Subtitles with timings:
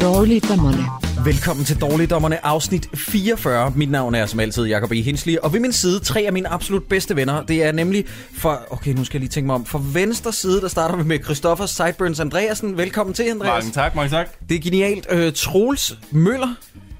[0.00, 0.84] Dårligdommerne.
[1.24, 3.72] Velkommen til Dårligdommerne, afsnit 44.
[3.76, 5.02] Mit navn er som altid Jacob E.
[5.02, 7.42] Hensley, og ved min side tre af mine absolut bedste venner.
[7.42, 8.04] Det er nemlig
[8.38, 11.04] fra, okay, nu skal jeg lige tænke mig om, fra venstre side, der starter vi
[11.04, 12.76] med Christoffer Sideburns Andreasen.
[12.78, 13.64] Velkommen til, Andreas.
[13.64, 14.28] Mange tak, mange tak.
[14.48, 15.06] Det er genialt.
[15.10, 16.54] Øh, Troels Møller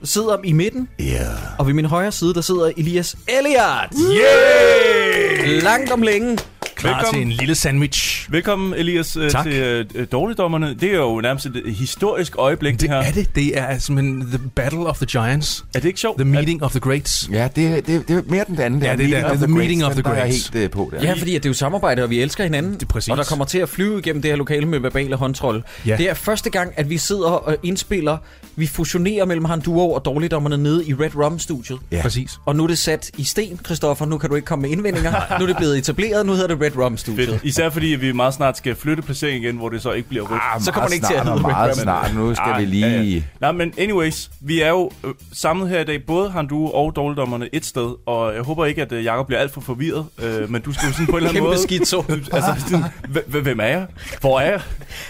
[0.04, 1.26] sidder i midten, Ja.
[1.58, 4.12] og ved min højre side, der sidder Elias Elliot.
[4.12, 5.62] Yeah!
[5.62, 6.38] Langt om længe.
[6.76, 7.22] Klar Velkommen.
[7.28, 8.32] til en lille sandwich.
[8.32, 9.44] Velkommen, Elias, øh, Tak.
[9.44, 10.74] til uh, Dårligdommerne.
[10.80, 12.96] Det er jo nærmest et historisk øjeblik, det, Det her.
[12.96, 13.34] er det.
[13.34, 15.64] Det er simpelthen The Battle of the Giants.
[15.74, 16.18] Er det ikke sjovt?
[16.18, 17.28] The Meeting of the Greats.
[17.32, 18.82] Ja, det, det, det er mere den anden.
[18.82, 19.34] Ja, det er.
[19.34, 20.48] The Meeting of the Den, der er Greats.
[20.48, 21.02] helt øh, på der.
[21.02, 22.74] Ja, fordi at det er jo samarbejde, og vi elsker hinanden.
[22.74, 23.08] Det er præcis.
[23.10, 25.64] Og der kommer til at flyve igennem det her lokale med verbale håndtrol.
[25.86, 25.96] Ja.
[25.96, 28.16] Det er første gang, at vi sidder og indspiller.
[28.58, 31.78] Vi fusionerer mellem Han Duo og Dårligdommerne nede i Red Rum-studiet.
[31.92, 32.02] Ja.
[32.02, 32.30] Præcis.
[32.46, 34.06] Og nu er det sat i sten, Christoffer.
[34.06, 35.12] Nu kan du ikke komme med indvendinger.
[35.38, 36.26] nu er det blevet etableret.
[36.26, 37.28] Nu hedder det Red Rum-studiet.
[37.28, 37.44] Fedt.
[37.44, 40.40] Især fordi vi meget snart skal flytte placering igen, hvor det så ikke bliver rødt.
[40.54, 41.82] Ah, Så kommer det ikke til at hedde Red meget Rum.
[41.82, 42.14] snart.
[42.14, 42.86] Nu skal Ah, vi lige...
[42.86, 43.22] ja, ja.
[43.40, 47.48] Nej, men anyways, vi er jo øh, samlet her i dag, både Handu og Dårligdommerne
[47.52, 50.62] et sted, og jeg håber ikke, at øh, Jacob bliver alt for forvirret, øh, men
[50.62, 51.62] du skal jo sådan på en eller anden Kæmpe måde...
[51.62, 52.02] skidt så.
[52.32, 52.82] Altså,
[53.26, 53.86] hvem er jeg?
[54.20, 54.60] Hvor er jeg?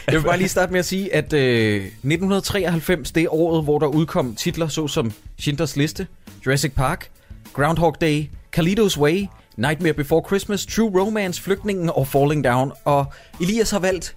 [0.06, 3.78] Jeg vil bare lige starte med at sige, at øh, 1993, det er året, hvor
[3.78, 6.06] der udkom titler såsom Schindlers Liste,
[6.46, 7.10] Jurassic Park,
[7.52, 12.72] Groundhog Day, Carlitos Way, Nightmare Before Christmas, True Romance, Flygtningen og Falling Down.
[12.84, 13.06] Og
[13.40, 14.16] Elias har valgt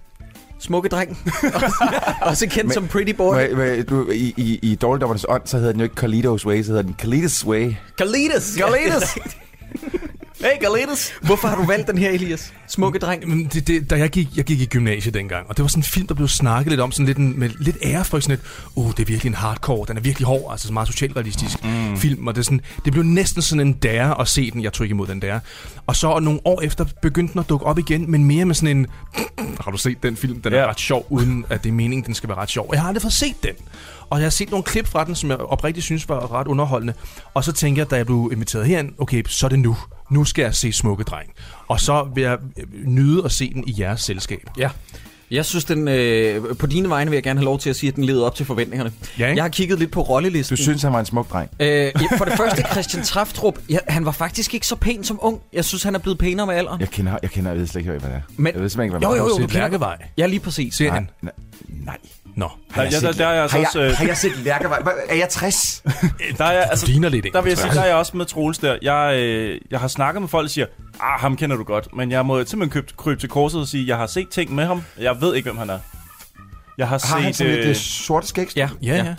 [0.58, 1.18] Smukke Dreng,
[2.22, 3.34] også kendt Men- som Pretty Boy.
[3.34, 6.62] Hvad, hvad, du, I, i, i Dårligdommernes ånd, så hedder den jo ikke Carlitos Way,
[6.62, 7.72] så hedder den Carlitos Way.
[7.98, 8.54] Carlitos!
[8.58, 9.18] Carlitos!
[10.40, 11.12] hey, Carlitos!
[11.22, 12.52] Hvorfor har du valgt den her, Elias?
[12.68, 13.28] Smukke Dreng.
[13.28, 15.80] Men det, det, da jeg gik, jeg gik i gymnasiet dengang, og det var sådan
[15.80, 18.72] en film, der blev snakket lidt om, sådan lidt en, med lidt ærefrygt, sådan lidt,
[18.74, 21.96] uh, det er virkelig en hardcore, den er virkelig hård, altså så meget socialrealistisk mm.
[21.96, 24.72] film, og det, er sådan, det blev næsten sådan en dare at se den, jeg
[24.72, 25.40] tog ikke imod den der.
[25.86, 28.76] Og så nogle år efter begyndte den at dukke op igen, men mere med sådan
[28.76, 28.86] en,
[29.60, 30.66] har du set den film, den er Ja.
[30.66, 32.66] ret sjov, uden at det er meningen, den skal være ret sjov.
[32.68, 33.54] Og jeg har aldrig fået set den.
[34.10, 36.94] Og jeg har set nogle klip fra den, som jeg oprigtigt synes var ret underholdende.
[37.34, 39.76] Og så tænker jeg, da jeg blev inviteret herind, okay, så er det nu.
[40.10, 41.30] Nu skal jeg se Smukke Dreng.
[41.68, 44.50] Og så vil jeg øh, nyde at se den i jeres selskab.
[44.58, 44.70] Ja.
[45.30, 47.88] Jeg synes, den, øh, på dine vegne vil jeg gerne have lov til at sige,
[47.88, 48.92] at den levede op til forventningerne.
[49.18, 49.36] Ja, ikke?
[49.36, 50.56] Jeg har kigget lidt på rollelisten.
[50.56, 51.50] Du synes, han var en smuk dreng.
[51.60, 55.18] Øh, ja, for det første, Christian Traftrup, ja, han var faktisk ikke så pæn som
[55.22, 55.40] ung.
[55.52, 56.80] Jeg synes, han er blevet pænere med alderen.
[56.80, 58.20] Jeg kender, jeg kender, jeg ved slet ikke, hvad det er.
[58.36, 59.28] Men- jeg ved simpelthen ikke, hvad Jo, det jo, er.
[59.28, 59.96] jo, set du kender- Lærkevej.
[60.18, 60.74] Ja, lige præcis.
[60.74, 61.32] Ser Nej, nej,
[61.68, 61.96] nej.
[62.36, 63.80] Nå, Der, ja, der, der er jeg altså har, også...
[63.80, 64.82] jeg, øh, har jeg set Lærkevej?
[65.08, 65.82] Er jeg 60?
[66.38, 67.32] Der er jeg, altså, altså, ligner lidt en.
[67.32, 68.78] Der vil jeg sige, der er jeg også med Troels der.
[68.82, 70.66] Jeg, øh, jeg har snakket med folk, der siger,
[71.00, 71.96] ah, ham kender du godt.
[71.96, 74.64] Men jeg må simpelthen købe, krybe til korset og sige, jeg har set ting med
[74.66, 74.84] ham.
[74.98, 75.78] Jeg ved ikke, hvem han er.
[76.78, 77.36] Jeg har, Har han set...
[77.36, 78.56] sådan lidt øh, det sorte skæg?
[78.56, 79.14] Ja, Ja, ja.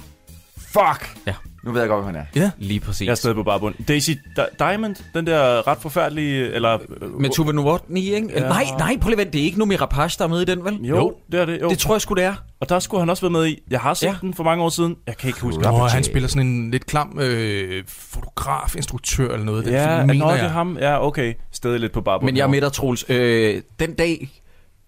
[0.57, 1.17] Fuck!
[1.27, 1.33] Ja.
[1.63, 2.41] Nu ved jeg godt, hvem han er.
[2.41, 2.51] Ja.
[2.57, 3.05] lige præcis.
[3.05, 3.75] jeg er stadig på barbund.
[3.87, 6.51] Daisy Di- Diamond, den der ret forfærdelige...
[6.53, 6.77] Eller,
[7.19, 8.29] Med Tuve Novotny, ikke?
[8.35, 8.39] Ja.
[8.39, 9.31] Nej, nej, prøv lige at vente.
[9.33, 10.73] Det er ikke Numi Rapace, der er med i den, vel?
[10.81, 11.61] Jo, jo, det er det.
[11.61, 11.69] Jo.
[11.69, 12.33] Det tror jeg sgu, det er.
[12.59, 13.59] Og der skulle han også være med i.
[13.69, 14.15] Jeg har set Ja.
[14.21, 14.95] den for mange år siden.
[15.07, 19.45] Jeg kan ikke huske Nå, han spiller sådan en lidt klam øh, fotograf, instruktør eller
[19.45, 19.65] noget.
[19.65, 20.51] Den Ja, film, nå, mener det er jeg.
[20.51, 20.77] ham.
[20.77, 21.33] Ja, okay.
[21.51, 22.25] Stadig lidt på barbund.
[22.27, 23.05] Men jeg er med dig, Troels.
[23.09, 24.40] Øh, den dag,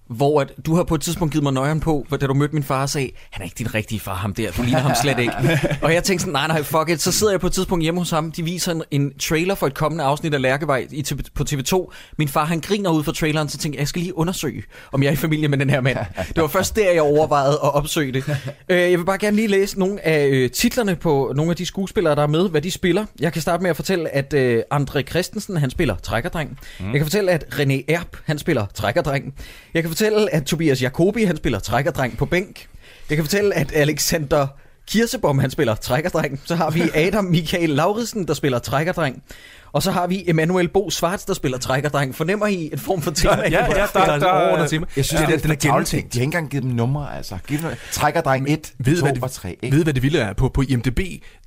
[0.10, 2.54] hvor at, du har på et tidspunkt givet mig nøjeren på, hvor da du mødte
[2.54, 4.52] min far og sagde, han er ikke din rigtige far, ham der.
[4.52, 5.34] Du ligner ham slet ikke.
[5.82, 7.02] og jeg tænkte sådan, nej, nej, fuck it.
[7.02, 8.32] Så sidder jeg på et tidspunkt hjemme hos ham.
[8.32, 11.06] De viser en, en trailer for et kommende afsnit af Lærkevej i,
[11.36, 11.94] på TV2.
[12.18, 15.04] Min far, han griner ud for traileren, så tænkte jeg, jeg skal lige undersøge, om
[15.04, 15.98] jeg er i familie med den her mand.
[16.36, 18.24] Det var først der, jeg overvejede at opsøge det.
[18.70, 21.66] Øh, jeg vil bare gerne lige læse nogle af øh, titlerne på nogle af de
[21.66, 23.06] skuespillere, der er med, hvad de spiller.
[23.20, 26.60] Jeg kan starte med at fortælle, at øh, André Christensen, han spiller trækkerdreng.
[26.80, 26.86] Mm.
[26.86, 29.34] Jeg kan fortælle, at René Erb, han spiller trækkerdreng.
[29.74, 32.68] Jeg kan fortælle, at Tobias Jacobi, han spiller trækkerdreng på bænk.
[33.10, 34.48] Jeg kan fortælle, at Alexander
[34.88, 36.40] Kirsebom, han spiller trækkerdreng.
[36.46, 39.24] Så har vi Adam Michael Lauridsen, der spiller trækkerdreng.
[39.72, 42.16] Og så har vi Emanuel Bo Svarts, der spiller trækkerdreng.
[42.16, 43.34] Fornemmer I en form for tema?
[43.36, 44.86] Ja, ja, der, Der er et der, overordnet tema.
[44.98, 45.62] Jeg synes, Ja, det er den er for tavligt.
[45.62, 46.14] gennemtænkt.
[46.14, 47.38] De har ikke engang givet dem numre, altså.
[47.48, 49.58] Giv dem, trækker dreng 1, Ved, 2 hvad det, og 3.
[49.62, 49.76] Ikke?
[49.78, 50.34] ved, hvad det vilde er?
[50.34, 51.00] På, på IMDb,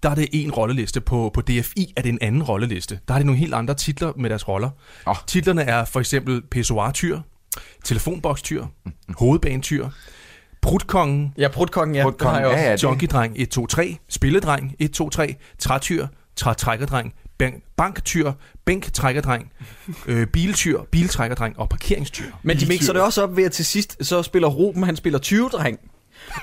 [0.03, 1.01] der er det en rolleliste.
[1.01, 2.99] På, på DFI er det en anden rolleliste.
[3.09, 4.71] Der er det nogle helt andre titler med deres roller.
[5.07, 5.15] Åh.
[5.27, 7.21] Titlerne er for eksempel Pessoir-tyr,
[7.85, 8.65] Telefonbokstyr,
[9.19, 9.89] Hovedbanetyr,
[10.63, 12.03] Brudkongen, Ja, Prutkongen, ja.
[12.03, 12.59] Prutkongen, har jeg også.
[12.63, 12.73] ja, ja.
[12.73, 16.07] det- Junkiedreng 123, Spilledreng 123, Trætyr,
[16.37, 18.33] Trætrækkerdreng, bank- banktyr,
[18.65, 19.53] bænktrækkerdreng,
[20.07, 22.25] øh, biltyr, biltrækkerdreng og parkeringstyr.
[22.43, 25.19] Men de mixer det også op ved, at til sidst så spiller Ruben, han spiller
[25.19, 25.79] 20-dreng.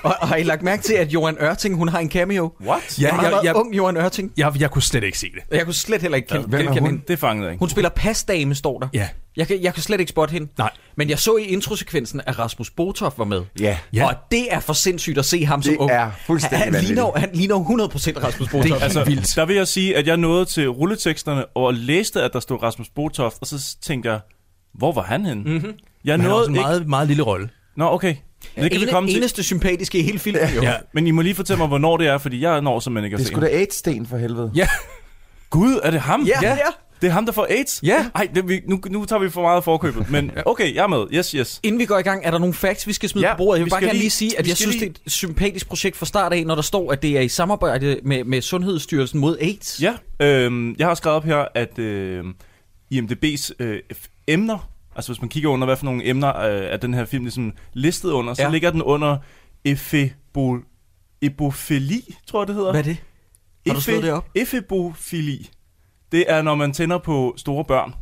[0.02, 2.52] Og, og har I lagt mærke til, at Johan Ørting, hun har en cameo?
[2.66, 2.98] What?
[3.00, 4.32] Ja, jeg, jeg, ung Johan Ørting.
[4.36, 5.56] jeg, jeg kunne slet ikke se det.
[5.56, 6.86] Jeg kunne slet heller ikke kende, hvem er hun?
[6.86, 7.02] hende.
[7.08, 7.60] Det fangede jeg ikke.
[7.60, 8.88] Hun spiller pasdame, står der.
[8.92, 9.08] Ja.
[9.36, 10.48] Jeg kan, jeg kan slet ikke spotte hende.
[10.58, 10.70] Nej.
[10.96, 13.42] Men jeg så i introsekvensen, at Rasmus Botoff var med.
[13.60, 13.78] Ja.
[13.92, 14.06] Ja.
[14.06, 15.90] Og det er for sindssygt at se ham som Det ung.
[15.90, 18.82] er fuldstændig han, han, ligner, han ligner 100% Rasmus Botoff.
[18.82, 19.32] Altså, vildt.
[19.36, 22.88] Der vil jeg sige, at jeg nåede til rulleteksterne og læste, at der stod Rasmus
[22.88, 24.20] Botoft, og så tænkte jeg,
[24.74, 25.42] hvor var han henne?
[25.44, 25.72] Mm-hmm.
[26.04, 26.62] Jeg Men han har også nåede en ikke...
[26.68, 27.48] meget, meget lille rolle.
[27.76, 28.14] Nå, okay.
[28.56, 29.16] Det kan vi Ene, komme til.
[29.16, 30.62] eneste sympatiske i hele filmen, jo.
[30.62, 30.74] Ja.
[30.92, 33.18] Men I må lige fortælle mig, hvornår det er, fordi jeg når simpelthen ikke at
[33.18, 34.50] Det se skulle da AIDS-sten for helvede.
[34.54, 34.68] Ja.
[35.50, 36.22] Gud, er det ham?
[36.26, 36.56] Ja, ja.
[37.02, 37.80] Det er ham, der får AIDS?
[37.82, 38.06] Ja.
[38.14, 40.10] Ej, det, vi, nu, nu tager vi for meget af forkøbet.
[40.10, 41.06] Men okay, jeg er med.
[41.12, 41.60] Yes, yes.
[41.62, 43.58] Inden vi går i gang, er der nogle facts, vi skal smide Ja, på bordet.
[43.58, 44.86] Jeg vil vi bare skal gerne lige lige- sige, at vi jeg skal synes, det
[44.86, 47.98] er et sympatisk projekt fra start af, når der står, at det er i samarbejde
[48.04, 49.82] med, med Sundhedsstyrelsen mod AIDS.
[49.82, 49.94] Ja,
[50.26, 52.24] øhm, jeg har skrevet op her, at øh,
[52.94, 56.76] IMDB's øh, f- emner, altså hvis man kigger under, hvad for nogle emner øh, er
[56.76, 58.50] den her film ligesom listet under, så Ja.
[58.50, 59.16] ligger den under
[59.64, 60.56] efebo,
[61.22, 62.70] ebofili, tror jeg det hedder.
[62.70, 62.96] Hvad er det?
[63.66, 64.26] Har du slået det op?
[64.34, 65.50] Efebofili.
[66.12, 67.94] Det er, når man tænder på store børn.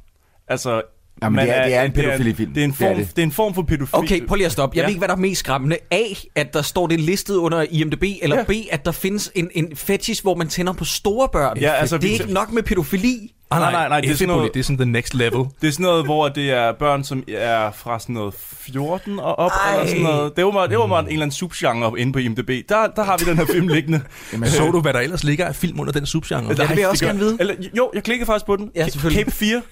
[0.48, 0.82] Altså,
[1.22, 2.54] Jamen, man det er- det er en det pædofilifilm.
[2.54, 3.08] Det er en Det er form, det.
[3.16, 3.98] det er en form for pædofili.
[4.04, 4.76] Okay, prøv lige at stoppe.
[4.76, 4.86] Jeg Ja.
[4.86, 5.76] ved ikke, hvad der er mest skræmmende.
[5.90, 6.02] A,
[6.34, 8.44] at der står det listet under IMDb, eller Ja.
[8.44, 11.58] B, at der findes en, en fetish, hvor man tænder på store børn.
[11.58, 13.34] Ja, altså, det er vi- ikke nok med pædofili.
[13.52, 15.38] Ah, Nej, nej, nej, det er sådan noget- det er sådan the next level.
[15.60, 19.38] Det er sådan noget, hvor det er børn, som er fra sådan noget 14 og
[19.38, 19.74] op, Ej.
[19.74, 20.36] eller sådan noget.
[20.36, 22.68] Det var meget, det var meget en eller anden subgenre inde på IMDb.
[22.68, 24.00] Der, der har vi den her film liggende.
[24.32, 26.54] Jamen, så du, hvad der ellers ligger af film under den subgenre?
[26.54, 27.36] det vil jeg også gerne vide.
[27.40, 28.70] Eller, jo, jeg klikkede faktisk på den.
[28.74, 29.24] Ja, selvfølgelig.
[29.24, 29.62] Cape 4.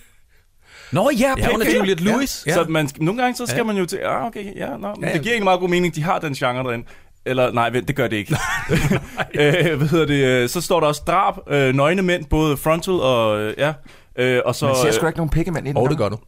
[0.93, 1.79] Nå ja, på Ja, grund af.
[1.79, 2.11] Juliette Ja.
[2.11, 2.44] Lewis.
[2.47, 2.55] Ja.
[2.55, 3.65] Så man, nogle gange så skal Ja.
[3.65, 5.19] man jo til, ah, okay, ja, nå, men Ja, det ja.
[5.19, 6.87] giver egentlig meget god mening, de har den genre derinde.
[7.31, 8.37] Eller nej, vent, det gør det ikke.
[9.41, 10.25] øh, hvad hedder det?
[10.25, 13.73] øh, Så står der også drab, øh, nøgne mænd, både frontal og, øh, ja.
[14.17, 15.77] Øh, og så, Man ser øh, sgu da ikke nogen pikkemand i den.
[15.77, 15.99] Åh, det dog.
[15.99, 16.19] gør du.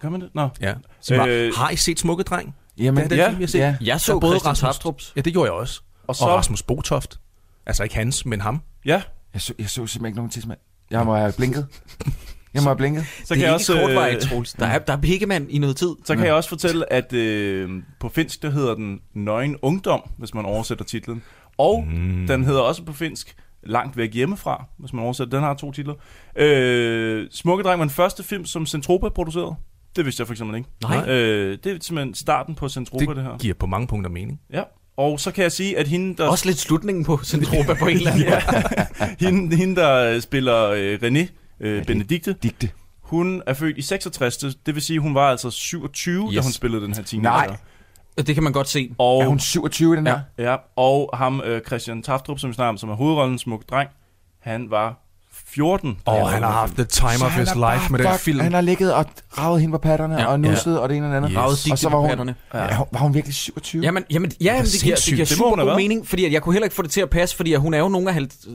[0.00, 0.30] Gør man det?
[0.34, 0.48] Nå.
[0.60, 0.74] Ja.
[1.00, 2.54] Så, Øh, øh, har I set Smukke Dreng?
[2.78, 3.58] Jamen, Det er den ja, film, jeg set.
[3.58, 3.76] ja.
[3.80, 5.12] Jeg så er både Christian Rasmus- Tapstrups.
[5.16, 5.80] Ja, det gjorde jeg også.
[6.02, 7.20] Og Og, så, og Rasmus Botoft.
[7.66, 8.62] Altså ikke hans, men ham.
[8.84, 9.02] ja,
[9.34, 10.58] Jeg så, jeg så simpelthen ikke nogen tidsmand.
[10.90, 11.66] Jeg må have blinket.
[12.54, 13.04] Jeg må have blinket.
[13.04, 13.74] så det kan er jeg ikke også...
[13.74, 14.52] øh, kortvarigt, Troels.
[14.52, 15.90] Der er, der er pikkemand i noget tid.
[16.04, 20.34] Så kan jeg også fortælle, at øh, på finsk, der hedder den Nøgen Ungdom, hvis
[20.34, 21.22] man oversætter titlen.
[21.58, 22.26] Og mm.
[22.26, 25.36] den hedder også på finsk Langt væk hjemmefra, hvis man oversætter.
[25.38, 25.94] Den har to titler.
[26.36, 29.54] Øh, Smukke Dreng var den første film, som Centropa producerede.
[29.96, 30.68] Det vidste jeg for eksempel ikke.
[30.82, 31.08] Nej.
[31.08, 33.38] Øh, det er simpelthen starten på Centropa, det, Det det her.
[33.38, 34.40] giver på mange punkter mening.
[34.52, 34.62] Ja.
[34.96, 37.96] Og så kan jeg sige, at hende, der, Også lidt slutningen på Centropa på en
[37.96, 39.16] eller anden måde.
[39.20, 41.26] hende, hende, der spiller øh, René
[41.60, 42.70] øh, Benedikte, Digte.
[43.00, 44.36] hun er født i 66.
[44.36, 46.34] Det vil sige, hun var altså 27, yes.
[46.34, 47.46] da hun spillede den her teenager.
[47.46, 47.56] Nej.
[48.18, 48.94] Og Det kan man godt se.
[48.98, 50.20] Og Er hun 27 i den her?
[50.38, 53.90] Ja, og ham, øh, Christian Taftrup, som vi snakker om, som er hovedrollen, smuk dreng,
[54.38, 55.07] han var
[55.54, 55.96] 14.
[56.06, 57.80] da Åh, han oh, han har haft the time Så of his er life bare
[57.90, 58.40] med den fuck- film.
[58.40, 59.04] Han har ligget og
[59.38, 60.20] ravet hende på patterne Ja.
[60.20, 60.26] ja.
[60.26, 61.30] og nusset og det ene og det andet.
[61.30, 61.38] Yes.
[61.38, 62.34] Ravet Og så på var hun, patterne.
[62.54, 62.76] ja.
[62.92, 63.82] var hun virkelig 27?
[63.82, 66.24] Jamen, jamen, ja, jamen, det, giver, det giver Det super hun have god mening, fordi
[66.24, 67.88] at jeg kunne heller ikke få det til at passe, fordi at hun er jo
[67.88, 68.46] nogle af 50...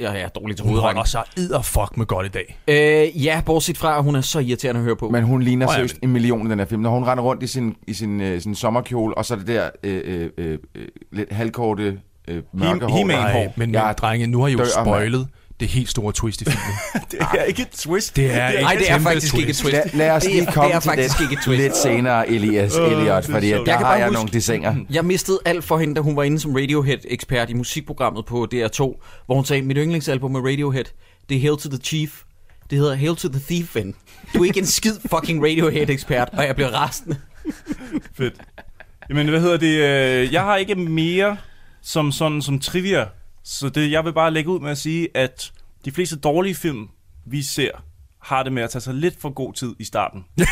[0.00, 0.96] Ja, ja, dårligt til Hun hovedrækken.
[0.96, 2.58] holder sig edderfuck med godt i dag.
[2.68, 5.08] Øh, ja, bortset fra, at hun er så irriterende at høre på.
[5.08, 6.82] Men hun ligner Åh, ja, seriøst en million i den her film.
[6.82, 9.46] Når hun render rundt i sin, i sin, øh, sin sommerkjole, og så er det
[9.46, 13.06] der øh, øh, øh, øh, lidt halvkorte øh, mørke der- hår.
[13.06, 15.26] Nej, men, Jeg men drenge, nu har I jo dør, mand.
[15.60, 16.62] Det helt store twist i filmen.
[17.10, 18.16] Det er ikke et twist.
[18.16, 19.72] Det er Nej, det er faktisk ikke et twist.
[19.72, 21.62] Lad, lad os Det er- lige det komme er til faktisk ikke et det twist.
[21.62, 24.30] lidt senere, Elias Åh, Elliot, det er fordi der Jeg har bare jeg huske- nogle
[24.32, 24.76] dissinger.
[24.90, 28.78] Jeg mistede alt for hende, da hun var inde som Radiohead-ekspert i musikprogrammet på DR2,
[29.26, 30.84] hvor hun sagde, mit yndlingsalbum med Radiohead,
[31.28, 32.10] det er Hail to the Chief.
[32.70, 33.94] Det hedder Hail to the Thief, ven.
[34.34, 37.16] Du er ikke en skid fucking Radiohead-ekspert, og jeg bliver rasende.
[38.16, 38.34] Fedt.
[39.10, 39.66] Jamen, hvad hedder det?
[40.26, 41.36] øh, Jeg har ikke mere
[41.82, 43.04] som sådan som trivia.
[43.48, 45.52] Så det, jeg vil bare lægge ud med at sige, at
[45.84, 46.88] de fleste dårlige film,
[47.26, 47.70] vi ser,
[48.22, 50.24] har det med at tage sig lidt for god tid i starten.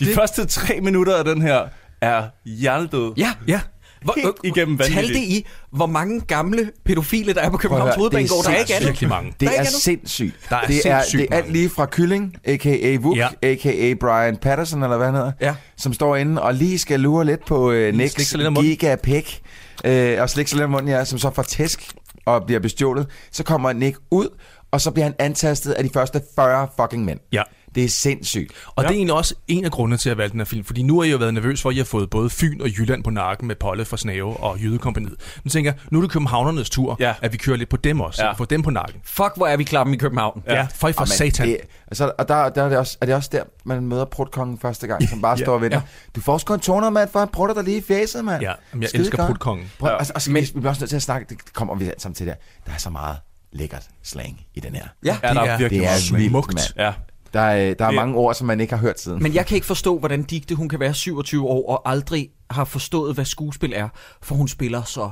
[0.00, 0.14] De det...
[0.14, 1.68] første tre minutter af den her
[2.00, 3.12] er hjernedød.
[3.16, 3.60] Ja, ja.
[4.02, 5.06] Hvor, Helt igennem vanvittigt.
[5.06, 8.44] Talte I, hvor mange gamle pædofile, der er på Københavns er Hovedbanegård?
[8.44, 8.88] Der er ikke andet.
[8.88, 9.32] Virkelig mange.
[9.40, 10.34] Det er er sindssygt.
[10.50, 12.96] Der er det, er, sindssygt det er alt lige fra Kylling, a.k.a.
[13.00, 13.28] Vuk, Ja.
[13.42, 13.94] a.k.a.
[14.00, 15.54] Brian Patterson, eller hvad han hedder, Ja.
[15.76, 19.40] som står inde og lige skal lure lidt på øh, slikke Nicks gigapæk,
[19.84, 21.92] øh, og slikke sig lidt munden, ja, som så får tæsk
[22.26, 23.06] og bliver bestjålet.
[23.30, 24.28] Så kommer Nick ud,
[24.70, 27.20] og så bliver han antastet af de første 40 fucking mænd.
[27.32, 27.42] Ja.
[27.74, 28.52] Det er sindssygt.
[28.66, 28.88] Og ja.
[28.88, 30.98] det er egentlig også en af grundene til at valgte den her film, fordi nu
[31.00, 33.10] har I jo været nervøs for, at I har fået både Fyn og Jylland på
[33.10, 35.14] nakken med Polle fra Snave og Jydekompaniet.
[35.44, 37.14] Men tænker, nu er det københavnernes tur, Ja.
[37.22, 38.32] at vi kører lidt på dem også, Ja.
[38.32, 39.00] få dem på nakken.
[39.04, 40.42] Fuck, hvor er vi klappen i København.
[40.46, 41.48] Ja, ja for, for man, satan.
[41.48, 44.58] Det, altså, og der, der er, det også, er det også der, man møder prutkongen
[44.58, 45.44] første gang, som bare Ja.
[45.44, 45.78] står og venter.
[45.78, 45.82] Ja.
[46.16, 48.42] Du får sgu en 200, mand, for han prutter dig lige i fæset, mand.
[48.42, 49.70] Ja, men jeg Skide elsker prutkongen.
[49.82, 49.96] Ja.
[49.98, 52.26] altså, altså, Men, vi bliver også nødt til at snakke, det kommer vi sammen til
[52.26, 52.34] der.
[52.66, 53.16] Der er så meget
[53.52, 54.84] lækkert slang i den her.
[55.04, 55.16] Ja.
[55.22, 56.54] Ja, der Det er virkelig Det er vildt, smukt.
[56.54, 56.66] mand.
[56.76, 56.92] Ja.
[57.32, 59.22] Der er, der er mange ord, som man ikke har hørt siden.
[59.22, 62.64] Men jeg kan ikke forstå, hvordan Digte hun kan være 27 år og aldrig har
[62.64, 63.88] forstået, hvad skuespil er,
[64.22, 65.10] for hun spiller så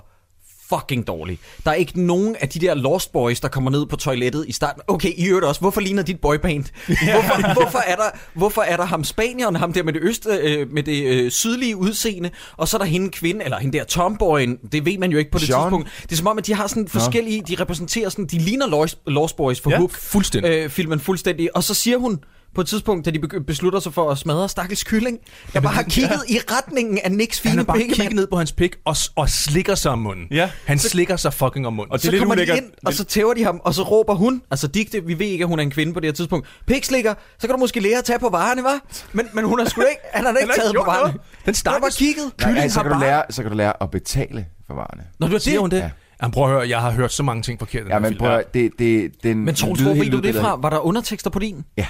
[0.68, 1.38] fucking dårlig.
[1.64, 4.52] Der er ikke nogen af de der Lost Boys, der kommer ned på toilettet i
[4.52, 4.82] starten.
[4.88, 5.60] Okay, I øvrigt også.
[5.60, 6.64] Hvorfor ligner dit boyband?
[6.86, 10.72] Hvorfor, hvorfor, er der, hvorfor er der ham spanieren, ham der med det, øst, øh,
[10.72, 14.56] med det øh, sydlige udseende, og så er der hende kvinde, eller hende der tomboyen,
[14.72, 15.60] det ved man jo ikke på det Jean?
[15.62, 15.88] tidspunkt.
[16.02, 18.98] Det er som om, at de har sådan forskellige, de repræsenterer sådan, de ligner Lost,
[19.06, 19.90] Lost Boys for Ja, Hook.
[19.92, 20.50] fuldstændig.
[20.50, 21.56] Øh, filmen fuldstændig.
[21.56, 22.18] Og så siger hun,
[22.54, 25.18] på et tidspunkt, da de beslutter sig for at smadre stakkels kylling,
[25.52, 28.26] der bare har kigget i retningen af Nicks Han fine har bare pikke, kigget ned
[28.26, 30.26] på hans pik og, og slikker sig om munden.
[30.30, 30.50] Ja.
[30.66, 31.92] Han slikker sig fucking om munden.
[31.92, 32.56] Og det Så er lidt kommer de ulækkert.
[32.58, 35.42] ind, og så tæver de ham, og så råber hun, altså Digte, vi ved ikke,
[35.44, 37.98] at hun er en kvinde på det her tidspunkt, pikslikker, så kan du måske lære
[37.98, 38.80] at tage på varerne, var?
[39.12, 41.00] Men, men hun har sgu ikke, han har da ikke taget på varerne.
[41.12, 41.20] noget.
[41.46, 42.24] Den Han har bare kigget.
[42.38, 43.08] Nej, Kylling ej, så, har kan du bare...
[43.08, 45.02] lære, så kan du lære at betale for varerne.
[45.18, 45.60] Nå, det var Siger det.
[45.60, 45.76] hun det?
[45.76, 45.82] Ja.
[45.82, 45.90] Ja.
[46.22, 48.54] Jamen, prøv at høre, jeg har hørt så mange ting forkert Ja, men prøv at,
[48.54, 50.56] det, det, den Men Troels, hvor ved du det fra?
[50.56, 51.64] Var der undertekster på din?
[51.76, 51.86] Ja.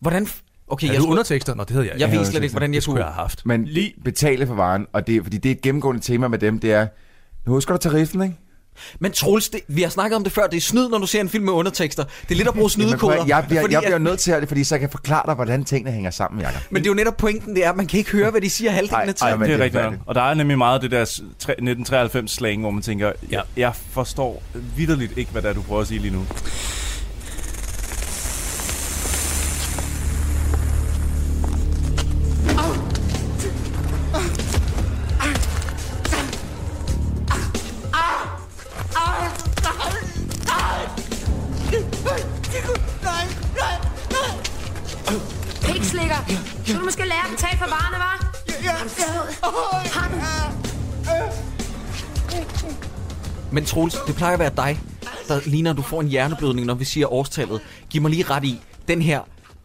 [0.00, 0.28] Hvordan...
[0.70, 1.10] Okay, Er jeg, du skulle...
[1.10, 1.54] undertekster?
[1.54, 2.00] Nå, det hedder jeg.
[2.00, 2.18] jeg ikke.
[2.18, 3.46] ved slet ikke, hvordan jeg skulle jeg have haft.
[3.46, 6.58] Men Lige- betale for varen, og det, fordi det er et gennemgående tema med dem,
[6.58, 6.86] det er,
[7.46, 8.34] nu husker du tariffen, ikke?
[8.98, 11.20] Men Troels, det, vi har snakket om det før, det er snyd, når du ser
[11.20, 12.04] en film med undertekster.
[12.04, 13.24] Det er lidt at bruge snydekoder.
[13.26, 15.34] jeg, bliver, fordi jeg bliver nødt til at det, fordi så jeg kan forklare dig,
[15.34, 16.62] hvordan tingene hænger sammen, Jacob.
[16.70, 18.50] Men det er jo netop pointen, det er, at man kan ikke høre, hvad de
[18.50, 19.40] siger halvdelen af tiden.
[19.40, 19.84] det er rigtigt.
[20.06, 23.06] Og der er nemlig meget af det der s- tre- 1993 slang, hvor man tænker,
[23.06, 23.12] ja.
[23.30, 24.42] jeg, jeg forstår
[24.76, 26.24] vidderligt ikke, hvad det er, du prøver at sige lige nu.
[53.52, 54.80] Men Troels, det plejer at være dig,
[55.28, 57.60] der ligner, at du får en hjerneblødning, når vi siger årstallet.
[57.90, 59.20] Giv mig lige ret i, den her,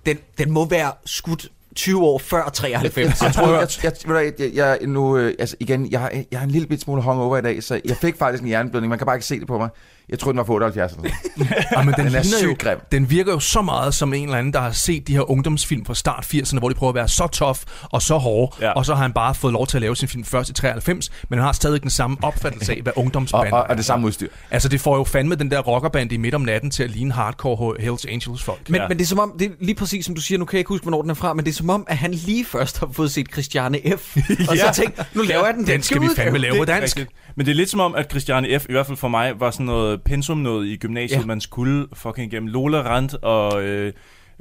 [0.06, 3.22] den, den må være skudt 20 år før 93.
[3.22, 6.46] Jeg tror, jeg, jeg, jeg, jeg, jeg, nu, øh, altså igen, jeg, har- jeg har
[6.46, 8.90] en lille bit smule hungover i dag, så jeg fik faktisk en hjerneblødning.
[8.90, 9.70] Man kan bare ikke se det på mig.
[10.10, 11.48] Jeg troede, den var på 78 eller sådan.
[11.78, 12.78] Ja, men den, Den er jo, sygt grim.
[12.92, 15.86] den virker jo så meget som en eller anden, der har set de her ungdomsfilm
[15.86, 18.66] fra start 80'erne, hvor de prøver at være så tough og så hårde, Ja.
[18.66, 18.72] ja.
[18.72, 21.10] og så har han bare fået lov til at lave sin film først i 93,
[21.30, 24.08] men han har stadig den samme opfattelse af, hvad Og, ungdomsbander og, og det samme
[24.08, 24.28] udstyr.
[24.52, 27.14] Altså, det får jo fandme den der rockerband i midt om natten til at ligne
[27.14, 28.70] hardcore Hells Angels folk.
[28.70, 28.88] Men, Ja.
[28.88, 30.60] men det er som om, det er lige præcis som du siger, nu kan jeg
[30.60, 32.80] ikke huske, hvornår den er fra, men det er som om, at han lige først
[32.80, 34.16] har fået set Christiane F.
[34.50, 34.72] Og så Ja.
[34.72, 36.98] tænkt, nu laver jeg den, den skal vi fandme lave på dansk.
[36.98, 37.18] rigtigt.
[37.36, 38.66] Men det er lidt som om, at Christiane F.
[38.70, 41.22] i hvert fald for mig var sådan noget pensum noget i gymnasiet, Ja.
[41.22, 41.26] ja.
[41.26, 43.94] man skulle fucking gennem Lola Rand og øh,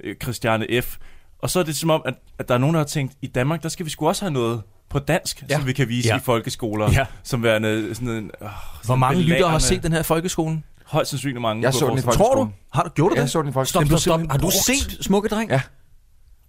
[0.05, 0.97] øh, Christiane F.
[1.39, 3.27] Og så er det som om, at, at der er nogen, der har tænkt, i
[3.27, 5.47] Danmark, der skal vi sgu også have noget på dansk, Ja.
[5.51, 5.57] ja.
[5.59, 6.15] som vi kan vise Ja.
[6.15, 6.21] ja.
[6.21, 6.99] i folkeskoler, Ja.
[6.99, 7.07] ja.
[7.23, 8.31] som værende sådan en...
[8.43, 8.49] Øh,
[8.85, 10.65] Hvor mange lyttere har set den her folkeskolen?
[10.87, 11.63] Højst sandsynligt mange.
[11.63, 12.01] Jeg så den i.
[12.01, 12.49] Tror du?
[12.73, 13.31] Har du gjort du Jeg det?
[13.31, 13.89] så den i Stop, folkeskolen.
[13.99, 14.31] Stop, stop.
[14.31, 15.51] Har du set Smukke Dreng?
[15.51, 15.61] Ja.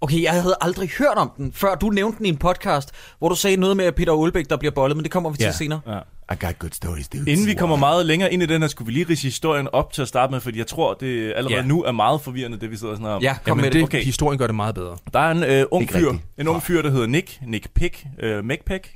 [0.02, 3.30] Okay, jeg havde aldrig hørt om den, før du nævnte den i en podcast, hvor
[3.30, 5.52] du sagde noget med Peter Olbæk, der bliver bollet, men det kommer vi til Ja.
[5.52, 5.80] senere.
[5.88, 6.00] Ja.
[6.32, 7.32] I got good stories, dude.
[7.32, 9.94] Inden vi kommer meget længere ind i den her, skulle vi lige rise historien op
[9.94, 11.66] til at starte med, fordi jeg tror, det allerede Ja.
[11.66, 13.22] nu er meget forvirrende, det vi sidder og snakker om.
[13.22, 13.84] Ja, kom Jamen, med det.
[13.84, 14.04] Okay.
[14.04, 14.98] historien gør det meget bedre.
[15.14, 16.28] Der er en øh, ung fyr, rigtigt.
[16.38, 18.94] en ung fyr, der hedder Nick, Nick Pick, øh, Mcpick,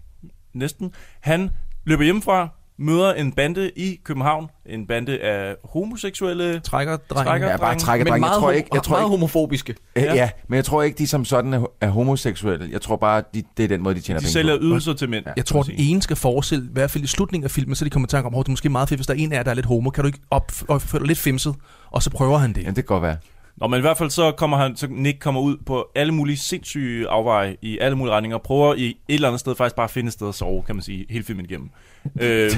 [0.53, 0.91] næsten.
[1.21, 1.49] Han
[1.85, 2.47] løber hjemmefra,
[2.79, 7.29] møder en bande i København, en bande af homoseksuelle Trækker, drenge.
[7.29, 7.47] Trækker.
[7.49, 9.75] Ja, bare Jeg tror ikke, jeg tror meget ikke, homofobiske.
[9.95, 10.01] ja.
[10.03, 10.13] Ja.
[10.15, 12.69] ja, men jeg tror ikke, de som sådan er, er homoseksuelle.
[12.71, 14.63] Jeg tror bare, de, det er den måde, de tjener De penge sælger på.
[14.63, 15.25] ydelser til mænd.
[15.35, 17.89] Jeg tror, den ene skal forestille, i hvert fald i slutningen af filmen, så de
[17.89, 19.35] kommer i tanke om, at det er måske meget fedt, hvis der er en af
[19.37, 19.89] jer, der er lidt homo.
[19.89, 21.55] Kan du ikke op- opføre dig lidt femset?
[21.91, 22.61] Og så prøver han det.
[22.63, 23.17] Ja, det kan godt være.
[23.57, 26.37] Nå, men i hvert fald så kommer han, så Nick kommer ud på alle mulige
[26.37, 29.83] sindssyge afveje i alle mulige retninger, og prøver i et eller andet sted faktisk bare
[29.83, 31.69] at finde et sted at sove, kan man sige, hele filmen igennem.
[32.21, 32.51] øh,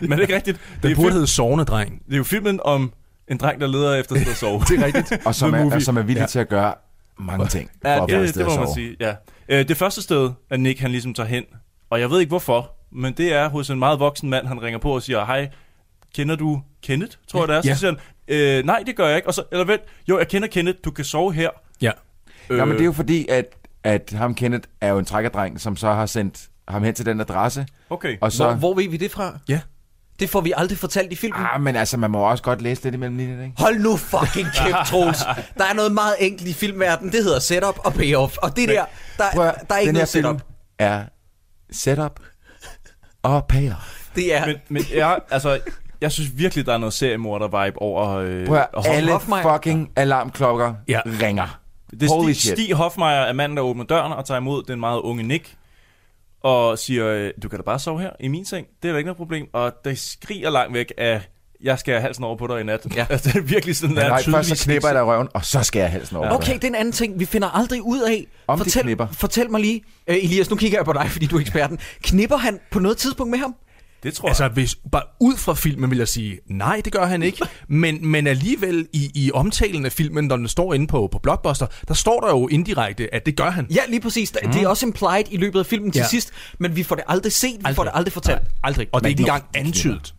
[0.00, 0.60] men det er ikke rigtigt.
[0.74, 2.02] Det Den burde hedde Sovende Dreng.
[2.06, 2.92] det er jo filmen om
[3.28, 4.60] en dreng, der leder efter et sted at sove.
[4.68, 5.26] Det er rigtigt.
[5.26, 6.26] Og som er, og som er villig Ja.
[6.26, 6.74] til at gøre
[7.18, 9.14] mange ting for Ja, at et det, det må man sige, ja.
[9.48, 11.44] Øh, det første sted, at Nick han ligesom tager hen,
[11.90, 14.78] og jeg ved ikke hvorfor, men det er hos en meget voksen mand, han ringer
[14.78, 15.48] på og siger, hej,
[16.14, 17.62] kender du Kenneth, tror jeg det er?
[17.62, 17.74] Så Ja.
[17.74, 19.28] siger han, øh, nej, det gør jeg ikke.
[19.28, 21.50] Og så, eller vent, jo, jeg kender Kenneth, du kan sove her.
[21.80, 21.90] Ja.
[22.50, 23.44] Ja, men det er jo fordi, at,
[23.84, 27.20] at ham Kenneth er jo en trækkerdreng, som så har sendt ham hen til den
[27.20, 27.66] adresse.
[27.90, 28.16] Okay.
[28.20, 28.44] Og så...
[28.44, 29.38] Hvor, hvor ved vi det fra?
[29.48, 29.60] Ja.
[30.20, 31.46] Det får vi aldrig fortalt i filmen.
[31.54, 33.54] Ah, men altså, man må også godt læse lidt imellem linjerne, ikke?
[33.58, 35.18] Hold nu fucking kæft, Troels.
[35.58, 37.12] Der er noget meget enkelt i filmverdenen.
[37.12, 38.36] Det hedder setup og payoff.
[38.36, 38.84] Og det der,
[39.18, 40.42] der, Prøv der er ikke den her noget film setup.
[40.78, 41.04] er
[41.70, 42.20] setup
[43.22, 44.08] og payoff.
[44.14, 44.46] Det er...
[44.46, 45.60] Men, men jeg, altså,
[46.00, 48.08] jeg synes virkelig, der er noget seriemorder-vibe over...
[48.10, 49.54] Øh, Prøv at, og høre, alle Hoffmeier.
[49.56, 51.00] fucking alarmklokker Ja.
[51.06, 51.58] ringer.
[51.90, 52.52] Det er Holy Stig, shit.
[52.58, 55.54] Stig Hoffmeier er manden, der åbner døren og tager imod den meget unge Nick.
[56.42, 58.66] Og siger, øh, du kan da bare sove her i min seng.
[58.82, 59.46] Det er da ikke noget problem.
[59.52, 61.20] Og det skriger langt væk af
[61.62, 62.86] jeg skal have halsen over på dig i nat.
[62.96, 63.06] Ja.
[63.10, 65.44] Altså, det er virkelig sådan, Nej, der først tydeligvis så knipper jeg dig røven, og
[65.44, 66.30] så skal jeg halsen over.
[66.30, 68.26] Okay, det er en anden ting, vi finder aldrig ud af.
[68.46, 69.06] Om de fortæl, knipper.
[69.12, 71.78] fortæl mig lige, uh, Elias, nu kigger jeg på dig, fordi du er eksperten.
[72.02, 73.54] Knipper han på noget tidspunkt med ham?
[74.02, 74.30] Det tror jeg.
[74.30, 77.38] Altså, hvis, bare ud fra filmen vil jeg sige, nej, det gør han ikke.
[77.68, 81.66] men, men alligevel i, i omtalen af filmen, når den står inde på, på Blockbuster,
[81.88, 83.66] der står der jo indirekte, at det gør han.
[83.70, 84.32] Ja, lige præcis.
[84.44, 84.52] Mm.
[84.52, 86.06] Det er også implied i løbet af filmen til Ja.
[86.06, 87.76] sidst, men vi får det aldrig set, vi aldrig.
[87.76, 88.42] får det aldrig fortalt.
[88.42, 88.86] Nej, aldrig.
[88.92, 90.14] Og det er ikke Men engang antydet.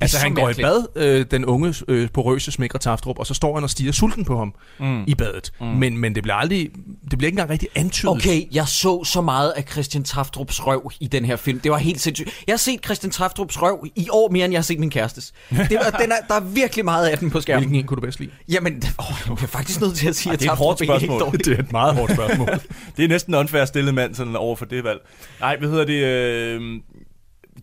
[0.00, 3.34] Altså, så han går i bad, øh, den unge, øh, porøse smækre Taftrup, og så
[3.34, 5.04] står han og stiger sulten på ham mm.
[5.06, 5.52] i badet.
[5.60, 5.66] Mm.
[5.66, 6.70] Men, men det bliver aldrig,
[7.10, 8.10] det bliver ikke engang rigtig antydet.
[8.10, 11.60] Okay, jeg så så meget af Christian Traftrups røv i den her film.
[11.60, 12.30] Det var helt sindssygt.
[12.46, 15.32] Jeg har set Christian Traftrups røv i år mere, end jeg har set min kærestes.
[15.50, 17.60] Det var, den er, der er virkelig meget af den på skærmen.
[17.60, 18.30] Hvilken en kunne du bedst lide?
[18.48, 20.84] Jamen, åh, jeg er faktisk nødt til at sige, Ej, at det er et hårdt
[20.84, 21.32] spørgsmål.
[21.44, 22.48] Det er et meget hårdt spørgsmål.
[22.96, 25.00] Det er næsten unfair stillet mand sådan over for det valg.
[25.40, 26.04] Nej, hvad hedder det?
[26.04, 26.80] Øh,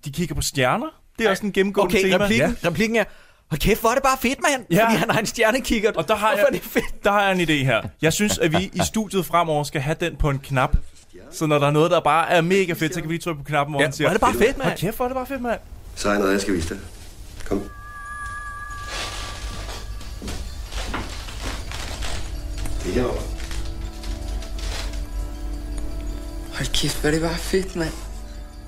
[0.06, 0.88] de kigger på stjerner.
[1.20, 2.24] Det er også en gennemgående Okay, tema.
[2.24, 2.68] replikken, ja.
[2.70, 3.04] replikken er,
[3.50, 4.66] hold kæft, hvor er det bare fedt, mand.
[4.72, 4.86] Ja.
[4.86, 5.96] Fordi han har en stjernekikkert.
[5.96, 7.04] Og der har, jeg, er det fedt?
[7.04, 7.82] der har jeg en idé her.
[8.02, 10.76] Jeg synes, at vi i studiet fremover skal have den på en knap.
[11.32, 13.38] Så når der er noget, der bare er mega fedt, så kan vi lige trykke
[13.44, 14.08] på knappen, hvor Ja, den siger...
[14.08, 14.68] hvor er det bare fedt, mand.
[14.70, 15.60] Hold kæft, hvor er det bare fedt, mand.
[15.96, 16.78] Så har jeg noget, jeg skal vise dig.
[17.48, 17.64] Kom.
[22.84, 23.22] Det er herovre.
[26.54, 27.94] Hold kæft, hvor er det bare fedt, mand.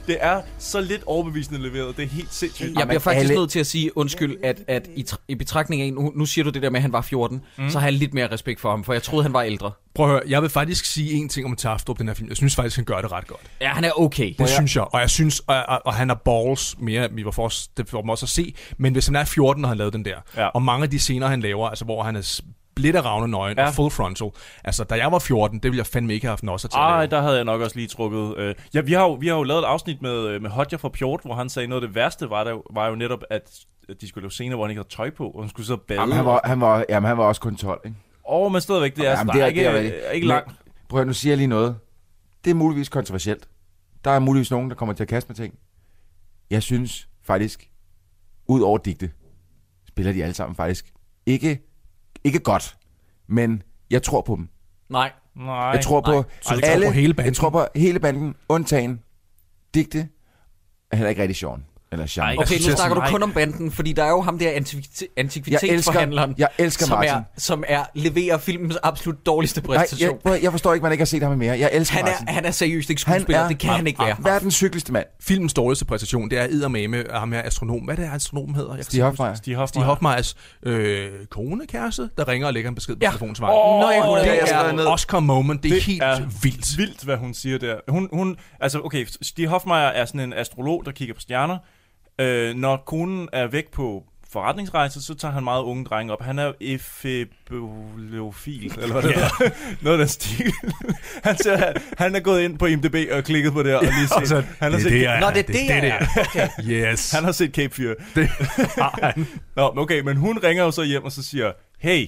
[0.10, 1.98] Det er så lidt overbevisende leveret.
[1.98, 2.78] Det er helt sindssygt.
[2.80, 5.82] Jeg bliver faktisk alle- nødt til at sige undskyld, at, at i, tr- i betragtning
[5.82, 7.70] af, nu, nu siger du det der med, at han var 14, mm.
[7.70, 9.72] så har jeg lidt mere respekt for ham, for jeg troede, han var ældre.
[9.96, 12.30] Prøv at høre, jeg vil faktisk sige en ting om Taftrup, den her film.
[12.30, 13.42] Jeg synes faktisk, han gør det ret godt.
[13.62, 14.34] Ja, han er okay.
[14.40, 14.84] Det synes jeg.
[14.94, 17.90] Og jeg synes, og, og, og han har balls mere, vi var for os, det
[17.90, 18.54] får man også at se.
[18.78, 20.48] Men hvis han er 14, når han lavede den der, Ja.
[20.48, 22.42] og mange af de scener, han laver, altså hvor han er
[22.80, 23.68] split af ravne nøgen Ja.
[23.68, 24.30] og full frontal.
[24.64, 26.82] Altså, da jeg var 14, det ville jeg fandme ikke have haft også til at
[26.82, 28.38] Ej, der havde jeg nok også lige trukket...
[28.38, 30.78] Øh, ja, vi har, jo, vi har jo lavet et afsnit med, øh, med Hodja
[30.78, 33.52] fra Pjort, hvor han sagde, noget af det værste var, der, var jo netop, at
[34.02, 35.84] de skulle lave scener, hvor han ikke havde tøj på, og han skulle sidde og
[35.88, 36.00] bade.
[36.00, 37.98] Jamen, han, var, han, var, jamen, han var også kun 12, ikke?
[38.30, 39.72] Åh, oh, men stadigvæk, det er, Jamen, det er- ikke, det er
[40.08, 40.52] er, ikke Men- langt.
[40.90, 41.78] Prøv nu siger jeg lige noget.
[42.46, 43.48] Det er muligvis kontroversielt.
[44.04, 45.54] Der er muligvis nogen, der kommer til at kaste med ting.
[46.50, 47.70] Jeg synes faktisk,
[48.48, 49.12] ud over digte,
[49.88, 50.94] spiller de alle sammen faktisk
[51.26, 51.69] ikke,
[52.24, 52.78] ikke godt,
[53.28, 54.50] men jeg tror på dem.
[54.90, 55.12] Nej.
[55.36, 55.56] Nej.
[55.56, 57.26] Jeg tror på Så du tror alle, på hele banden?
[57.30, 59.00] Jeg tror på hele banden, undtagen
[59.74, 60.10] digte,
[60.92, 61.60] er heller ikke rigtig sjovt.
[61.92, 62.18] Eller.
[62.22, 63.10] Ej, Okay, Jeg nu snakker du nej.
[63.10, 67.12] kun om banden, fordi der er jo ham der antikvit- antikvitetsforhandleren, jeg elsker som, Martin.
[67.14, 70.10] er, som er leverer filmens absolut dårligste Nej, præstation.
[70.12, 71.60] jeg, prøv at- jeg forstår ikke, man ikke har set ham mere.
[71.60, 72.28] Jeg elsker han, Martin.
[72.28, 74.16] er, han er seriøst ikke skuespiller, er- det kan han ikke være.
[74.20, 75.06] Verdens hyggeligste mand.
[75.22, 77.80] Filmens dårligste præstation, det er eddermame af ham her astronom.
[77.82, 78.76] Hvad er det, astronomen hedder?
[78.76, 79.34] Jeg Stig Hofmeier.
[79.36, 79.68] Stig Hoffmann.
[79.68, 83.10] Stig Hoffmeyers øh, kone, kæreste, der ringer og lægger en besked på Ja.
[83.10, 83.54] telefonsvaren.
[83.56, 84.86] Åh, Nå, er- det jeg skrevet er ned.
[84.88, 85.64] Oscar moment.
[85.64, 86.78] Det er Det helt er vildt.
[86.78, 87.76] vildt, hvad hun siger der.
[87.88, 91.58] Hun, hun, altså, okay, Stig Hofmeier er sådan en astrolog, der kigger på stjerner.
[92.20, 96.22] Øh, når konen er væk på forretningsrejse, så tager han meget unge drenge op.
[96.22, 99.50] Han er efebofil, eller hvad det er.
[99.86, 100.54] Noget af stil.
[101.24, 104.28] han, ser, han, er gået ind på IMDb og klikket på det, og lige set,
[104.28, 106.06] Så, han, har det, set, det er, Nå, det er det, jeg er.
[106.30, 106.48] Okay.
[106.64, 107.12] Yes.
[107.12, 107.96] han har set Cape Fear.
[108.16, 108.28] det
[108.84, 109.28] har han.
[109.56, 112.08] Nå, men okay, men hun ringer jo så hjem og så siger, hey,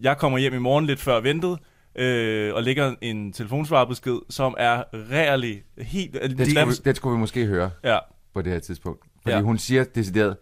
[0.00, 1.58] jeg kommer hjem i morgen lidt før ventet,
[1.96, 6.12] øh, og lægger en telefonsvarbesked, som er rærlig, helt...
[6.12, 7.98] Den skulle, vi, den skulle vi måske høre Ja,
[8.34, 9.06] på det her tidspunkt.
[9.22, 9.40] Fordi Ja.
[9.42, 10.36] hun siger decideret,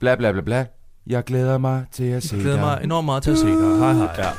[0.00, 0.66] bla bla bla bla,
[1.06, 2.66] jeg glæder mig til at se Jeg glæder dig.
[2.66, 3.78] mig enormt meget til at se dig.
[3.78, 4.14] Hej, hej.
[4.24, 4.30] ja.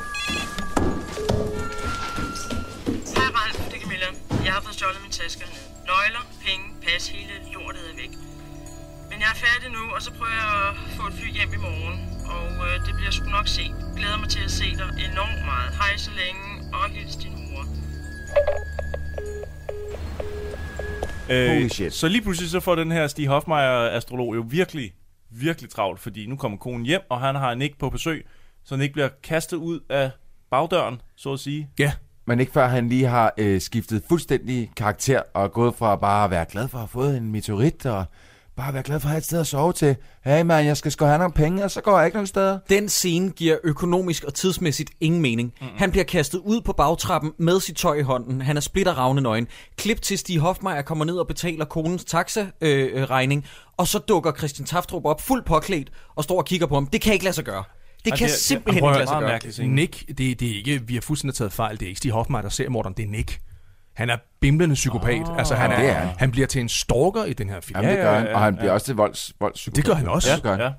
[3.18, 4.08] Hej Ralf, det er Camilla.
[4.46, 5.44] Jeg har fået stjålet min taske.
[5.90, 8.14] Nøgler, penge, pas, hele lortet er væk.
[9.10, 11.62] Men jeg er færdig nu, og så prøver jeg at få et fly hjem i
[11.68, 11.98] morgen.
[12.36, 13.74] Og øh, det bliver sgu nok set.
[13.98, 15.70] Glæder mig til at se dig enormt meget.
[15.82, 16.44] Hej så længe,
[16.78, 17.64] og hils din mor.
[21.30, 21.94] Øh, Holy shit.
[21.94, 24.94] Så lige pludselig så får den her Stig Hofmeier-astrolog jo virkelig,
[25.32, 28.26] virkelig travlt, fordi nu kommer konen hjem, og han har Nick på besøg,
[28.64, 30.12] så Nick bliver kastet ud af
[30.52, 31.70] bagdøren, så at sige.
[31.80, 31.92] Ja,
[32.26, 36.32] Men ikke før han lige har øh, skiftet fuldstændig karakter og gået fra bare at
[36.32, 38.06] være glad for at have fået en meteorit og
[38.58, 39.96] bare være glad for at have et sted at sove til.
[40.26, 42.60] Hey man, jeg skal sgu have nogle penge, og så går jeg ikke nogen steder.
[42.70, 45.54] Den scene giver økonomisk og tidsmæssigt ingen mening.
[45.62, 45.78] Mm-hmm.
[45.78, 48.42] Han bliver kastet ud på bagtrappen med sit tøj i hånden.
[48.42, 49.48] Han er splitter ravne nøgen.
[49.78, 52.98] Klip til Stig Hofmeier kommer ned og betaler konens taxa-regning.
[52.98, 53.46] Øh, regning.
[53.78, 56.88] og så dukker Christian Taftrup op fuldt påklædt og står og kigger på ham.
[56.88, 57.64] Det kan ikke lade sig gøre.
[58.06, 59.68] Det kan det simpelthen prøv ikke lade sig gøre.
[59.68, 61.80] Nick, det, det er ikke, vi har fuldstændig taget fejl.
[61.80, 62.96] Det er ikke Stig Hoffmeier, der ser morderen.
[62.98, 63.40] Det er Nick.
[63.96, 65.22] Han er bimlende psykopat.
[65.30, 66.16] Oh, altså, han, er, det er han.
[66.18, 67.78] han bliver til en stalker i den her film.
[67.80, 68.60] Jamen, det gør han, og han ja.
[68.60, 69.76] bliver også til volds, voldspsykopat.
[69.76, 70.30] Det gør han også.
[70.30, 70.60] Ja, det gør han.
[70.62, 70.72] Ja.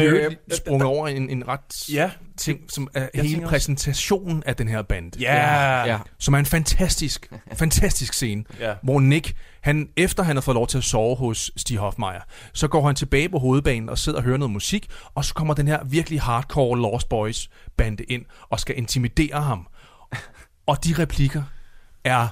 [0.00, 2.10] Vi har Øh, øh, sprunget over en, en ret Ja.
[2.38, 5.12] ting, som er Jeg hele tænker også- præsentationen af den her band.
[5.20, 5.84] Ja.
[5.84, 5.98] Ja.
[6.18, 8.74] Som er en fantastisk, fantastisk scene, Ja.
[8.82, 12.20] hvor Nick, han, efter han har fået lov til at sove hos Stig Hofmeier,
[12.52, 15.54] så går han tilbage på hovedbanen og sidder og hører noget musik, og så kommer
[15.54, 19.66] den her virkelig hardcore Lost Boys bande ind og skal intimidere ham.
[20.66, 21.42] Og de replikker
[22.04, 22.28] er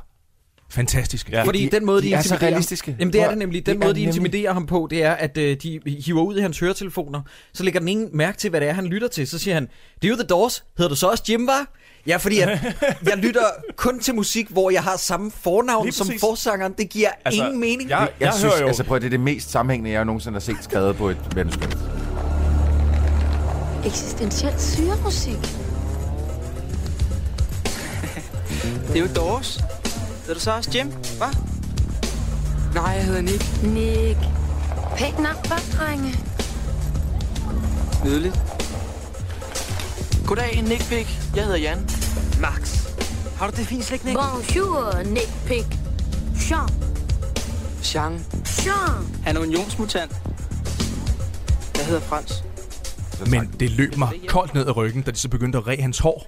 [0.70, 1.32] fantastiske.
[1.32, 1.42] Ja.
[1.42, 2.96] Fordi de- den måde, de, de er så intimiderer- realistiske.
[2.98, 3.66] Jamen det er det nemlig.
[3.66, 6.36] Den det måde, de nemlig- intimiderer ham på, det er, at øh, de hiver ud
[6.38, 7.20] i hans høretelefoner.
[7.54, 9.26] Så lægger den ene mærke til, hvad det er, han lytter til.
[9.28, 9.68] Så siger han,
[10.02, 10.64] det er jo The Doors.
[10.78, 11.72] Hedder du så også Jim, var?
[12.06, 12.48] Ja, fordi at
[13.08, 13.42] jeg lytter
[13.76, 16.72] kun til musik, hvor jeg har samme fornavn som forsangeren.
[16.78, 17.90] Det giver Altså, ingen mening.
[17.90, 20.04] jeg- Jeg, jeg synes, hører jo- altså prøv at det er det mest sammenhængende, jeg
[20.04, 21.78] nogensinde har set skrevet på et manuskript.
[23.86, 25.56] Eksistentiel syremusik.
[28.88, 29.60] Det er jo Doors.
[30.30, 31.38] Hedder du så også Jim, hva'?
[32.74, 33.62] Nej, jeg hedder Nick.
[33.62, 34.18] Nick.
[34.96, 36.14] Pænt navn, hva', drenge?
[38.04, 38.40] Nydeligt.
[40.26, 41.06] Goddag, Nick Pig.
[41.36, 41.78] Jeg hedder Jan.
[42.40, 42.86] Max.
[43.38, 44.18] Har du det fint slik, Nick?
[44.18, 45.64] Bonjour, Nick Pig.
[46.50, 46.68] Jean.
[47.84, 48.24] Jean.
[48.64, 49.22] Jean.
[49.24, 50.12] Han er unionsmutant.
[51.76, 52.44] Jeg hedder Frans.
[53.30, 55.98] Men det løb mig koldt ned ad ryggen, da de så begyndte at ræ hans
[55.98, 56.26] hår.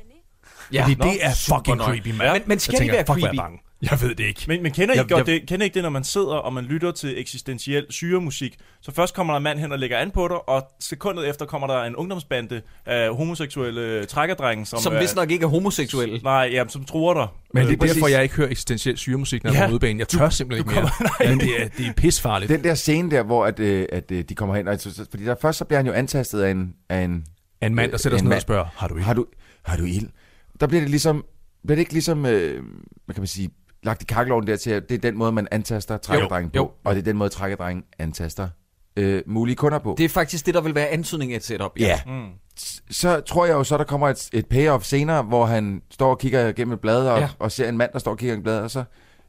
[0.72, 0.82] Ja.
[0.82, 2.22] Fordi Nå, det er fucking creepy, mand.
[2.22, 2.32] Ja.
[2.32, 3.36] Men, men skal Jeg de tænker, være fuck, er creepy?
[3.36, 3.58] jeg bange.
[3.90, 4.44] Jeg ved det ikke.
[4.48, 6.26] Men, men kender, I Jeg- godt jeg- det, kender I ikke det, når man sidder
[6.34, 8.56] og man lytter til eksistentiel syremusik?
[8.80, 11.46] Så først kommer der en mand hen og lægger an på dig, og sekundet efter
[11.46, 16.20] kommer der en ungdomsbande af homoseksuelle trækkerdrenge, som, Som er- vist nok ikke er homoseksuelle.
[16.22, 17.26] Nej, ja, som tror dig.
[17.54, 19.68] Men det er Øh, derfor, jeg ikke hører eksistentiel syremusik, når jeg er Ja.
[19.68, 19.98] på udebanen.
[19.98, 21.28] Jeg tør simpelthen ikke mere.
[21.28, 22.48] Men det er, det er pisfarligt.
[22.48, 24.78] Den der scene der, hvor at, øh, at, øh, de kommer hen, og,
[25.10, 27.24] fordi der først så bliver han jo antastet af en, af en
[27.60, 29.06] Er en mand, der sætter sig ned og spørger, har du ikke?
[29.06, 29.26] har du,
[29.64, 30.08] har du ild?
[30.60, 31.24] Der bliver det ligesom,
[31.66, 32.62] bliver det ikke ligesom, øh,
[33.04, 33.50] hvad kan man sige,
[33.82, 36.70] lagt i kakkeloven der til, at det er den måde, man antaster trækkerdrengen på, jo.
[36.84, 38.48] og det er den måde, trækkerdrengen antaster
[38.96, 39.94] øh, mulige kunder på.
[39.98, 41.72] Det er faktisk det, der vil være antydning af et setup.
[41.78, 42.00] ja.
[42.06, 42.26] Mm.
[42.90, 46.18] Så tror jeg jo så, der kommer et, et payoff senere, hvor han står og
[46.18, 47.22] kigger gennem et blad, og, Ja.
[47.24, 47.28] ja.
[47.38, 48.84] og ser en mand, der står og kigger gennem et blad, og så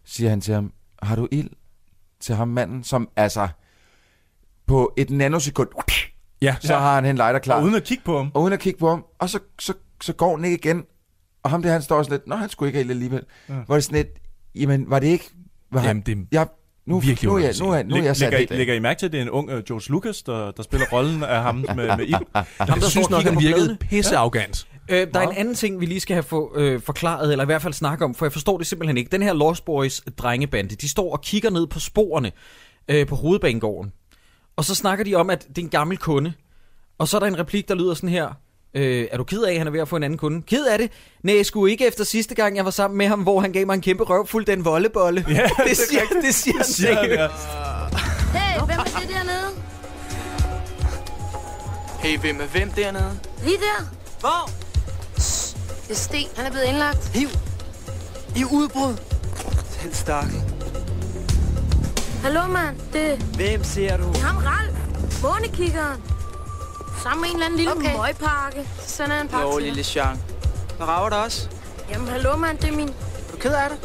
[0.05, 0.71] siger han til ham,
[1.03, 1.49] har du ild?
[2.19, 3.47] Til ham manden, som altså
[4.67, 5.67] på et nanosekund,
[6.41, 7.57] Ja, så har han en lighter klar.
[7.57, 8.31] Og uden at kigge på ham.
[8.33, 9.05] Og uden at kigge på ham.
[9.19, 10.83] Og så, så, så går Nick igen.
[11.43, 13.23] Og ham der, han står sådan lidt, Nå, han skulle ikke have ild alligevel.
[13.49, 13.53] Ja.
[13.53, 14.07] Hvor det sådan lidt,
[14.55, 15.29] jamen, var det ikke...
[15.71, 16.47] Var Jamen, det er jeg,
[16.85, 18.57] nu, virkelig nu, er jeg, nu, er, nu jeg sat lægger, I, af.
[18.57, 20.87] lægger I mærke til, at det er en ung uh, George Lucas, der, der spiller
[20.91, 22.13] rollen af ham med, med ild?
[22.59, 23.77] Ham, jeg synes nok, han virkede bladene.
[23.77, 24.67] pisse arrogant.
[24.89, 27.45] Øh, der er en anden ting, vi lige skal have få, øh, forklaret, eller i
[27.45, 29.11] hvert fald snakke om, for jeg forstår det simpelthen ikke.
[29.11, 32.31] Den her Lost Boys drengebande, de står og kigger ned på sporene
[32.87, 33.91] øh, på hovedbanegården.
[34.55, 36.33] Og så snakker de om, at det er en gammel kunde.
[36.97, 38.33] Og så er der en replik, der lyder sådan her.
[38.75, 40.41] Øh, er du ked af, at han er ved at få en anden kunde?
[40.41, 40.91] Ked af det?
[41.23, 43.65] Nej, jeg skulle ikke efter sidste gang, jeg var sammen med ham, hvor han gav
[43.65, 45.25] mig en kæmpe røvfuld den vollebolle.
[45.29, 47.15] Ja, det, siger, det siger han Siger han, ja.
[47.15, 47.47] seriøst.
[48.33, 49.49] Hey, hvem er det dernede?
[51.99, 53.19] Hey, hvem er hvem dernede?
[53.43, 53.85] Lige der.
[54.19, 54.49] Hvor?
[55.87, 57.11] Det er Sten, han er blevet indlagt.
[57.13, 57.27] Hiv.
[58.35, 58.93] I udbrud.
[59.81, 60.41] Selv stakkel.
[62.23, 62.75] Hallo, mand.
[62.93, 64.03] Det Hvem ser du?
[64.03, 65.23] er ham, Ralf.
[65.23, 66.01] Månekiggeren.
[67.03, 67.95] Sammen med en eller anden lille okay.
[67.97, 68.69] møgpakke.
[68.79, 69.83] Så sender jeg en pakke Jo, til lille.
[69.95, 70.21] Jean.
[70.77, 71.49] Hvad rager der også?
[71.89, 72.57] Jamen, hallo, mand.
[72.57, 72.87] Det er min...
[72.89, 73.79] Er du ked af det?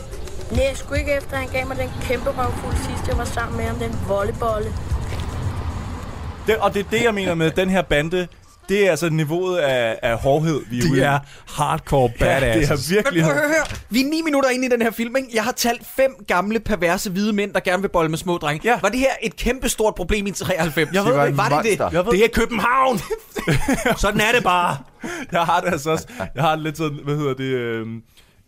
[0.53, 3.57] Nej, jeg skulle ikke efter, han gav mig den kæmpe røvfuld sidst, jeg var sammen
[3.57, 3.77] med ham.
[3.79, 4.73] Den volleybolle.
[6.47, 8.29] Det, og det er det, jeg mener med den her bande.
[8.69, 12.71] Det er altså niveauet af, af hårdhed, vi er ude De er hardcore Ja, det
[12.71, 13.23] er virkelig...
[13.23, 15.29] Men prøv at høre, vi er ni minutter inde i den her film, ikke?
[15.35, 18.71] Jeg har talt fem gamle, perverse hvide mænd, der gerne vil bolle med små drenge.
[18.71, 18.79] Ja.
[18.83, 20.95] Var det her et kæmpe stort problem i 93?
[20.95, 21.31] Jeg ved var det.
[21.31, 21.93] en Var det det?
[21.93, 22.99] Jeg ved, Det er København!
[23.99, 24.77] Sådan er det bare.
[25.33, 26.07] jeg har det altså også.
[26.35, 27.45] Jeg har det lidt sådan, hvad hedder det...
[27.45, 27.87] Øh,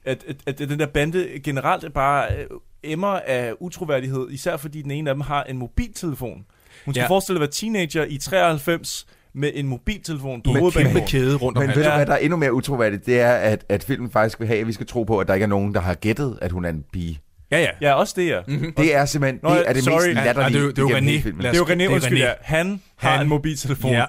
[0.05, 2.47] at, at, at den der bande generelt er bare øh,
[2.83, 6.45] emmer af utroværdighed, især fordi den ene af dem har en mobiltelefon.
[6.85, 7.09] Hun skal ja.
[7.09, 11.09] forestille at være teenager i 93 med en mobiltelefon på Med kæmpe hovedbanegården.
[11.09, 13.07] kæde rundt om Men ved du, hvad der er endnu mere utroværdigt?
[13.07, 15.35] Det er, at, at filmen faktisk vil have, at vi skal tro på, at der
[15.35, 17.21] ikke er nogen, der har gættet, at hun er en pige.
[17.51, 17.69] Ja, ja.
[17.81, 18.41] Ja, også det, ja.
[18.47, 18.57] Mhm.
[18.57, 18.73] Mm-hmm.
[18.73, 19.95] Det er simpelthen Nå, det, er det sorry.
[19.95, 21.05] mest Ja, latterlige det er jo- det er René.
[21.05, 21.43] hele filmen.
[21.43, 22.31] Lad Det er jo René, undskyld, ja.
[22.41, 23.93] Han har Han- en mobiltelefon.
[23.93, 24.05] Ja.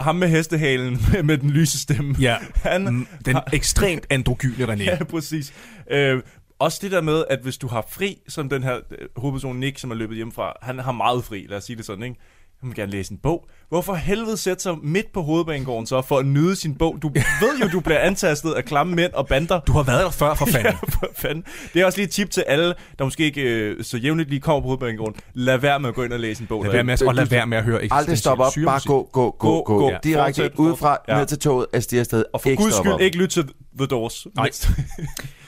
[0.00, 2.16] Ham med hestehalen med, med den lyse stemme.
[2.20, 4.82] Ja, Han, Mm, den ekstremt androgyne René.
[4.90, 5.52] Ja, præcis.
[5.90, 6.22] Øh,
[6.58, 9.78] også det der med, at hvis du har fri, som den her øh, hovedperson Nick,
[9.78, 12.16] som er løbet hjemmefra, han har meget fri, lad os sige det sådan, ikke?
[12.60, 13.48] Han vil gerne læse en bog.
[13.68, 16.98] Hvorfor helvede sætte sig midt på hovedbanegården så for at nyde sin bog?
[17.02, 19.60] Du ved jo, du bliver antastet af klamme mænd og bander.
[19.60, 20.64] Du har været der før, for fanden.
[20.72, 21.44] Ja, for fanden.
[21.74, 24.40] Det er også lige et tip til alle, der måske ikke øh, så jævnligt lige
[24.40, 25.14] kommer på hovedbanegården.
[25.34, 26.64] Lad være med at gå ind og læse en bog.
[26.64, 29.08] Lad være med, at- og lad være med at høre Aldrig stop op, bare gå,
[29.12, 29.78] gå, gå, Gå, gå.
[29.78, 29.90] gå.
[30.04, 31.18] Direkte Fortsæt, udefra, Ja.
[31.18, 32.24] ned til toget, afsted afsted.
[32.32, 33.00] Og for Ikke guds skyld op.
[33.00, 34.26] ikke lytte til The Doors.
[34.36, 34.50] Nej.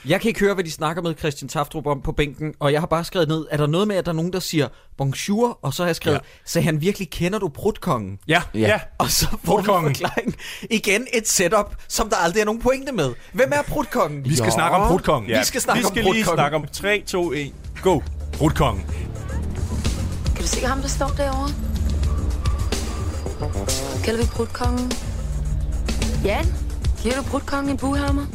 [0.07, 2.81] Jeg kan ikke høre, hvad de snakker med Christian Taftrup om på bænken, og jeg
[2.81, 5.59] har bare skrevet ned, er der noget med, at der er nogen, der siger bonjour,
[5.61, 6.21] og så har jeg skrevet, ja.
[6.45, 7.47] så han virkelig kender du
[8.17, 8.19] prutkongen?
[8.27, 8.41] Ja.
[8.53, 8.67] Ja.
[8.67, 8.79] Ja.
[8.97, 9.95] Og så får du Prutkongen.
[9.95, 10.35] forklaring.
[10.69, 13.13] Igen et setup, som der aldrig er nogen pointe med.
[13.33, 14.25] Hvem er prutkongen?
[14.25, 15.39] Vi skal snakke om Brudkongen.
[15.39, 18.01] Vi skal snakke vi om skal lige snakke om 3, 2, 1, go.
[18.37, 18.85] Brudkongen.
[20.35, 21.49] Kan du se ham, der står derovre?
[24.03, 24.91] Kalder vi brudkongen?
[26.23, 26.45] Jan,
[27.03, 28.25] giver du brudkongen en buhammer?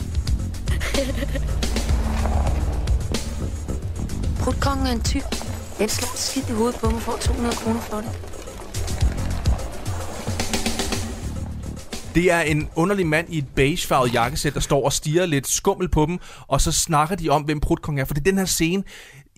[4.45, 5.21] brudkongen er en tyr.
[5.79, 8.11] Den slår skidt i hovedet på mig for 200 kroner for det.
[12.17, 15.89] Det er en underlig mand i et beigefarvet jakkesæt, der står og stiger lidt skummel
[15.89, 18.05] på dem, og så snakker de om, hvem Prutkongen er.
[18.05, 18.83] For det er den her scene,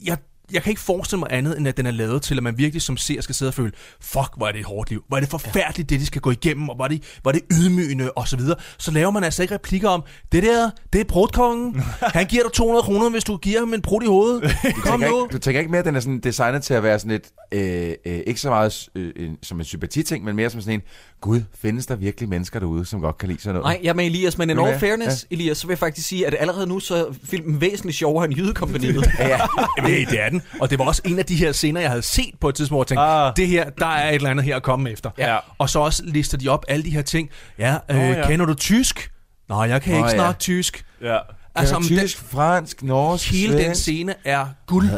[0.05, 0.19] jeg,
[0.53, 2.83] jeg kan ikke forestille mig andet, end at den er lavet til, at man virkelig
[2.83, 5.05] som ser skal sidde og føle, fuck, hvor er det et hårdt liv.
[5.09, 7.33] Hvor er det forfærdeligt, det de skal gå igennem, og hvor er det, hvor er
[7.33, 8.57] det ydmygende, og så videre.
[8.79, 11.83] Så laver man altså ikke replikker om, det der, det er Prutkongen.
[12.19, 14.43] Han giver dig 200 kroner, hvis du giver ham en prut i hovedet.
[14.43, 15.25] Kom tænker nu.
[15.25, 17.31] ikke, du tænker ikke mere, at den er sådan designet til at være sådan et,
[17.53, 20.83] øh, øh, ikke så meget øh, en, som en sympatiting, men mere som sådan en,
[21.20, 23.64] gud, findes der virkelig mennesker derude, som godt kan lide sådan noget?
[23.64, 25.35] Nej, jeg er med Elias, men in all fairness, ja.
[25.37, 28.35] Elias, så vil jeg faktisk sige, at allerede nu så er filmen væsentligt sjovere end
[28.37, 29.07] Jydekompaniet.
[29.18, 29.38] Ja, ja.
[29.78, 30.42] Jamen, det er den.
[30.61, 32.76] Og det var også en af de her scener, jeg havde set på et tidspunkt,
[32.76, 33.33] hvor jeg tænkte, Ah.
[33.37, 35.11] det her, der er et eller andet her at komme efter.
[35.18, 35.37] Ja.
[35.59, 37.28] Og så også lister de op alle de her ting.
[37.59, 38.09] Ja, øh, oh, ja.
[38.18, 38.26] ja.
[38.26, 39.11] kender du tysk?
[39.48, 40.14] Nej, jeg kan Nå, ikke ja.
[40.14, 40.85] snakke tysk.
[41.02, 41.18] Ja.
[41.54, 43.81] Altså, om tysk, fransk, norsk, den, hele den svensk.
[43.83, 44.88] scene er guld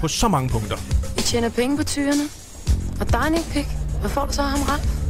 [0.00, 0.76] på så mange punkter.
[1.16, 2.22] Vi tjener penge på tyrene.
[3.00, 3.66] Og dig, Nick Pick.
[4.00, 5.03] Hvad får du så ham ret?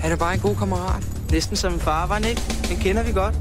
[0.00, 1.02] Han er bare en god kammerat.
[1.30, 2.42] Næsten som en far, var han ikke?
[2.68, 3.34] Den kender vi godt.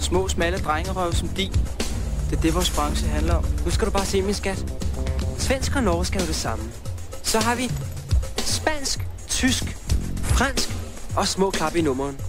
[0.00, 1.52] Små, smalle drengerøv som din.
[2.30, 3.44] Det er det, vores branche handler om.
[3.64, 4.64] Nu skal du bare se, min skat.
[5.38, 6.64] Svensk og norsk er jo det samme.
[7.22, 7.70] Så har vi
[8.38, 9.64] spansk, tysk,
[10.22, 10.68] fransk
[11.16, 12.20] og små klap i nummeren.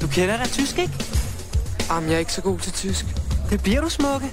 [0.00, 0.92] Du kender da tysk, ikke?
[1.90, 3.06] Jamen, jeg er ikke så god til tysk.
[3.50, 4.26] Det bliver du, smukke.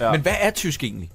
[0.00, 0.12] Ja.
[0.12, 1.10] Men hvad er tysk egentlig?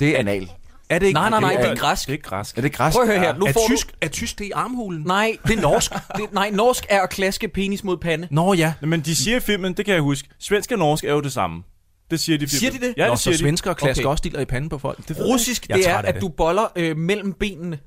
[0.00, 0.50] Det er anal.
[0.92, 1.20] Er det ikke?
[1.20, 2.08] Nej, nej, nej, er, det er græsk.
[2.08, 2.58] Det er græsk.
[2.58, 2.94] Er det græsk?
[2.96, 5.02] Prøv at høre her, nu er, får tysk, er tysk det i armhulen?
[5.06, 5.92] Nej, det er norsk.
[6.16, 8.28] Det, nej, norsk er at klaske penis mod pande.
[8.30, 8.74] Nå ja.
[8.80, 11.32] Men de siger i filmen, det kan jeg huske, svensk og norsk er jo det
[11.32, 11.62] samme.
[12.10, 12.48] Det siger de.
[12.48, 12.94] Siger de det?
[12.96, 13.38] Ja, Nå, det så siger de.
[13.38, 14.10] svensker klasker Okay.
[14.10, 15.08] også diller i panden på folk.
[15.08, 17.78] Det Russisk, det er, at du boller øh, mellem benene.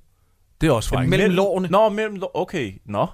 [0.61, 1.09] Det er også frækt.
[1.09, 1.67] Mellem lårene.
[1.67, 2.31] Nå, mellem lår.
[2.33, 3.07] Okay, nå.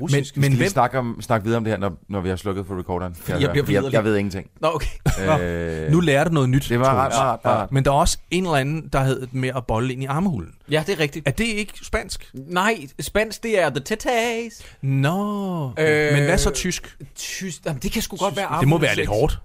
[0.00, 0.36] Russisk.
[0.36, 2.36] Men- Men, vi hvem- snakke, om, snakke videre om det her, når, når vi har
[2.36, 3.16] slukket for recorderen.
[3.28, 4.46] jeg bliver jeg, jeg ved ingenting.
[4.60, 5.40] Nå, okay.
[5.40, 6.66] øh, Nu lærer du noget nyt.
[6.68, 7.72] det var ret, ret, ret.
[7.72, 10.50] Men der er også en eller anden, der hed med at bolle ind i armhulen.
[10.70, 11.28] Ja, det er rigtigt.
[11.28, 12.30] Er det ikke spansk?
[12.34, 14.62] Nej, spansk, det er the titties.
[14.82, 15.72] Nå.
[15.78, 16.96] Øh, Men hvad så tysk?
[17.14, 19.38] Tysk, jamen, det kan sgu godt være Det må være lidt hårdt.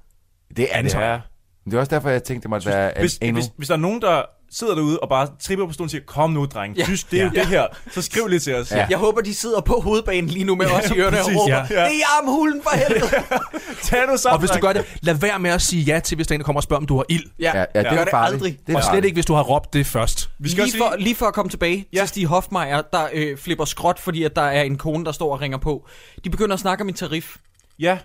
[0.58, 0.94] Det er det.
[0.94, 1.20] Ja.
[1.66, 3.34] Det er også derfor, jeg tænkte, det måtte være Hvis, anal.
[3.34, 6.04] hvis, hvis der er nogen, der sidder derude og bare tripper på stolen og siger,
[6.08, 6.82] kom nu, dreng, Ja.
[6.82, 6.86] ja.
[6.86, 7.30] tysk, det er Ja.
[7.40, 7.66] det her.
[7.92, 8.72] Så skriv lidt til os.
[8.72, 8.86] Ja.
[8.90, 11.64] Jeg håber, de sidder på hovedbanen lige nu med os i ørerne og råber, ja.
[11.64, 13.10] det er armhulen for helvede.
[13.84, 16.16] Tag nu sammen, Og hvis du gør det, lad være med at sige ja til,
[16.16, 17.24] hvis der er en, der kommer og spørger, om du har ild.
[17.40, 18.34] Ja, Ja, ja, det gør er det farligt.
[18.36, 18.60] aldrig.
[18.68, 20.30] Det er Og slet ikke, hvis du har råbt det først.
[20.40, 21.04] Vi skal Lige også for, lige...
[21.04, 21.98] lige for at komme tilbage ja.
[21.98, 22.02] Ja.
[22.02, 25.34] til Stig Hofmeier, der øh, flipper skråt, fordi at der er en kone, der står
[25.34, 25.88] og ringer på.
[26.24, 27.36] De begynder at snakke om en tarif.
[27.80, 27.98] Ja,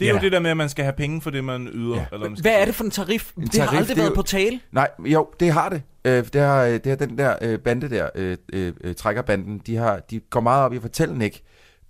[0.00, 0.18] det er Ja.
[0.18, 1.96] jo det der med, at man skal have penge for det, man yder.
[1.96, 2.04] Ja.
[2.12, 3.32] Eller hvad man skal Hvad er det for en tarif?
[3.36, 4.60] En det har tarif, aldrig det været jo- på tale.
[4.72, 5.82] Nej, jo, det har det.
[6.04, 9.76] Øh, det, har, det har den der øh, bande der, øh, øh, øh, trækkerbanden, de,
[9.76, 11.40] har, de går meget op i at fortælle Nick,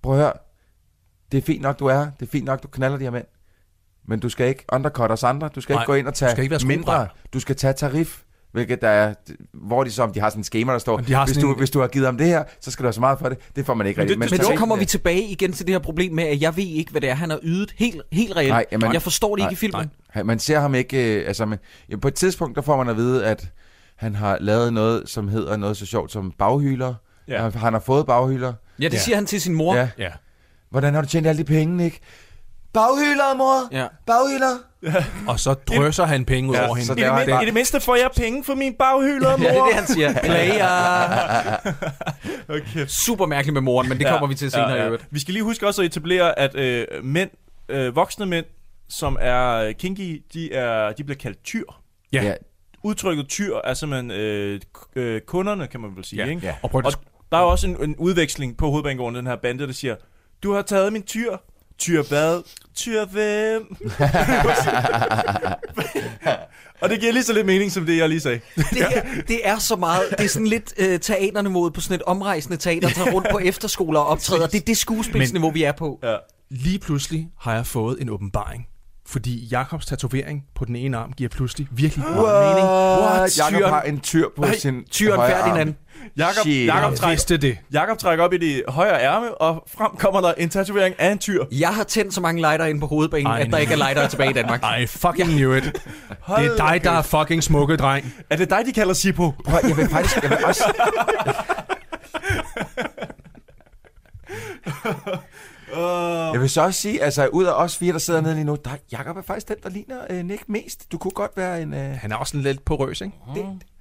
[0.02, 0.32] prøv at høre,
[1.32, 3.24] det er fint nok, du er det er fint nok, du knaller de her mænd,
[4.08, 6.18] men du skal ikke undercut os andre, du skal Nej, ikke gå ind og du
[6.18, 8.22] tage skal ikke være mindre, du skal tage tarif,
[8.54, 9.14] hvilket der er,
[9.52, 11.50] hvor de så, om de har sådan en schema, der står, de har hvis, du,
[11.52, 13.28] en- hvis du har givet ham det her, så skal du have så meget for
[13.28, 14.20] det, det får man ikke Men rigtigt.
[14.22, 16.56] det- Men det- så kommer vi tilbage igen til det her problem med, at jeg
[16.56, 18.48] ved ikke, hvad det er, han har ydet helt, helt reelt.
[18.50, 19.90] Nej, jamen- jeg forstår det nej, ikke i filmen.
[20.10, 21.20] Han- Man ser ham ikke...
[21.20, 21.58] Øh, altså, man,
[21.90, 23.46] ja, på et tidspunkt, der får man at vide, at
[23.96, 26.94] han har lavet noget, som hedder noget så sjovt som baghyler.
[27.28, 27.42] Ja.
[27.42, 28.52] Han, han har fået baghyler.
[28.78, 28.98] Ja, det Ja.
[28.98, 29.74] siger han til sin mor.
[29.76, 29.88] Ja.
[29.98, 30.10] Ja.
[30.70, 32.00] Hvordan har du tjent alle de penge, ikke?
[32.72, 33.68] Baghyler, mor!
[33.72, 33.86] Ja.
[34.06, 34.56] Baghyler!
[35.28, 36.86] Og så drøser han penge ud Ja, over hende.
[36.86, 39.36] så I det, var min, bare- I det mindste får jeg penge for min baghyler,
[39.36, 39.44] mor.
[39.44, 40.12] Ja, det er det, han siger.
[40.24, 41.74] Player.
[42.48, 42.86] Okay.
[42.86, 44.82] Super mærkeligt med moren, men det kommer vi til senere ja, ja.
[44.82, 45.06] i øvrigt.
[45.10, 47.30] Vi skal lige huske også at etablere, at øh, mænd,
[47.68, 48.44] øh, voksne mænd,
[48.88, 51.64] som er øh, kinky, de, er, de bliver kaldt tyr.
[52.12, 52.22] Ja.
[52.24, 52.34] Ja.
[52.82, 54.60] Udtrykket tyr er simpelthen øh,
[54.96, 56.24] øh, kunderne, kan man vel sige.
[56.24, 56.30] Ja.
[56.30, 56.46] Ikke?
[56.46, 56.54] Ja.
[56.62, 56.92] Og prøv Og
[57.32, 59.96] der er også en, en udveksling på hovedbanegården, den her bande, der siger,
[60.42, 61.36] du har taget min tyr.
[61.78, 62.42] Tyr hvad?
[62.74, 63.62] Tyr hvem?
[66.82, 68.40] og det giver lige så lidt mening, som det, jeg lige sagde.
[68.56, 72.02] Det, er, det er så meget, det er sådan lidt øh, teaterniveauet på sådan et
[72.02, 74.46] omrejsende teater, der tager rundt på efterskoler og optræder.
[74.46, 75.98] Det er det skuespilsniveau, vi er på.
[76.02, 76.16] Ja.
[76.50, 78.66] lige pludselig har jeg fået en åbenbaring.
[79.08, 82.68] Fordi Jakobs tatovering på den ene arm giver pludselig virkelig meget mening.
[82.68, 83.38] What?
[83.38, 85.68] Jakob Tyren- har en tyr på Nej, sin tyren højre Ferdinand.
[85.68, 85.76] arm.
[86.16, 86.66] Jakob, Shit.
[86.66, 87.58] Jakob, Jeg træk, vidste det.
[87.72, 91.18] Jakob trækker op i det højre ærme, og frem kommer der en tatovering af en
[91.18, 91.44] tyr.
[91.52, 94.08] Jeg har tændt så mange lighter ind på hovedbanen, Ej, at der ikke er lighter
[94.08, 94.62] tilbage i Danmark.
[94.82, 95.64] I fucking knew it.
[95.64, 95.72] Det
[96.20, 98.14] Hold er dig, der er fucking smukke, dreng.
[98.30, 99.32] Er det dig, de kalder Sipo?
[99.44, 100.64] Prøv, jeg vil faktisk jeg vil også,
[106.32, 108.56] jeg vil så også sige, altså ud af os fire, der sidder nede lige nu,
[108.64, 110.92] der, Jakob er faktisk den, der ligner øh, Nick mest.
[110.92, 111.74] Du kunne godt være en...
[111.74, 113.14] Øh, Han er også en lidt porøs, ikke?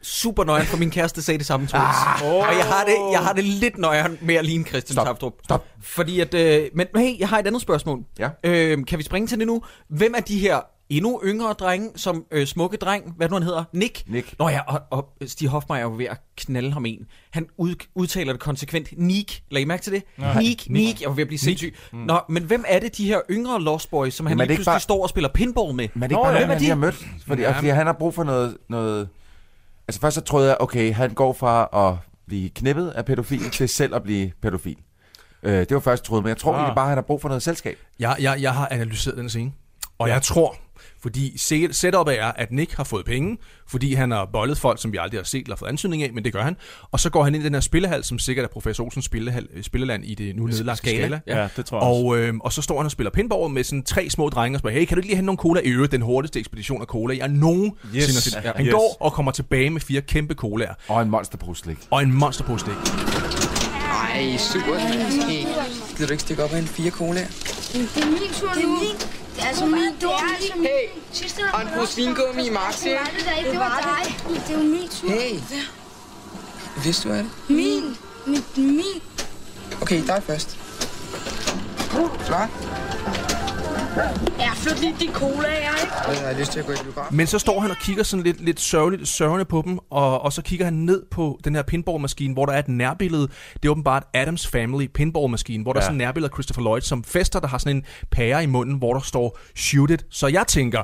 [0.01, 1.85] Super nøjeren, for min kæreste sagde det samme, Troels.
[1.85, 5.05] Ah, og jeg har, det, jeg har det lidt nøjeren med at ligne Christian Stop.
[5.05, 5.33] Taftrup.
[5.43, 5.65] Stop.
[5.81, 7.99] Fordi at, øh, men hey, jeg har et andet spørgsmål.
[8.19, 8.29] Ja.
[8.43, 9.61] Øh, kan vi springe til det nu?
[9.89, 10.59] Hvem er de her
[10.97, 13.63] endnu yngre drenge, som øh, smukke dreng, hvad nu han hedder?
[13.73, 14.03] Nick?
[14.07, 14.35] Nick.
[14.39, 17.07] Nå ja, og, og Stig Hofmeier er jo ved at knalde ham en.
[17.31, 18.87] Han ud, udtaler det konsekvent.
[18.97, 19.41] Nick.
[19.51, 20.03] Lad I mærke til det?
[20.19, 20.39] Ja.
[20.39, 21.01] Nick, Nick.
[21.01, 21.75] Jeg var ved at blive sindssyg.
[21.93, 21.99] Mm.
[21.99, 24.57] Nå, men hvem er det, de her yngre Lost Boys, som han Jamen, lige ikke
[24.59, 25.87] pludselig bare- står og spiller pinball med?
[25.93, 26.39] Men er det ikke Nå, bare ja.
[26.39, 26.81] Hvem er han lige har de?
[26.81, 27.05] mødt?
[27.27, 27.57] Fordi, Ja.
[27.57, 29.09] fordi han har brug for noget, noget...
[29.87, 33.69] Altså først så troede jeg, okay, han går fra at blive knippet af pædofil til
[33.69, 34.75] selv at blive pædofil.
[35.43, 36.59] Øh, det var først jeg troede, men jeg tror Ah.
[36.59, 37.77] egentlig bare, at han har brug for noget selskab.
[37.99, 39.51] Jeg, jeg, jeg har analyseret den scene,
[39.99, 40.55] og jeg tror,
[41.03, 43.37] fordi se- setupet er, at Nick har fået penge,
[43.67, 46.23] fordi han har bollet folk, som vi aldrig har set eller fået ansøgning af, men
[46.23, 46.55] det gør han.
[46.91, 49.47] Og så går han ind i den her spillehal, som sikkert er Professor Olsens spillehal,
[49.53, 50.97] øh, spilleland i det nu nedlagte Skala.
[50.97, 51.19] skala.
[51.27, 52.05] Ja, ja det tror jeg også.
[52.05, 54.59] Og, øh, og så står han og spiller pinball med sådan tre små drenge og
[54.59, 55.61] spørger, hey, kan du ikke lige hente nogle cola?
[55.61, 58.05] I øvrigt den hurtigste ekspedition af cola, jeg nogensinde Yes.
[58.13, 58.35] har set.
[58.43, 58.51] Ja.
[58.55, 58.73] Han Yes.
[58.73, 61.77] går og kommer tilbage med fire kæmpe colaer Og en monsterbruslik.
[61.91, 62.73] og en monsterpostik.
[62.73, 64.77] Ej, super.
[64.77, 65.45] Hey,
[65.97, 67.19] gider du ikke stikke op af en fire cola?
[67.19, 68.53] Det er min tur nu.
[68.55, 69.22] Det er min.
[69.35, 69.77] Det er altså min.
[69.99, 70.63] Det er altså min.
[70.65, 72.89] Hey, Sidste og en pose vingummi i Maxi.
[72.89, 73.51] Det var.
[73.51, 74.15] Det var dig.
[74.29, 75.09] Det er jo min tur.
[75.09, 75.39] Hey.
[76.83, 77.31] Vidste du af det?
[77.49, 77.97] Min.
[78.25, 78.43] Min.
[78.55, 79.01] Min.
[79.81, 80.57] Okay, dig først.
[82.25, 82.49] Klar?
[84.39, 86.21] Ja, flyt lige de cola, jeg ikke?
[86.21, 87.17] Jeg har lyst til at gå i biografen.
[87.17, 90.33] Men så står han og kigger sådan lidt, lidt sørgeligt, sørgende på dem, og, og
[90.33, 93.27] så kigger han ned på den her pinballmaskine, hvor der er et nærbillede.
[93.53, 95.81] Det er åbenbart Adams Family pinballmaskine, hvor der Ja.
[95.81, 98.47] er sådan et nærbillede af Christopher Lloyd, som fester, der har sådan en pære i
[98.47, 100.05] munden, hvor der står shoot it.
[100.09, 100.83] Så jeg tænker,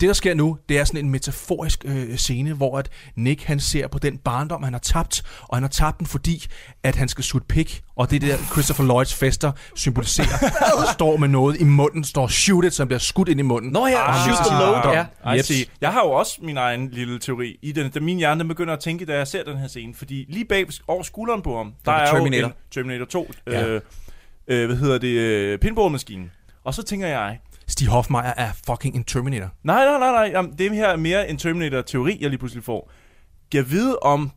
[0.00, 3.60] det der sker nu, det er sådan en metaforisk øh, scene, hvor at Nick han
[3.60, 6.46] ser på den barndom, han har tabt, og han har tabt den, fordi
[6.82, 10.38] at han skal sutte pik, og det der Christopher Lloyds fester symboliserer,
[10.86, 13.70] der står med noget i munden, står shoot it, som bliver skudt ind i munden.
[13.72, 15.42] Nå ja, han shoot the load, ja.
[15.42, 15.64] See.
[15.80, 18.74] Jeg har jo også min egen lille teori i den, da min hjerne den begynder
[18.74, 19.94] at tænke, da jeg ser den her scene.
[19.94, 22.42] Fordi lige bag over skulderen på ham, der er er, Terminator.
[22.42, 23.66] jo en Terminator 2, Ja.
[23.66, 23.80] øh,
[24.48, 26.30] øh, hvad hedder det, øh, pinballmaskinen.
[26.64, 27.38] Og så tænker jeg,
[27.70, 29.48] Stig Hofmeier er fucking en Terminator.
[29.64, 32.90] nej, nej, nej, nej, jamen, det her er mere en Terminator-teori, jeg lige pludselig får.
[33.52, 34.30] Kan vide om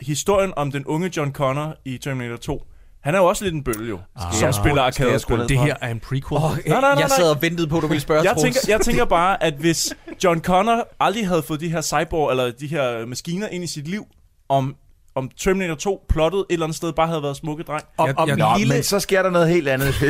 [0.00, 2.62] historien om den unge John Connor i Terminator 2.
[3.00, 4.92] Han er jo også lidt en bølle jo, ah, som spiller jeg
[5.28, 5.48] ned?
[5.48, 6.42] Det her er en prequel.
[6.42, 6.90] Oh, nej, nej, nej.
[7.00, 8.42] Jeg sad og ventede på, at du ville spørge, jeg Troels.
[8.42, 12.50] tænker, jeg tænker bare, at hvis John Connor aldrig havde fået de her cyborg, eller
[12.50, 14.06] de her maskiner ind i sit liv,
[14.48, 14.76] om,
[15.18, 17.84] om Terminator 2 plottet et eller andet sted bare havde været smukke dreng.
[17.98, 19.94] om, Jeg- om jeg- Nå, lille, men så sker der noget helt andet.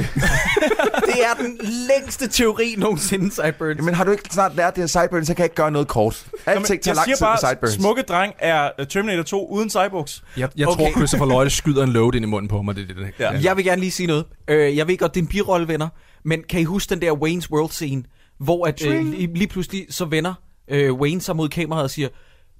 [1.06, 3.82] det er den længste teori nogensinde, Sideburns.
[3.82, 5.88] Men har du ikke snart lært det af Sideburns, så kan jeg ikke gøre noget
[5.88, 6.26] kort.
[6.46, 7.72] Alting tager jeg lang siger tid med bare, Sideburns.
[7.74, 10.24] smukke dreng er uh, Terminator 2 uden cyborgs.
[10.36, 10.84] Jeg, jeg Okay.
[10.84, 12.76] tror, Christopher Lloyd skyder en load ind i munden på mig.
[12.76, 13.12] Det, er det, det.
[13.20, 13.30] Ja.
[13.42, 14.24] Jeg vil gerne lige sige noget.
[14.48, 15.88] Øh, jeg ved godt, det er en birolle, venner.
[16.24, 18.02] Men kan I huske den der Wayne's World-scene,
[18.40, 20.34] hvor at, øh, lige, lige pludselig så vender
[20.70, 22.08] øh, Wayne sig mod kameraet og siger,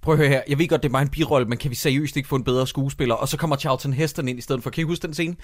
[0.09, 1.75] prøv at høre her, jeg ved godt, det er bare en birolle, men kan vi
[1.77, 3.15] seriøst ikke få en bedre skuespiller?
[3.15, 4.71] Og så kommer Charlton Heston ind i stedet for.
[4.71, 5.37] Kan I huske den scene?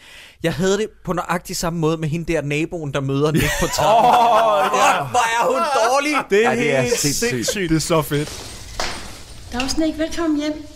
[0.42, 3.66] Jeg havde det på nøjagtig samme måde med hende der naboen, der møder Nick på
[3.66, 4.11] trappen.
[4.11, 5.05] oh, ja.
[5.05, 6.12] Hvor er hun dårlig!
[6.31, 7.31] Det er, Ja, det er helt sindssygt.
[7.31, 7.70] sindssygt.
[7.70, 8.31] det er så fedt.
[9.53, 10.66] Dagsnik, velkommen hjem.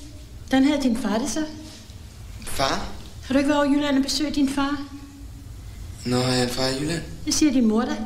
[0.49, 1.45] Hvordan havde din far det så?
[2.47, 2.87] Far?
[3.27, 4.77] Har du ikke været over Jylland og besøgt din far?
[6.05, 7.03] Nå, har jeg en far i Jylland?
[7.25, 7.97] Det siger din mor da.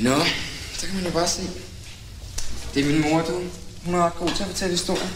[0.00, 0.14] Nå,
[0.72, 1.42] så kan man jo bare se.
[2.74, 3.42] Det er min mor, du.
[3.86, 5.08] Hun er ret god til at fortælle historier.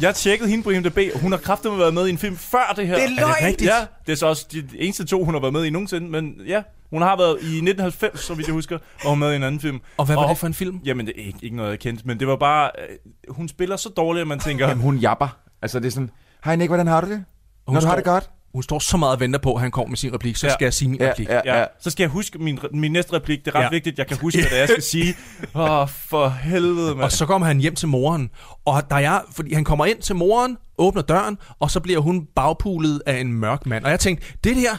[0.00, 2.72] Jeg tjekkede hende på IMDb, og hun har kraftigt været med i en film før
[2.76, 2.94] det her.
[2.94, 3.34] Det er løgn!
[3.34, 3.70] det rigtigt?
[3.70, 6.08] Ja, det er så også de eneste to, hun har været med i nogensinde.
[6.08, 9.36] Men ja, hun har været i 1990, så vidt jeg husker, var hun med i
[9.36, 9.80] en anden film.
[9.96, 10.80] Og hvad var det for en film?
[10.84, 12.70] Jamen, det er ikke, ikke noget, jeg kendte, men det var bare...
[12.78, 14.68] Øh, hun spiller så dårligt, at man tænker...
[14.68, 15.38] Jamen, hun japper.
[15.62, 16.10] Altså, det er sådan,
[16.44, 17.24] hej Nick, hvordan har du det?
[17.66, 18.30] Hun Når du har det godt?
[18.56, 20.52] Hun står så meget og venter på, at han kommer med sin replik, så Ja.
[20.52, 21.28] skal jeg sige min Ja, replik.
[21.28, 21.64] ja, Ja, ja.
[21.80, 23.44] så skal jeg huske min, min næste replik.
[23.44, 23.68] Det er ret Ja.
[23.70, 25.14] vigtigt, jeg kan huske, hvad det er, jeg skal sige.
[25.54, 27.00] Åh, oh, for helvede, mand.
[27.00, 28.30] Og så kommer han hjem til moren,
[28.64, 32.26] og der er, fordi han kommer ind til moren, åbner døren, og så bliver hun
[32.36, 33.84] bagpulet af en mørk mand.
[33.84, 34.76] Og jeg tænkte, det der,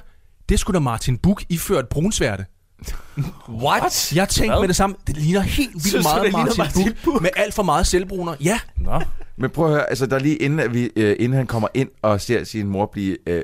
[0.49, 2.45] det skulle da Martin Buch iført brunsværte.
[3.49, 4.13] What?
[4.15, 4.61] Jeg tænkte Hvad?
[4.61, 7.21] med det samme, det ligner helt vildt Synes meget Martin, Martin Buch, Buch?
[7.21, 8.35] med alt for meget selvbruner.
[8.43, 9.01] Ja, Nå.
[9.37, 11.89] Men prøv at høre, altså der lige inden, at vi, øh, inden han kommer ind
[12.01, 13.41] og ser sin mor blive øh,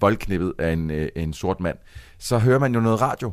[0.00, 1.76] voldknippet af en, øh, en sort mand,
[2.18, 3.32] så hører man jo noget radio.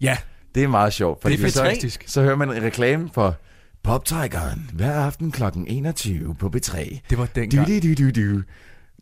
[0.00, 0.16] ja.
[0.54, 1.22] Det er meget sjovt.
[1.22, 2.04] Fordi Det er så, fantastisk.
[2.06, 3.36] så hører man en reklame for
[3.82, 5.42] Poptrækkeren hver aften kl.
[5.66, 6.98] 21 på B3.
[7.10, 7.66] Det var dengang.
[7.68, 8.42] du, du, du, du.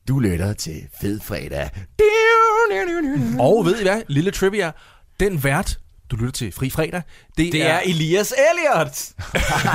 [0.08, 1.70] du lytter til Fed Fredag.
[3.40, 4.02] Og ved I hvad?
[4.08, 4.72] Lille trivia.
[5.20, 5.78] Den vært,
[6.10, 7.02] du lytter til Fri Fredag,
[7.38, 9.12] det, Det er Elias Elliot.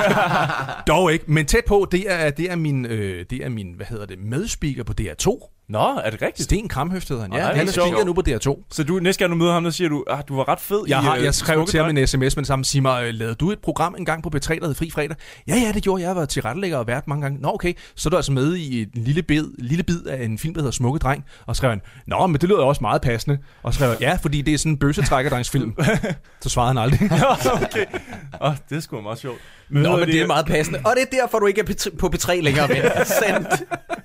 [0.87, 3.85] dog ikke, men tæt på, det er, det er min, øh, det er min, hvad
[3.85, 5.55] hedder det, medspeaker på DR2.
[5.69, 6.43] Nå, er det rigtigt?
[6.43, 7.33] Sten Kramhøft hedder han.
[7.33, 8.67] Ja, Ej, han er er speaker nu på DR2.
[8.71, 10.79] Så du, næste gang du møder ham, der siger du, ah, du var ret fed
[10.87, 12.81] Jeg, i har, øh, jeg skrev til ham Dreng." en sms med det samme, sig
[12.81, 15.15] mig, øh, lavede du et program en gang på B3, der hed Fri Fredag?
[15.47, 16.07] Ja, ja, det gjorde jeg.
[16.07, 17.41] Jeg været tilrettelægger og vært mange gange.
[17.41, 17.73] Nå, okay.
[17.95, 20.61] Så er du altså med i en lille bid, lille bid af en film, der
[20.61, 21.25] hedder Smukke Dreng.
[21.45, 23.37] Og skrev han, Nå, men det lyder også meget passende.
[23.63, 25.75] Og skrev ja, fordi det er sådan en bøssetrækkerdrengsfilm.
[26.41, 27.11] så svarede han aldrig.
[27.11, 27.85] Ja, okay.
[28.41, 29.39] Åh, det er sgu meget sjovt.
[29.69, 30.79] Nå, Ved men det er meget passende.
[30.85, 32.81] Og det er derfor, du ikke er P3 på B3 længere, ven.
[33.05, 33.47] Sandt.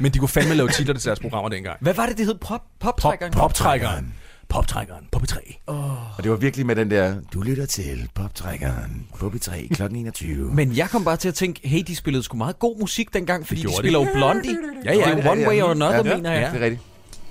[0.00, 1.76] men de kunne fandme lave titler til deres programmer dengang.
[1.80, 2.34] Hvad var det, det hed?
[2.34, 2.48] Pop,
[2.80, 3.32] Pop, poptrækkeren?
[3.32, 4.14] poptrækkeren.
[4.48, 5.62] Poptrækkeren på B3.
[5.66, 9.82] Og det var virkelig med den der, du lytter til Poptrækkeren på B3 kl.
[9.82, 10.54] 21.
[10.54, 13.46] Men jeg kom bare til at tænke, hey, de spillede sgu meget god musik dengang,
[13.46, 13.76] fordi de de.
[13.76, 14.56] spiller jo Blondie.
[14.84, 16.50] Ja, ja, det er One Way or Another, ja, mener jeg.
[16.52, 16.82] Det er rigtigt.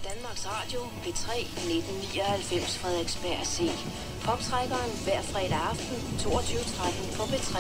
[0.03, 3.61] Danmarks Radio, P3, 1999, Frederiksberg C.
[4.26, 7.57] Poptrækkeren hver fredag aften, 22.13 på P3.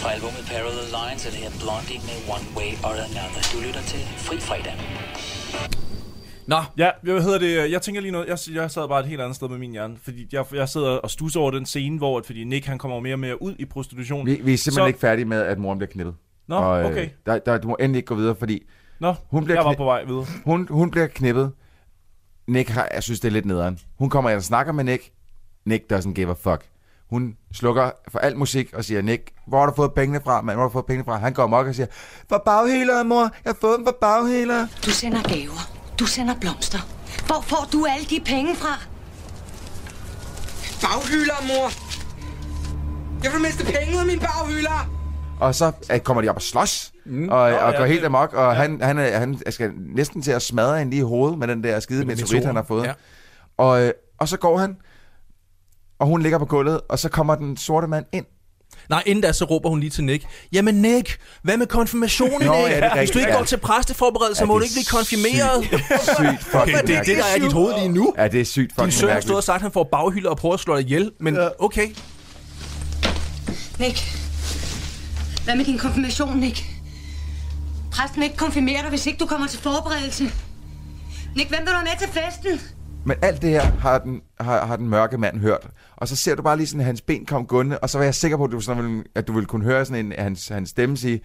[0.00, 3.42] Fra albumet Parallel Lines er det her Blondie med One Way or Another.
[3.52, 4.74] Du lytter til Fri Fredag.
[6.46, 7.70] Nå, Ja, hvad hedder det?
[7.72, 8.26] Jeg tænker lige noget.
[8.28, 9.96] Jeg, jeg sad bare et helt andet sted med min hjerne.
[10.02, 13.00] Fordi jeg, jeg sidder og stusser over den scene, hvor at, fordi Nick han kommer
[13.00, 14.26] mere og mere ud i prostitution.
[14.26, 16.14] Vi, vi er simpelthen Så- ikke færdige med, at moren bliver knippet.
[16.48, 17.08] Nå, og, øh, okay.
[17.26, 18.62] Der, der, du må endelig ikke gå videre, fordi
[19.00, 20.26] Nå, hun bliver, jeg var kni- på vej videre.
[20.44, 21.52] hun, hun bliver knippet.
[22.46, 23.78] Nick har, jeg synes, det er lidt nederen.
[23.98, 25.10] Hun kommer ind og snakker med Nick.
[25.64, 26.64] Nick doesn't give a fuck.
[27.14, 30.56] Hun slukker for al musik og siger, Nick, hvor har du fået pengene fra, mand?
[30.56, 31.16] Hvor har du fået pengene fra?
[31.16, 31.86] Han går amok og siger,
[32.28, 33.22] for baghælere, mor.
[33.22, 34.68] Jeg har fået dem for baghælere.
[34.86, 35.70] Du sender gaver.
[35.98, 36.78] Du sender blomster.
[37.26, 38.78] Hvor får du alle de penge fra?
[40.82, 41.70] Baghylder, mor!
[43.24, 44.90] Jeg vil miste penge ud af min baghylder!
[45.40, 47.28] Og så øh, kommer de op og slås, mm.
[47.28, 48.60] og, Nå, og ja, går helt amok, og ja.
[48.60, 51.80] han, han, han skal næsten til at smadre hende lige i hovedet med den der
[51.80, 52.84] skide Med meteorit, han har fået.
[52.84, 52.92] Ja.
[53.56, 54.76] Og, øh, og så går han,
[55.98, 58.24] og hun ligger på gulvet, og så kommer den sorte mand ind.
[58.90, 60.24] Nej, inden da, så råber hun lige til Nick.
[60.52, 62.70] Jamen Nick, hvad med konfirmationen, Nå, Nick?
[62.70, 63.36] ja, det er Hvis du ikke ja.
[63.36, 65.64] går til præsteforberedelse, Ja, må det du ikke blive konfirmeret.
[65.64, 68.14] Sygt fucking Okay, det er det, der er i dit hoved lige nu.
[68.18, 70.30] Ja, det er sygt Din fucking søn har stået og sagt, at han får baghylder
[70.30, 71.12] og prøver at slå dig ihjel.
[71.20, 71.88] Men okay,
[73.78, 73.98] Nick,
[75.44, 76.64] hvad med din konfirmation, Nick?
[77.92, 80.24] Præsten vil ikke konfirmere dig, hvis ikke du kommer til forberedelse.
[81.36, 82.60] Nick, hvem vil du have med til festen?
[83.06, 85.66] Men alt det her har den, har, har den mørke mand hørt.
[86.04, 88.04] Og så ser du bare lige sådan, at hans ben kom gående, og så var
[88.04, 90.48] jeg sikker på, at du, sådan, ville- at du ville kunne høre sådan en, hans,
[90.48, 91.20] hans stemme sige,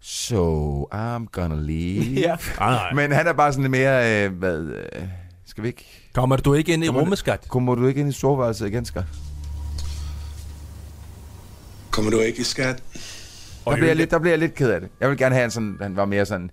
[0.00, 2.04] So, I'm gonna leave.
[2.20, 2.36] Ja.
[2.58, 2.92] nej.
[2.92, 5.02] Men han er bare sådan lidt mere, øh, hvad, øh,
[5.46, 6.08] skal vi ikke...
[6.14, 7.48] Kommer du ikke ind i rummet, skat?
[7.48, 9.04] Kommer du ikke ind i soveværelset igen, skat?
[11.90, 12.82] Kommer du ikke i skat?
[13.64, 14.88] Der bliver, jeg lidt, der bliver jeg lidt ked af det.
[15.00, 16.50] Jeg vil gerne have, en sådan, han var mere sådan,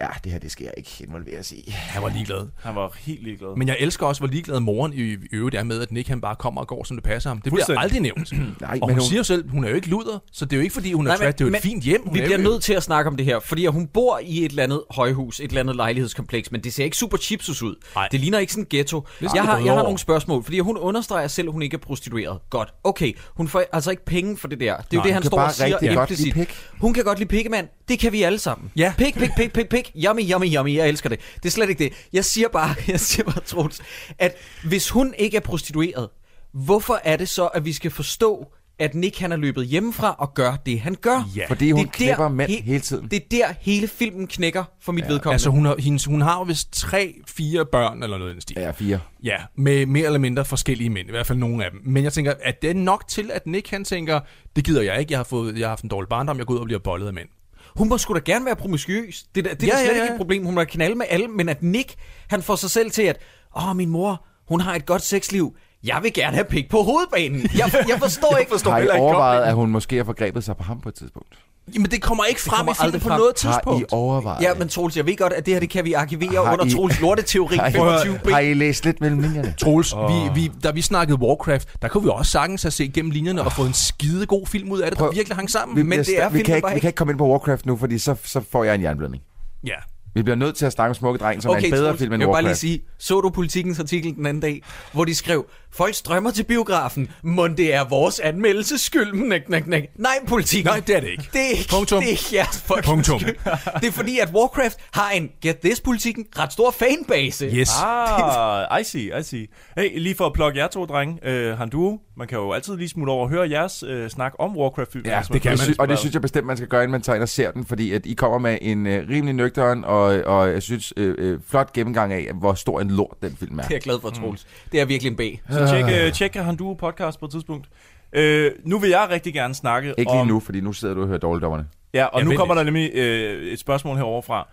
[0.00, 1.70] ja, det her, det skal jeg ikke involveres i.
[1.70, 2.46] Han var ligeglad.
[2.62, 3.56] Han var helt ligeglad.
[3.56, 6.36] Men jeg elsker også, hvor ligeglad moren i øvrigt er med, at Nick han bare
[6.36, 7.40] kommer og går, som det passer ham.
[7.40, 8.32] Det bliver aldrig nævnt.
[8.60, 10.52] Nej, og men hun, hun- siger jo selv, hun er jo ikke luder, så det
[10.52, 11.38] er jo ikke, fordi hun er Nej, men- tvært.
[11.38, 12.02] Det er jo men et fint hjem.
[12.04, 14.18] Hun Vi er bliver jo, nødt til at snakke om det her, fordi hun bor
[14.24, 17.62] i et eller andet højhus, et eller andet lejlighedskompleks, men det ser ikke super chipsus
[17.62, 17.74] ud.
[17.94, 18.08] Nej.
[18.12, 19.06] Det ligner ikke sådan en ghetto.
[19.20, 21.78] sådan Jeg har, jeg har nogle spørgsmål, fordi hun understreger selv, at hun ikke er
[21.78, 22.38] prostitueret.
[22.50, 23.12] Godt, okay.
[23.34, 24.76] Hun får altså ikke penge for det der.
[24.76, 26.24] Det er jo Nej, det, hun han står bare og siger implicit.
[26.24, 26.54] lide pik.
[26.80, 27.66] Hun kan godt lide pikke, mand.
[27.90, 28.70] Det kan vi alle sammen.
[28.76, 28.92] Ja.
[28.98, 29.92] Pik, pik, pik, pik, pik.
[30.06, 30.74] Yummy, yummy, yummy.
[30.74, 31.20] Jeg elsker det.
[31.36, 31.92] Det er slet ikke det.
[32.12, 33.80] Jeg siger bare, jeg siger bare, Troels,
[34.18, 36.08] at hvis hun ikke er prostitueret,
[36.52, 38.46] hvorfor er det så, at vi skal forstå,
[38.78, 41.28] at Nick han er løbet hjemmefra og gør det, han gør?
[41.36, 41.46] Ja.
[41.48, 43.08] Fordi hun Det er der mænd he- hele tiden.
[43.10, 45.34] Det er der, hele filmen knækker for mit ja, vedkommende.
[45.34, 48.40] Altså, hun har, hendes, hun har jo vist tre, fire børn eller noget i den
[48.40, 48.56] stil.
[48.60, 49.00] Ja, fire.
[49.22, 51.80] Ja, med mere eller mindre forskellige mænd, i hvert fald nogle af dem.
[51.84, 54.20] Men jeg tænker, at det er nok til, at Nick han tænker,
[54.56, 56.54] det gider jeg ikke, jeg har, fået, jeg har haft en dårlig barndom, jeg går
[56.54, 57.28] ud og bliver bollet af mænd.
[57.76, 59.24] Hun må sgu da gerne være promiskuøs.
[59.34, 60.44] Det, er det er Ja, ja, slet ja, ja, ikke et problem.
[60.44, 61.94] Hun må knalde med alle, men at Nick,
[62.28, 63.18] han får sig selv til at,
[63.56, 65.56] åh, min mor, hun har et godt sexliv.
[65.84, 67.42] Jeg vil gerne have pik på hovedbanen.
[67.42, 68.50] Jeg, jeg forstår ikke.
[68.50, 70.88] forstår Har I heller ikke overvejet, at hun måske har forgrebet sig på ham på
[70.88, 71.38] et tidspunkt?
[71.74, 73.18] Jamen, det kommer ikke frem kommer i filmen på frem.
[73.20, 73.92] noget Har I tidspunkt.
[73.92, 74.42] overvejet?
[74.42, 76.64] Ja, men Troels, jeg ved godt, at det her det kan vi arkivere Har under
[76.66, 78.28] I- Troels lorteteori har, 25b.
[78.28, 79.54] I, har I læst lidt mellem linjerne?
[79.58, 80.10] Troels, oh.
[80.10, 83.42] vi, vi, da vi snakkede Warcraft, der kunne vi også sagtens have set gennem linjerne
[83.42, 85.76] og fået en skide god film ud af det, der Prøv- virkelig hang sammen.
[85.76, 87.76] Vi, Men det er vi, kan ikke, vi kan ikke komme ind på Warcraft nu,
[87.76, 89.22] fordi så, så får jeg en jernblødning.
[89.66, 89.74] Ja.
[90.14, 91.98] Vi bliver nødt til at snakke om Smukke Dreng, som okay, er en bedre Troels,
[92.00, 92.60] film end jeg vil bare lige Warcraft.
[92.60, 94.62] sige, så du politikens artikel den anden dag,
[94.92, 99.12] hvor de skrev, folk strømmer til biografen, men det er vores anmeldelses skyld.
[99.28, 99.82] Næk, næk, næk.
[99.96, 100.64] Nej, politik.
[100.64, 101.28] Nej, det er det ikke.
[101.32, 102.00] Det er ikke, Punktum.
[102.00, 103.20] det er ikke jeres fucking Punktum.
[103.20, 103.36] skyld.
[103.80, 107.46] Det er fordi, at Warcraft har en, get this politikken, ret stor fanbase.
[107.46, 107.68] Yes.
[107.84, 109.46] Ah, I see, I see.
[109.76, 111.98] Hey, lige for at plukke jer to drenge, øh, han duo.
[112.16, 115.06] Man kan jo altid lige smutte over og høre jeres øh, snak om Warcraft-film.
[115.06, 115.58] Ja, det kan man.
[115.58, 117.50] Sy- og det synes jeg bestemt, man skal gøre, inden man tager ind og ser
[117.50, 121.14] den, fordi at I kommer med en øh, rimelig nøgteren og, og jeg synes øh,
[121.18, 123.62] øh, flot gennemgang af, hvor stor en lort den film er.
[123.62, 124.46] Det er jeg glad for, Troels.
[124.72, 125.20] Det er virkelig en B.
[125.68, 127.68] Så tjek, øh, tjek han duo podcast på et tidspunkt.
[128.12, 130.16] Øh, nu vil jeg rigtig gerne snakke Ikke om...
[130.16, 131.66] lige nu, fordi nu sidder du og hører dårligdommerne.
[131.94, 134.48] Ja, og Ja, nu kommer der nemlig øh, et spørgsmål herovre fra.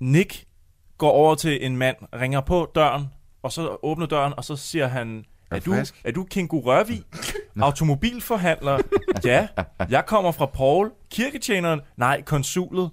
[0.00, 0.44] Nick
[0.98, 3.04] går over til en mand, ringer på døren,
[3.42, 6.24] og så åbner døren, og så siger han, Er er du du, frisk?" er du
[6.24, 7.02] Kingo Rørvig?
[7.62, 8.78] Automobilforhandler?
[9.24, 9.46] ja.
[9.90, 10.90] Jeg kommer fra Paul.
[11.10, 11.80] Kirketjeneren?
[11.96, 12.90] Nej, konsulet.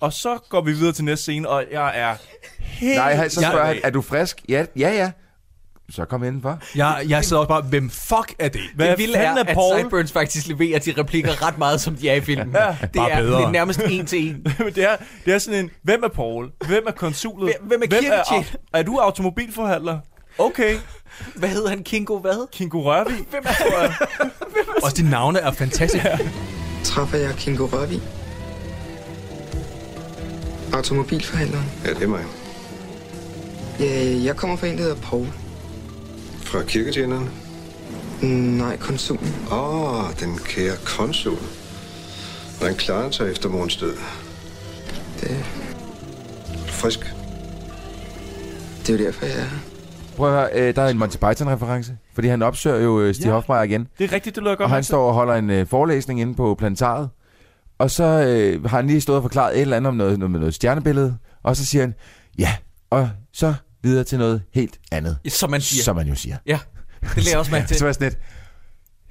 [0.00, 2.14] Og så går vi videre til næste scene, og jeg er
[2.60, 2.96] helt...
[2.96, 4.42] Nej, så spørger Jeg- han, er du frisk?
[4.48, 5.10] Ja, ja, ja.
[5.90, 6.58] Så kom indenfor.
[6.76, 8.60] Jeg, jeg sidder også bare, hvem fuck er det?
[8.74, 9.78] Hvad det vilde er, er at Paul?
[9.78, 12.54] Sideburns faktisk leverer de replikker ret meget, som de er i filmen.
[12.54, 13.38] Ja, det, bare er, bedre.
[13.38, 14.34] det er nærmest en til en.
[14.74, 16.50] det, er, det er sådan en, hvem er Paul?
[16.66, 17.54] Hvem er konsulet?
[17.60, 19.98] Hvem- hvem er er, er du automobilforhandler?
[20.38, 20.76] Okay.
[21.34, 21.82] Hvad hedder han?
[21.82, 22.48] Kingo hvad?
[22.52, 23.16] Kingo Rørvig?
[23.30, 26.30] Hvem er Også dine navne er fantastiske.
[26.84, 28.00] Træffer jeg Kingo Rørvig?
[30.72, 31.64] Automobilforhandleren?
[31.84, 32.24] Ja, det er mig.
[33.80, 35.26] Ja, jeg kommer fra en, der hedder Paul.
[36.56, 37.30] Fra kirketjeneren.
[38.58, 39.34] Nej, konsulen.
[39.52, 41.38] Åh, oh, den kære konsul.
[42.58, 43.94] Hvordan klarer han sig efter morgens død?
[45.20, 45.44] Det,
[46.66, 47.14] Frisk.
[48.86, 49.58] det er jo derfor, jeg er her.
[50.16, 53.26] Prøv at høre, øh, der er en Monty Python-reference, fordi han opsøger jo øh, Stig
[53.26, 53.32] Ja.
[53.32, 53.88] Hofmeier igen.
[53.98, 54.64] Det er rigtigt, det lyder godt.
[54.64, 54.86] Og han til.
[54.86, 57.08] står og holder en øh, forelæsning inde på planetariet.
[57.78, 60.30] Og så øh, har han lige stået og forklaret et eller andet om noget, noget
[60.30, 61.16] med noget stjernebillede.
[61.42, 61.94] Og så siger han,
[62.38, 62.54] ja,
[62.90, 63.54] og så
[63.86, 65.18] videre til noget helt andet.
[65.28, 65.82] Som man siger.
[65.82, 66.36] Som man jo siger.
[66.46, 66.58] Ja,
[67.14, 67.76] det lærer også mærke til.
[67.76, 68.18] Så var sådan lidt,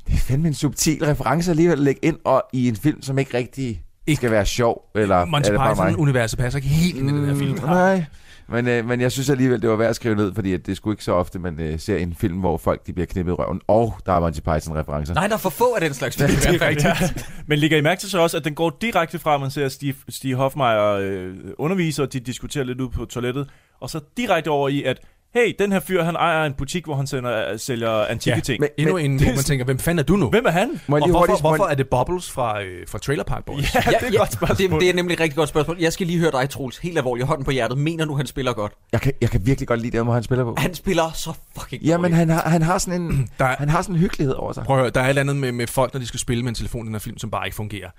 [0.07, 3.19] det er fandme en subtil reference alligevel at lægge ind, og i en film, som
[3.19, 4.81] ikke rigtig ikke skal være sjov.
[4.95, 5.75] Eller Monty er mig?
[5.75, 7.51] Python-universet passer ikke helt ind i den her film.
[7.51, 8.05] Mm, nej.
[8.47, 10.71] Men, øh, men jeg synes alligevel, det var værd at skrive ned, fordi at det
[10.71, 13.31] er sgu ikke så ofte, man øh, ser en film, hvor folk de bliver knippet
[13.31, 15.13] i røven, og der er Monty Python-referencer.
[15.13, 16.29] Nej, der er for få af den slags film.
[16.53, 17.29] Det er rigtigt.
[17.47, 19.69] Men lægger I mærke til så også, at den går direkte fra, at man ser
[19.69, 24.49] Steve, Steve Hofmeier øh, underviser, og de diskuterer lidt ud på toilettet, og så direkte
[24.49, 24.99] over i, at
[25.35, 28.59] hey, den her fyr, han ejer en butik, hvor han sender, sælger antikke Ja, ting.
[28.59, 30.29] men, endnu en, hvor man tænker, hvem fanden er du nu?
[30.29, 30.81] Hvem er han?
[30.87, 33.75] Må Og hvorfor, hvorfor er det Bubbles fra, øh, fra Trailer Park Boys?
[33.75, 34.71] Ja, det er et godt spørgsmål.
[34.71, 35.77] Det, det er nemlig et rigtig godt spørgsmål.
[35.79, 36.77] Jeg skal lige høre dig, Troels.
[36.77, 37.77] Helt alvorligt, hånden på hjertet.
[37.77, 38.73] Mener du, han spiller godt?
[38.91, 40.55] Jeg kan, jeg kan virkelig godt lide det, hvor han spiller på.
[40.57, 42.15] Han spiller så fucking Jamen, dårligt.
[42.17, 44.63] han har, han har sådan en, Der er- han har sådan en hyggelighed over sig.
[44.63, 46.43] Prøv at høre, der er et eller andet med, med folk, når de skal spille
[46.43, 47.89] med en telefon i den her film, som bare ikke fungerer.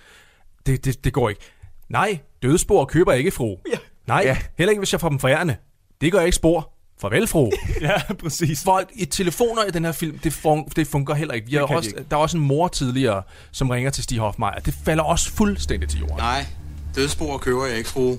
[0.66, 1.40] Det, det, det går ikke.
[1.88, 3.56] Nej, dødspor køber jeg ikke, fru.
[3.72, 3.78] Ja.
[4.06, 4.36] Nej, Ja.
[4.58, 5.56] heller ikke, hvis jeg får dem forærende.
[6.00, 6.72] Det gør jeg ikke spor.
[7.00, 7.50] Farvel, fru.
[7.80, 8.64] Ja, præcis.
[8.64, 11.46] Folk i telefoner i den her film, det, fun- det fungerer heller ikke.
[11.46, 12.04] Vi Det har også, ikke.
[12.10, 13.22] der er også en mor tidligere,
[13.52, 14.58] som ringer til Stig Hofmeier.
[14.64, 16.16] Det falder også fuldstændig til jorden.
[16.16, 16.46] Nej,
[16.94, 18.16] dødsspor køber jeg ikke, fru.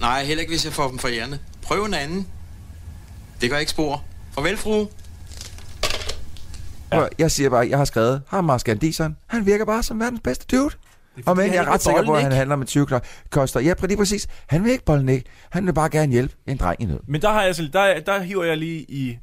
[0.00, 1.38] Nej, heller ikke, hvis jeg får dem forærende.
[1.62, 2.26] Prøv en anden.
[3.40, 4.04] Det gør ikke spor.
[4.34, 4.86] Farvel, fru.
[6.92, 7.06] Ja.
[7.18, 10.56] Jeg siger bare, jeg har skrevet, har Mars Gandison, han virker bare som verdens bedste
[10.56, 10.74] dude.
[11.26, 12.86] Og men jeg er ikke ret sikker på, at han handler med 20
[13.30, 13.60] koster.
[13.60, 14.28] Ja, lige præcis.
[14.46, 15.26] Han vil ikke bolde Nick.
[15.50, 17.00] Han vil bare gerne hjælpe en dreng i nød.
[17.06, 19.18] Men der, har jeg, altså, der, der hiver jeg lige i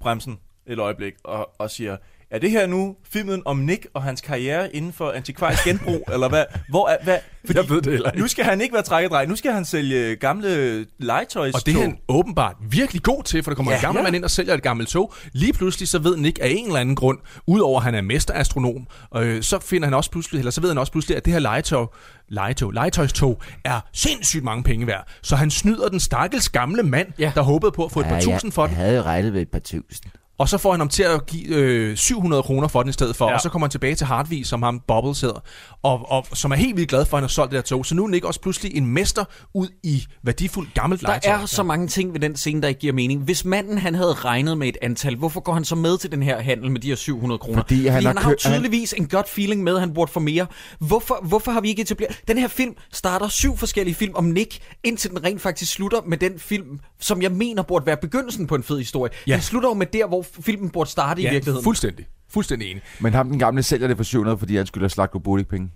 [0.00, 1.96] bremsen et øjeblik og, og siger,
[2.30, 6.28] er det her nu filmen om Nick og hans karriere inden for antikvarisk genbrug, eller
[6.28, 6.44] hvad?
[6.68, 7.18] Hvor er, hvad?
[7.46, 8.20] Fordi Jeg ved det heller ikke.
[8.20, 11.80] Nu skal han ikke være trækkedrej, nu skal han sælge gamle legetøjs Og det er
[11.80, 13.76] han åbenbart virkelig god til, for der kommer Ja.
[13.76, 14.02] ja, en gammel Ja.
[14.02, 15.14] mand ind og sælger et gammelt tog.
[15.32, 18.86] Lige pludselig så ved Nick af en eller anden grund, udover at han er mesterastronom,
[19.16, 21.40] øh, så finder han også pludselig, eller så ved han også pludselig, at det her
[21.40, 21.86] legetøj,
[22.28, 25.06] legetøj, legetøjstog er sindssygt mange penge værd.
[25.22, 27.24] Så han snyder den stakkels gamle mand, Ja.
[27.24, 27.32] ja.
[27.34, 28.76] der håbede på at få et par tusind for den.
[28.76, 30.10] havde jo regnet ved et par tusind.
[30.38, 33.16] Og så får han ham til at give øh, 700 kroner for den i stedet
[33.16, 33.28] for.
[33.28, 33.34] Ja.
[33.34, 35.40] Og så kommer han tilbage til Hartvig, som ham Bubbles hedder.
[35.82, 37.86] Og, og som er helt vildt glad for, at han har solgt det der tog.
[37.86, 39.24] Så nu er Nick også pludselig en mester
[39.54, 41.32] ud i værdifuldt gammelt Der legetøj.
[41.42, 43.22] er så mange ting ved den scene, der ikke giver mening.
[43.22, 46.22] Hvis manden han havde regnet med et antal, hvorfor går han så med til den
[46.22, 47.58] her handel med de her 700 kroner?
[47.62, 49.80] Fordi han Fordi har han har jo kø- han- tydeligvis en godt feeling med, at
[49.80, 50.46] han burde få mere.
[50.78, 52.20] Hvorfor, hvorfor har vi ikke etableret...
[52.28, 56.18] Den her film starter syv forskellige film om Nick, indtil den rent faktisk slutter med
[56.18, 59.12] den film, som jeg mener burde være begyndelsen på en fed historie.
[59.26, 59.32] Ja.
[59.34, 61.64] Den slutter jo med der, hvor filmen burde starte i virkeligheden.
[61.64, 62.06] fuldstændig.
[62.30, 62.82] Fuldstændig enig.
[63.00, 65.70] Men ham den gamle sælger det for 700, fordi han skylder Budik penge.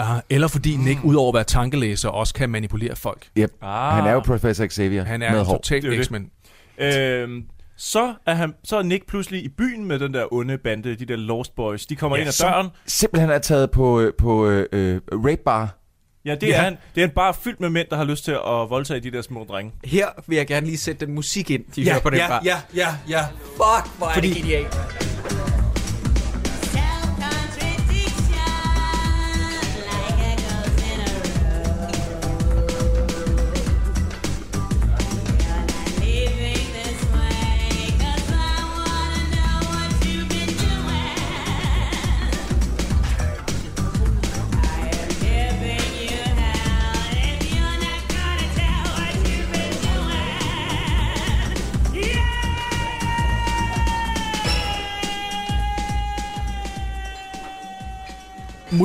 [0.00, 3.28] Uh, eller fordi Nick, udover at være tankelæser, også kan manipulere folk.
[3.38, 3.50] Yep.
[3.62, 3.94] Ah.
[3.96, 6.06] Han er jo Professor Xavier Han er totalt.
[6.06, 6.30] X-Men.
[6.78, 7.44] Øhm,
[7.76, 11.04] så, er han, så er Nick pludselig i byen med den der onde bande, de
[11.06, 11.86] der Lost Boys.
[11.86, 12.68] De kommer Ja, ind ad døren.
[12.86, 15.78] Simpelthen er taget på, øh, på øh, øh, rape bar
[16.26, 16.56] Ja, det, Ja.
[16.56, 19.00] Er han, det er han bare fyldt med mænd, der har lyst til at voldtage
[19.00, 19.72] de der små drenge.
[19.84, 22.28] Her vil jeg gerne lige sætte den musik ind, de Ja, hører på den ja,
[22.28, 22.40] bar.
[22.44, 23.20] ja, ja, ja.
[23.44, 24.76] Fuck, hvor er Fordi- det genialt.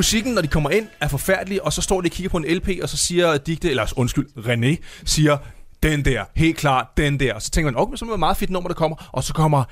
[0.01, 2.45] Musikken, når de kommer ind, er forfærdelig, og så står de og kigger på en
[2.45, 5.37] LP, og så siger Digte, eller undskyld, René, siger,
[5.83, 7.33] den der, helt klart, den der.
[7.33, 9.23] Og så tænker man, okay, så er det et meget fedt nummer, der kommer, og
[9.23, 9.63] så kommer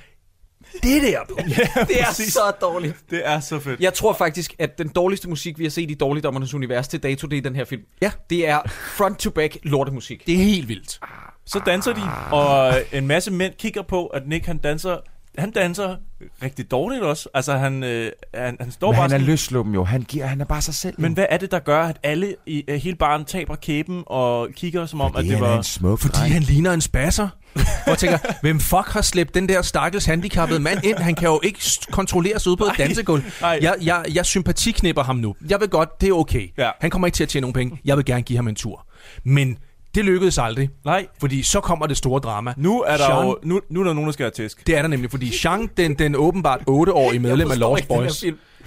[0.84, 1.36] det der på.
[1.88, 2.34] Det er præcis.
[2.34, 2.96] så dårligt.
[3.10, 3.80] Det er så fedt.
[3.80, 7.28] Jeg tror faktisk, at den dårligste musik, vi har set i Dårligdommernes Univers til dato,
[7.28, 7.82] det er den her film.
[8.02, 8.12] Ja.
[8.30, 8.60] Det er
[8.98, 10.28] front-to-back lortemusik.
[10.28, 11.00] Det er helt vildt.
[11.46, 12.02] Så danser de,
[12.32, 14.98] og en masse mænd kigger på, at Nick han danser
[15.38, 15.96] han danser
[16.44, 17.30] rigtig dårligt også.
[17.34, 19.84] Altså, han, øh, han, han står Men bare han er sådan- løsluppen jo.
[19.84, 20.96] Han, giver, han er bare sig selv.
[20.98, 24.48] Men hvad er det, der gør, at alle i øh, hele baren taber kæben og
[24.56, 25.58] kigger som om, Fordi at det han er var...
[25.58, 26.34] en smuk Fordi dreng.
[26.34, 27.28] han ligner en spasser.
[27.54, 30.98] Hvor jeg tænker, hvem fuck har slæbt den der stakkels handicappede mand ind?
[30.98, 31.60] Han kan jo ikke
[31.92, 33.24] kontrollere sig ude på et dansegulv.
[33.42, 35.36] Jeg, jeg, jeg sympatiknipper ham nu.
[35.50, 36.48] Jeg vil godt, det er okay.
[36.58, 36.70] Ja.
[36.82, 37.82] Han kommer ikke til at tjene nogen penge.
[37.86, 38.86] Jeg vil gerne give ham en tur.
[39.26, 39.58] Men
[39.96, 40.70] det lykkedes aldrig.
[40.86, 41.08] Nej.
[41.20, 42.54] Fordi så kommer det store drama.
[42.58, 44.68] Nu er der Jean- jo nu, nu er der nogen, der skal have tæsk.
[44.68, 48.20] Det er der nemlig, fordi Jean, den, den åbenbart 8-årige medlem af Lost Boys.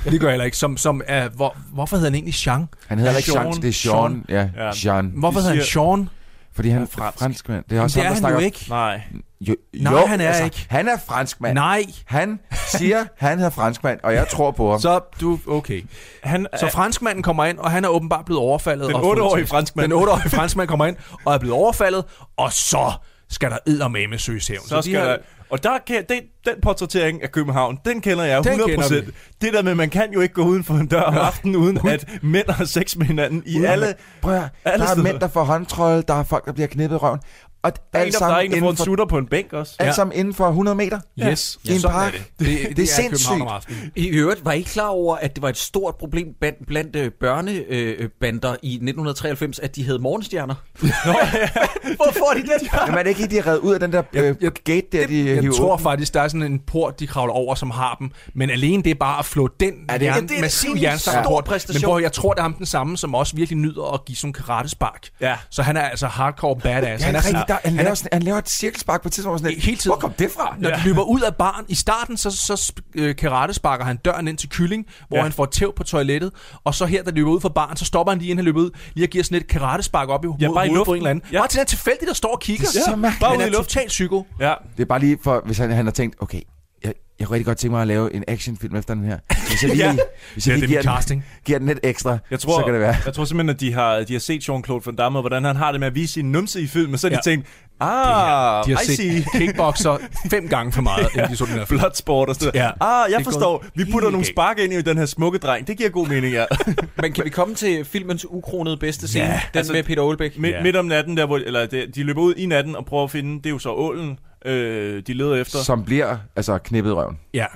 [0.04, 0.56] Det gør jeg heller ikke.
[0.56, 2.66] Som, som er, hvor, hvorfor hedder han egentlig Jean?
[2.86, 3.46] Han hedder ikke Sean.
[3.46, 4.24] Jean, det er Sean.
[4.28, 4.70] Ja, Ja.
[4.84, 5.12] Jean.
[5.16, 6.08] Hvorfor De hedder han Sean?
[6.54, 7.18] Fordi han er Han er fransk.
[7.18, 7.18] fransk.
[7.22, 7.64] franskmand.
[7.70, 8.46] Det er også det er ham, der han jo snakker...
[8.46, 8.66] ikke.
[8.68, 9.00] Nej.
[9.40, 10.66] Jo, Nej, jo, han er altså, ikke.
[10.70, 11.54] Han er franskmand.
[11.54, 11.82] Nej.
[12.06, 14.80] Han siger, han hedder franskmand, og jeg tror på ham.
[14.80, 15.82] Så du, okay.
[16.22, 18.86] Han, Så franskmanden kommer ind, og han er åbenbart blevet overfaldet.
[18.86, 19.50] Den og fået 8-årige tæsk.
[19.50, 19.92] franskmand.
[19.92, 22.04] Den 8-årige franskmand kommer ind, og er blevet overfaldet,
[22.36, 22.92] og så
[23.30, 24.66] skal der eddermame søges hævn.
[24.66, 25.16] så de skal her- der,
[25.52, 28.66] og der kan, den, den portrættering af København, den kender jeg Den 100%.
[28.66, 29.12] kender vi.
[29.42, 31.78] det der med, man kan jo ikke gå uden for en dør om aftenen, uden
[31.88, 33.94] at mænd har sex med hinanden i Uden alle...
[34.22, 35.02] Prøv alle der er steder.
[35.02, 37.20] mænd, der får håndtrøje, der er folk, der bliver knippet i røven.
[37.62, 39.04] Og Der er, alt en, der, der er en, der får inden en for, sutter
[39.04, 39.76] på en bænk også.
[39.78, 41.00] alt sammen inden for 100 meter.
[41.20, 42.14] Yes, I en park.
[42.14, 42.26] er det.
[42.38, 43.92] Det, det, Det er København sindssygt.
[43.96, 47.10] I øvrigt, var I klar over, at det var et stort problem blandt, blandt øh,
[47.20, 50.54] børnebander i 1993, at de havde morgenstjerner?
[51.96, 52.84] Hvor får de den fra?
[52.86, 54.34] Jamen er det ikke, de er reddet ud af den der øh,
[54.64, 55.82] gate der, de Jeg hiver tror ud?
[55.82, 58.10] faktisk, der er sådan en port, de kravler over, som har dem.
[58.34, 60.70] Men alene det er bare at flå den Er det- jern, Ja, det er- massiv
[60.70, 61.44] det er en jernstang stor port.
[61.44, 61.80] præstation.
[61.80, 64.16] Men prøv, jeg tror, det er ham den samme, som også virkelig nyder at give
[64.16, 65.08] sådan nogle karatespark.
[65.20, 65.36] Ja.
[65.50, 67.02] Så han er altså hardcore badass.
[67.02, 69.40] Ja, han, er der, han, han laver, sådan, han laver et cirkelspark på et tidspunkt.
[69.40, 69.90] Sådan, et, Hele tiden.
[69.90, 70.54] Hvor kom det fra?
[70.58, 74.38] Når de løber ud af baren i starten, så, så øh, karatesparker han døren ind
[74.38, 75.22] til kylling, hvor Ja.
[75.22, 76.32] han får tæv på toilettet.
[76.64, 78.60] Og så her, der løber ud fra baren, så stopper han lige, inden han løber
[78.60, 80.76] ud, lige og giver sådan et karatespark op i Ja, hovedet bare i på en
[80.78, 80.96] luften.
[80.96, 81.24] eller anden.
[81.32, 81.38] Ja.
[81.38, 82.66] Bare til den tilfældige, der står og kigger.
[82.68, 83.20] Det er så Ja, mærkeligt.
[83.20, 83.64] Bare han ud i er luften.
[83.74, 84.26] totalt psyko.
[84.40, 84.54] Ja.
[84.76, 86.40] Det er bare lige for, hvis han, han har tænkt, okay,
[86.84, 89.18] jeg, jeg kunne rigtig godt tænke mig at lave en actionfilm efter den her.
[89.48, 89.96] Hvis jeg lige, Ja.
[90.32, 91.20] hvis jeg Ja, lige er giver, min casting.
[91.20, 92.96] den, giver den lidt ekstra, Jeg tror, så kan det være.
[93.06, 95.56] jeg tror simpelthen, at de har, de har set Jean-Claude Van Damme, og hvordan han
[95.56, 97.16] har det med at vise sin numse i filmen, så har Ja.
[97.16, 97.46] de tænkt,
[97.82, 98.96] ah, De har I see.
[98.96, 99.96] set kickboxer
[100.30, 101.64] fem gange for meget, inden de så den her.
[101.66, 102.64] Bloodsport og sådan Ja.
[102.64, 102.70] ja.
[102.80, 103.64] Ah, jeg Det er forstår.
[103.74, 105.66] Vi putter nogle spark ind i den her smukke dreng.
[105.66, 106.44] Det giver god mening, ja.
[107.02, 109.24] Men kan vi komme til filmens ukronede bedste scene?
[109.24, 110.38] Ja, den altså, med Peter Olbæk?
[110.38, 110.62] Midt, Ja.
[110.62, 113.10] midt om natten, der, hvor, eller det, de løber ud i natten og prøver at
[113.10, 115.58] finde, det er jo så ålen, øh, de leder efter.
[115.58, 117.46] Som bliver altså knippet røven Ja.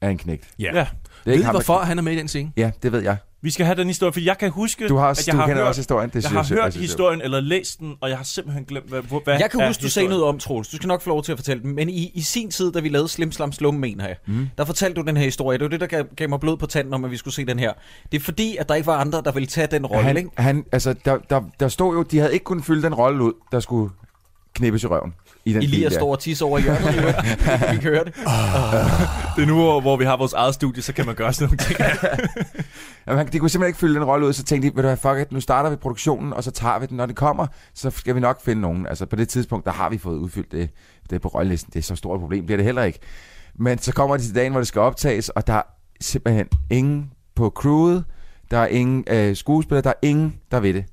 [0.00, 0.44] af en knægt.
[0.58, 0.64] ja.
[0.64, 0.70] Ja.
[0.70, 0.84] Det er
[1.24, 2.52] Ved ikke der- hvorfor han er med i den scene?
[2.56, 3.16] Ja, det ved jeg.
[3.42, 5.46] Vi skal have den historie, for jeg kan huske, Du, har, at jeg du har
[5.46, 6.10] kender hørt, også historien.
[6.10, 9.02] Det jeg har hørt synes- historien eller læst den, og jeg har simpelthen glemt, hvad,
[9.24, 10.68] hvad Jeg kan er huske, du sagde noget om, Troels.
[10.68, 11.74] Du skal nok få lov til at fortælle den.
[11.74, 14.48] Men i, i sin tid, da vi lavede Slim Slam Slum, mener jeg, mm.
[14.58, 15.58] der fortalte du den her historie.
[15.58, 17.44] Det var det, der gav, gav mig blod på tanden om, at vi skulle se
[17.46, 17.72] den her.
[18.12, 20.30] Det er fordi, at der ikke var andre, der ville tage den rolle, ikke?
[20.36, 23.24] Han, han, altså, der, der, der stod jo, de havde ikke kunnet fylde den rolle
[23.24, 23.90] ud, der skulle
[24.54, 25.14] knippes i røven.
[25.44, 25.98] I den bil Elias der.
[25.98, 26.94] står og tisser over i hjørnet.
[26.94, 28.14] i vi kan høre det.
[29.36, 31.46] Det er nu, hvor, hvor vi har vores eget studie, så kan man gøre sådan
[31.46, 31.78] nogle ting.
[33.06, 34.96] Jamen, de kunne simpelthen ikke fylde den rolle ud, så tænkte de, ved du hvad,
[34.96, 36.96] fuck it, nu starter vi produktionen, og så tager vi den.
[36.96, 38.86] Når det kommer, så skal vi nok finde nogen.
[38.86, 40.70] Altså på det tidspunkt, der har vi fået udfyldt det,
[41.10, 41.72] det er på rollelisten.
[41.72, 42.98] Det er så stort et problem, bliver det heller ikke.
[43.58, 45.62] Men så kommer det til dagen, hvor det skal optages, og der er
[46.00, 48.04] simpelthen ingen på crewet,
[48.50, 50.84] der er ingen øh, skuespillere, der er ingen, der ved det.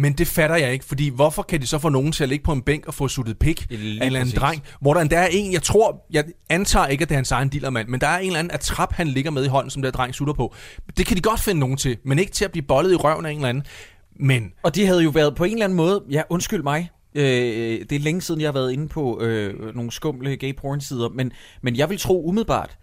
[0.00, 2.44] Men det fatter jeg ikke, fordi hvorfor kan de så få nogen til at ligge
[2.44, 5.16] på en bænk og få suttet pik af en eller anden dreng, hvor der endda
[5.16, 8.06] er en, jeg tror, jeg antager ikke, at det er hans egen dealermand, men der
[8.06, 10.54] er en eller anden atrap, han ligger med i hånden, som der dreng sutter på.
[10.96, 13.26] Det kan de godt finde nogen til, men ikke til at blive bollet i røven
[13.26, 13.64] af en eller anden.
[14.20, 17.24] Men Og de havde jo været på en eller anden måde, ja, undskyld mig, øh,
[17.90, 21.08] det er længe siden, jeg har været inde på øh, nogle skumle gay porn sider,
[21.08, 21.32] men,
[21.62, 22.78] men jeg vil tro umiddelbart,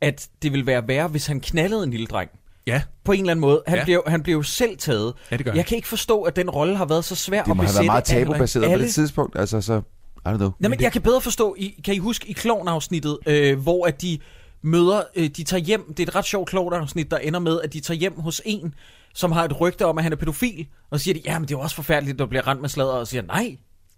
[0.00, 2.30] at det vil være værre, hvis han knaldede en lille dreng.
[2.66, 2.82] Ja.
[3.04, 3.62] På en eller anden måde.
[3.66, 3.84] Han, Ja.
[3.84, 5.14] bliver, han bliver jo selv taget.
[5.30, 7.50] Ja, det gør Jeg kan ikke forstå, at den rolle har været så svær Det
[7.50, 7.78] at må have besætte.
[7.78, 8.84] været meget tabubaseret på alle.
[8.84, 9.38] det tidspunkt.
[9.38, 9.74] Altså, så...
[10.16, 10.50] I don't know.
[10.58, 14.02] Nej, men jeg kan bedre forstå, I, kan I huske i klovnafsnittet, øh, hvor at
[14.02, 14.18] de
[14.62, 17.72] møder, øh, de tager hjem, det er et ret sjovt klovnafsnit, der ender med, at
[17.72, 18.74] de tager hjem hos en,
[19.14, 21.54] som har et rygte om, at han er pædofil, og siger de, ja, men det
[21.54, 23.56] er jo også forfærdeligt, at bliver rent med sladder, og siger, nej,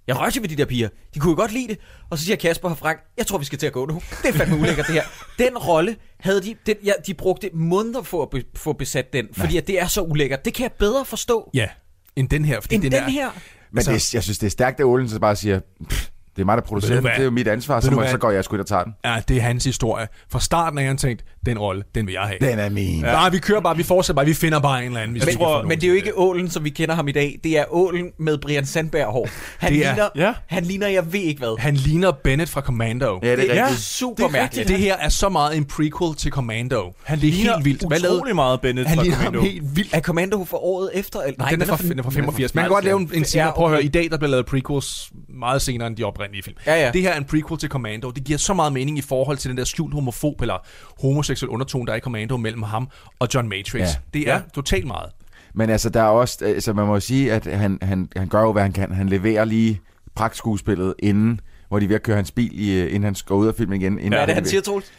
[0.08, 1.78] jeg rørte ved de der piger, de kunne jo godt lide det,
[2.10, 4.28] og så siger Kasper og Frank, jeg tror, vi skal til at gå nu, det
[4.28, 5.02] er fandme ulækkert det her.
[5.38, 9.26] Den rolle havde de, den, ja, de brugte måneder for at be, få besat den,
[9.32, 11.68] fordi at det er så ulækkert, det kan jeg bedre forstå, Ja,
[12.16, 12.60] end den her.
[12.60, 13.30] Fordi end den, den er, her.
[13.70, 16.08] Men Altså- det, jeg synes, det er stærkt, at Olsen så bare siger, "Pff,
[16.38, 17.04] det er mig, der producerer den.
[17.10, 18.94] Det er jo mit ansvar, så, må, så går jeg sgu ind og tager den.
[19.04, 20.08] Ja, det er hans historie.
[20.30, 22.50] Fra starten af han tænkt, den rolle, den vil jeg have.
[22.50, 23.00] Den er min.
[23.00, 23.12] Ja.
[23.12, 25.12] Nej, vi kører bare, vi fortsætter bare, vi finder bare en eller anden.
[25.16, 27.38] Hvis Men, nogen men det er jo ikke ålen, som vi kender ham i dag.
[27.44, 29.28] Det er ålen med Brian Sandberg hår.
[29.58, 30.32] Han, Det er- ligner, ja.
[30.46, 31.58] han ligner, jeg ved ikke hvad.
[31.60, 33.18] Han ligner Bennett fra Commando.
[33.22, 33.80] Ja, det er Det er rigtigt.
[33.82, 34.68] super Det er mærkeligt.
[34.68, 36.92] Det her er så meget en prequel til Commando.
[37.04, 37.88] Han det er ligner helt vildt.
[37.88, 39.40] Hvad lavede- meget Bennett Han fra Commando.
[39.40, 39.94] helt vildt.
[39.94, 41.20] Er Commando for året efter?
[41.20, 41.34] Eller?
[41.38, 42.54] Nej, den er fra, den er fra 85.
[42.54, 43.52] Man kan godt lave en, en senere.
[43.52, 46.56] Prøv at høre, i dag der bliver lavet prequels meget senere end de oprindelige film.
[46.66, 46.90] Ja, ja.
[46.92, 48.10] Det her er en prequel til Commando.
[48.10, 50.66] Det giver så meget mening i forhold til den der skjult homofob eller
[51.00, 53.80] homoseksuel undertone, der er i Commando mellem ham og John Matrix.
[53.80, 53.86] Ja.
[54.14, 54.40] Det er Ja.
[54.54, 55.10] totalt meget.
[55.54, 58.40] Men altså, der er også, altså man må jo sige, at han, han, han gør
[58.42, 58.92] jo, hvad han kan.
[58.92, 59.80] Han leverer lige
[60.14, 63.36] pragtskuespillet inden, hvor de er ved at køre hans bil, i, øh, inden han går
[63.36, 63.92] ud af filmen igen.
[63.98, 64.92] Inden Hvad er det, han han siger, Troels?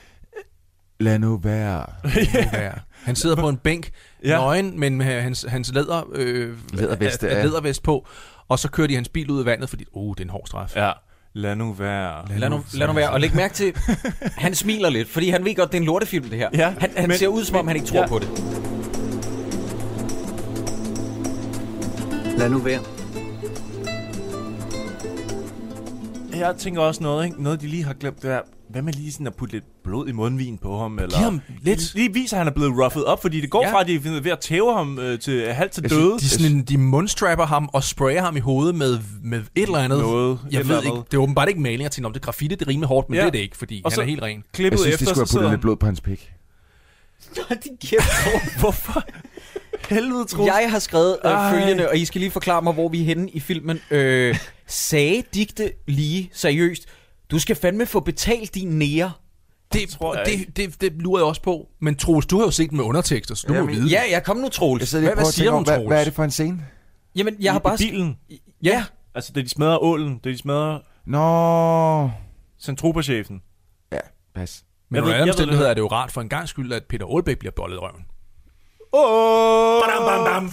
[0.99, 1.86] Lad nu være.
[2.53, 2.71] Ja.
[3.03, 3.89] Han sidder på en bænk,
[4.23, 4.36] Ja.
[4.38, 7.43] nøgen, men med hans, hans læder, øh, Læderveste, er- er ja.
[7.43, 8.07] lædervest på,
[8.47, 10.47] og så kører de hans bil ud i vandet, fordi, oh, det er en hård
[10.47, 10.75] straf.
[10.75, 10.91] Ja.
[11.34, 12.39] Lad nu være.
[12.39, 13.09] Lad nu, lad nu være.
[13.09, 13.73] Og læg mærke til,
[14.38, 16.49] han smiler lidt, fordi han ved godt, det er en lortefilm, det her.
[16.53, 18.01] Ja, han han men- ser ud, som om han ikke tror ja.
[18.01, 18.07] ja.
[18.07, 18.30] på det.
[22.38, 22.80] Lad nu være.
[26.36, 27.43] Jeg tænker også noget, ikke?
[27.43, 30.07] Noget, de lige har glemt, det er, hvad med lige sådan at putte lidt blod
[30.07, 30.99] i mundvin på ham?
[30.99, 31.93] Eller Giv ham lidt.
[31.95, 33.74] Lige viser, at han er blevet ruffet op, fordi det går Ja.
[33.74, 36.20] fra, at de er ved at tæve ham øh, til halvt til døde.
[36.20, 39.99] De, sådan, de mundstrapper ham og sprayer ham i hovedet med, med et eller andet.
[39.99, 41.82] Noget, jeg ved ikke, det er åbenbart ikke maling.
[41.84, 43.22] Jeg tænker, om det er graffiti, det er rimelig hårdt, men Ja.
[43.22, 44.43] det er det ikke, fordi Og så- han er helt ren.
[44.53, 46.32] Klippet Jeg synes, efter, de skulle have puttet lidt blod på hans pik.
[47.36, 48.03] De kæft,
[48.59, 49.03] Hvorfor?
[49.89, 50.47] Helvede, Troels.
[50.61, 51.53] jeg har skrevet øh, Ej.
[51.59, 53.80] følgende, og I skal lige forklare mig, hvor vi er henne i filmen.
[53.91, 56.86] Øh, sagde Digte lige seriøst,
[57.32, 59.11] du skal fandme få betalt din nære.
[59.73, 61.67] Det, tror jeg det, det, det lurer jeg også på.
[61.80, 63.88] Men Troels, du har jo set den med undertekster, så du må Jamen, vide.
[63.89, 64.93] Ja, jeg kom nu, Troels.
[64.93, 65.88] Jeg Hvad- hvad siger hun, over, hvad, Troels?
[65.89, 66.65] hvad er det for en scene?
[67.15, 67.73] Jamen, jeg har I- bare...
[67.73, 68.17] I bilen.
[68.63, 68.84] Ja,
[69.15, 72.09] Altså, da de smadrer ålen, da de smadrer Nå...
[72.61, 73.41] Centropa-chefen.
[73.91, 73.99] Ja,
[74.36, 74.63] pas.
[74.89, 75.69] Men under alle omstændigheder det.
[75.69, 78.05] er det jo rart for en gang skyld, at Peter Aalbæk bliver bollet i røven.
[78.93, 79.82] Åh!
[79.82, 80.51] Badam, bam, bam.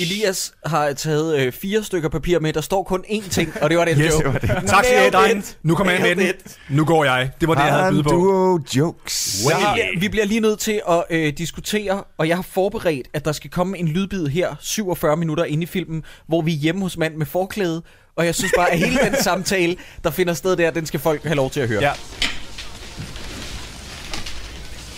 [0.00, 2.52] Elias har taget øh, fire stykker papir med.
[2.52, 4.24] Der står kun én ting, og det var den Yes, joke.
[4.38, 4.68] det var det.
[4.68, 5.42] Tak skal I have.
[5.62, 6.34] Nu kommer jeg med den.
[6.68, 7.30] Nu går jeg.
[7.40, 8.10] Det var det, jeg havde byde på.
[8.10, 9.44] duo jokes.
[9.48, 13.24] Vi bliver, vi bliver lige nødt til at øh, diskutere, og jeg har forberedt, at
[13.24, 16.82] der skal komme en lydbid her, 47 minutter inde i filmen, hvor vi er hjemme
[16.82, 17.82] hos mand med forklæde,
[18.16, 21.22] og jeg synes bare, at hele den samtale, der finder sted der, den skal folk
[21.24, 21.82] have lov til at høre.
[21.82, 21.92] Ja.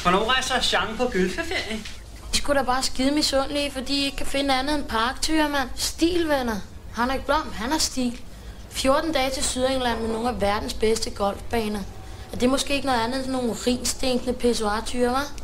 [0.03, 1.79] Hvornår rejser Jean på gylfeferie?
[2.33, 5.69] De skulle da bare skide misundelige, fordi de ikke kan finde andet end parktyre, mand.
[5.75, 6.57] Stilvenner.
[6.97, 8.21] Henrik Blom, han har stil.
[8.71, 11.81] 14 dage til Sydengland med nogle af verdens bedste golfbaner.
[12.33, 15.41] Er det måske ikke noget andet end nogle rinstinkende pissoartyre, hva'?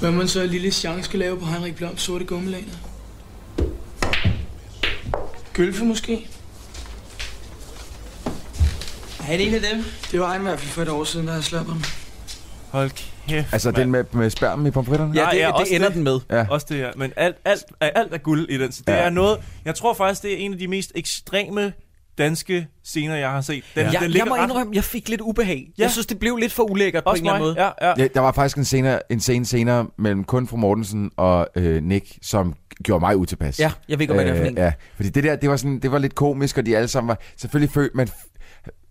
[0.00, 2.72] Hvad man så lille Jean skal lave på Henrik Bloms sorte gummelager?
[5.52, 6.28] Gylfe måske?
[9.28, 9.84] Er det en af dem?
[10.10, 11.82] Det var en i hvert fald for et år siden, da jeg slap ham.
[12.70, 12.90] Hold
[13.28, 15.12] kæft, Altså den med, med spærmen i pomfritterne?
[15.14, 15.94] Ja, det, ja, det også ender det.
[15.94, 16.18] den med.
[16.30, 16.46] Ja.
[16.50, 16.90] Også det her.
[16.96, 18.72] Men alt, alt, alt er guld i den.
[18.72, 18.98] Så det Ja.
[18.98, 19.38] er noget...
[19.64, 21.72] Jeg tror faktisk, det er en af de mest ekstreme
[22.18, 23.64] danske scener, jeg har set.
[23.74, 25.68] Den, Jeg, den jeg ligger må ret- indrømme, jeg fik lidt ubehag.
[25.78, 25.82] Ja.
[25.82, 27.62] Jeg synes, det blev lidt for ulækkert på Også en eller anden måde.
[27.82, 27.94] Ja, ja.
[27.98, 31.82] Ja, der var faktisk en scene, en scene senere mellem kun fru Mortensen og øh,
[31.82, 32.54] Nick, som
[32.84, 33.60] gjorde mig utilpas.
[33.60, 34.56] Ja, jeg ved godt, hvad det er for en.
[34.58, 37.08] Ja, fordi det der, det var, sådan, det var lidt komisk, og de alle sammen
[37.08, 37.18] var...
[37.36, 38.08] Selvfølgelig følte man...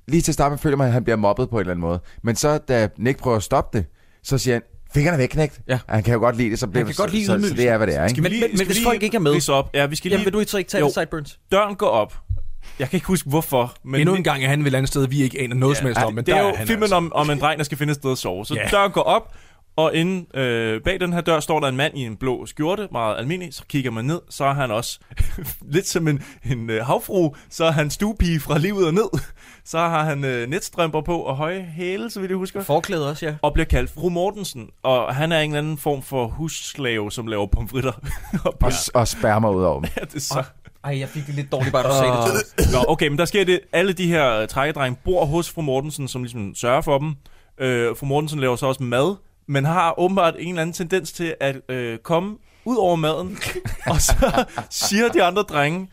[0.10, 1.82] Lige til at starte med føler man, at han bliver mobbet på en eller anden
[1.82, 2.00] måde.
[2.24, 3.86] Men så, da Nick prøver at stoppe det,
[4.24, 4.62] så siger han,
[4.94, 5.54] fingrene væk, Nick.
[5.68, 5.80] Ja.
[5.90, 7.68] Han kan jo godt lide det, så bliver kan så, godt lide så, så, det
[7.68, 8.10] er, hvad det er, ikke?
[8.10, 9.70] Skal vi Men- lige, men- men skal vi hvis lige folk ikke er med- Op?
[9.74, 10.26] Ja, vi skal Jamen, lige...
[10.26, 11.40] vil du ikke så ikke tage Sideburns?
[11.52, 12.18] Døren går op.
[12.80, 13.74] Jeg kan ikke huske, hvorfor.
[13.84, 16.02] Men Endnu en gang er han vel andet sted, vi ikke aner noget som helst
[16.02, 16.96] om, men det der er jo han filmen altså.
[16.96, 18.46] om, om en dreng, der skal finde et sted at sove.
[18.46, 18.68] Så Ja.
[18.72, 19.34] døren går op,
[19.80, 22.88] og inde øh, bag den her dør står der en mand i en blå skjorte,
[22.92, 23.54] meget almindelig.
[23.54, 25.00] Så kigger man ned, så er han også
[25.76, 27.36] lidt som en, en øh, havfru.
[27.50, 29.20] Så er han stuepige fra livet og ned.
[29.66, 32.64] Så har han øh, netstrømper på og høje hæle, så vidt jeg husker.
[32.64, 33.36] Forklæde også, ja.
[33.42, 34.70] Og bliver kaldt fru Mortensen.
[34.84, 37.92] Og han er en eller anden form for husslave, som laver pomfritter.
[38.46, 39.90] og Og, og spermer ud over dem.
[39.98, 40.44] ja, det er så...
[40.84, 42.14] Ej, jeg fik det lidt dårligt bare, du sagde
[42.58, 42.74] det.
[42.74, 43.60] Nå, okay, men der sker det.
[43.74, 47.16] Alle de her trækkedrenge bor hos fru Mortensen, som ligesom sørger for dem.
[47.60, 49.16] Øh, fru Mortensen laver så også mad,
[49.50, 53.38] men har åbenbart en eller anden tendens til at øh, komme ud over maden,
[53.92, 55.90] og så siger de andre drenge,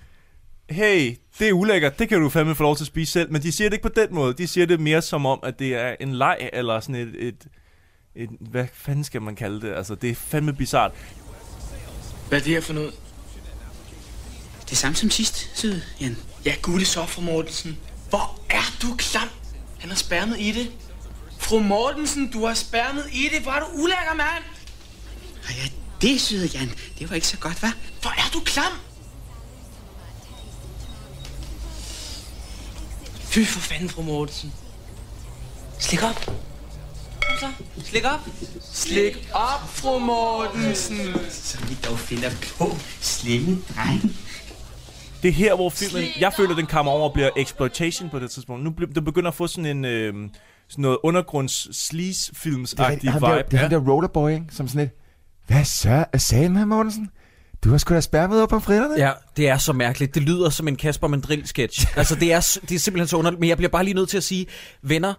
[0.71, 3.43] hey, det er ulækkert, det kan du fandme få lov til at spise selv, men
[3.43, 5.75] de siger det ikke på den måde, de siger det mere som om, at det
[5.75, 7.47] er en leg, eller sådan et, et,
[8.15, 10.93] et hvad fanden skal man kalde det, altså det er fandme bizart.
[12.29, 12.95] Hvad er det her for noget?
[14.65, 16.17] Det er samme som sidst, søde Jan.
[16.45, 17.79] Ja, gud, så, Mortensen.
[18.09, 19.29] Hvor er du klam?
[19.79, 20.86] Han har spærmet i det.
[21.39, 23.43] Fru Mortensen, du har spærmet i det.
[23.43, 24.45] Hvor er du ulækker, mand?
[25.45, 25.63] Og ja,
[26.03, 27.73] det, søde Jan, det var ikke så godt, hva'?
[28.01, 28.73] Hvor er du klam?
[33.21, 34.53] Fy for fanden, fru Mortensen.
[35.79, 36.25] Slik op.
[36.27, 37.49] Kom så.
[37.85, 38.21] Slik op.
[38.73, 41.15] Slik op, fru Mortensen.
[41.31, 44.17] Så vi dog finder på slikke, dreng.
[45.23, 48.31] Det er her, hvor filmen, jeg føler, den kommer over og bliver exploitation på det
[48.31, 48.65] tidspunkt.
[48.65, 50.15] Nu bliver- den begynder at få sådan en, øh,
[50.69, 53.49] sådan noget undergrunds sleaze films Det er, han der, vibe.
[53.51, 54.45] det er han der rollerboy, ikke?
[54.51, 54.91] Som sådan et,
[55.47, 56.05] hvad så?
[56.11, 57.11] Hvad sagde han, Mortensen?
[57.65, 58.95] Du har sgu da spærmet op på fritterne.
[58.99, 60.15] Ja, det er så mærkeligt.
[60.15, 61.99] Det lyder som en Kasper Mandrill-sketch.
[61.99, 63.41] altså, det er, det er simpelthen så underligt.
[63.41, 64.47] Men jeg bliver bare lige nødt til at sige,
[64.83, 65.15] venner,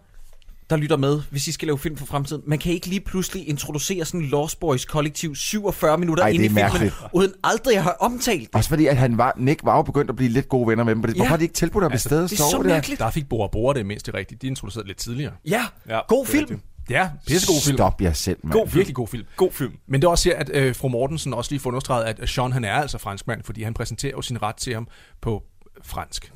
[0.70, 3.50] der lytter med, hvis I skal lave film for fremtiden, man kan ikke lige pludselig
[3.50, 6.94] introducere sådan en Lost Boys kollektiv 47 minutter Ej, ind i filmen, mærkeligt.
[7.14, 8.56] uden aldrig at have omtalt det.
[8.56, 10.94] Også fordi, at han var, Nick var jo begyndt at blive lidt gode venner med
[10.94, 11.02] dem.
[11.02, 11.30] Hvorfor Ja.
[11.30, 12.82] har de ikke tilbudt ham et sted at sove der?
[13.00, 14.42] Der fik Bora Bora det mindst det rigtigt.
[14.42, 15.34] De introducerede lidt tidligere.
[15.48, 16.40] Ja, Ja, god film.
[16.40, 16.60] rigtigt.
[16.90, 17.78] Ja, pissegod film.
[17.78, 18.54] Stop jer selv, mand.
[18.54, 18.76] God film.
[18.78, 19.24] Virkelig god film.
[19.36, 19.74] God film.
[19.88, 22.52] Men det er også her, at øh, fru Mortensen også lige får understreget, at Sean
[22.52, 24.88] han er altså franskmand, fordi han præsenterer jo sin ret til ham
[25.22, 25.44] på
[25.84, 26.34] fransk.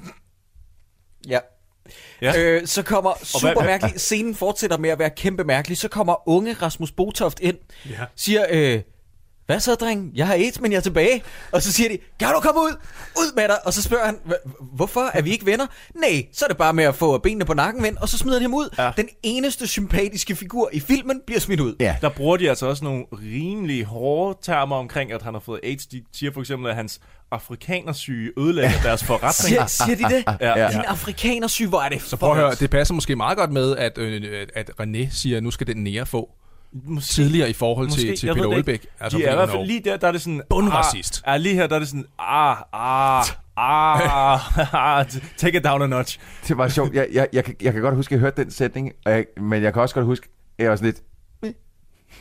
[1.27, 1.39] Ja.
[2.21, 2.33] Ja.
[2.39, 6.29] Øh, så kommer super hvad- mærkelig, scenen fortsætter med at være kæmpe mærkelig, så kommer
[6.29, 7.57] unge Rasmus Botoft ind,
[7.89, 7.91] Ja.
[8.15, 8.81] siger, øh,
[9.51, 11.23] hvad så dreng, jeg har et, men jeg er tilbage.
[11.51, 12.75] Og så siger de, kan du komme ud?
[13.17, 13.65] Ud med dig.
[13.65, 15.65] Og så spørger han, "Hva- hvorfor er vi ikke venner?
[15.95, 17.97] Nej, så er det bare med at få benene på nakken, ven.
[18.01, 18.69] Og så smider han ham ud.
[18.77, 18.91] Ja.
[18.97, 21.75] Den eneste sympatiske figur i filmen bliver smidt ud.
[21.79, 21.95] Ja.
[22.01, 25.85] Der bruger de altså også nogle rimelig hårde termer omkring, at han har fået AIDS.
[25.85, 26.99] De siger for eksempel, at hans
[27.31, 29.33] afrikanersyge ødelægger deres forretning.
[29.33, 30.23] Siger, siger de det?
[30.41, 30.59] Ja.
[30.59, 30.69] Ja.
[30.71, 33.77] Din afrikanersyg, hvor er det Så prøv at høre, det passer måske meget godt med,
[33.77, 36.29] at, øh, at René siger, at nu skal den nære få
[36.73, 38.47] Måske, tidligere i forhold til, til Peter.
[38.47, 38.85] Olbæk.
[38.99, 40.41] Altså, de er i hvert fald lige der, der er det sådan...
[40.49, 41.21] Bundracist.
[41.25, 42.05] Ah, ja, lige her, der er det sådan...
[42.19, 43.25] Ah, ah,
[43.57, 45.05] ah, ah,
[45.37, 46.19] take it down a notch.
[46.47, 46.93] Det var sjovt.
[46.93, 49.63] Jeg, jeg, jeg, kan- jeg kan godt huske, at jeg hørte den sætning, jeg, men
[49.63, 51.01] jeg kan også godt huske, at jeg var sådan lidt...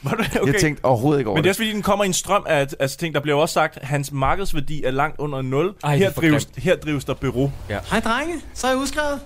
[0.03, 0.53] Var det Okay.
[0.53, 2.45] Jeg tænkte overhovedet ikke over Men det er også fordi, den kommer i en strøm
[2.49, 3.15] af altså, ting.
[3.15, 5.75] Der bliver også sagt, at hans markedsværdi er langt under 0.
[5.85, 7.53] Ej, er her, drives, her drives der bureau.
[7.91, 9.21] Hej drenge, så er jeg udskrevet.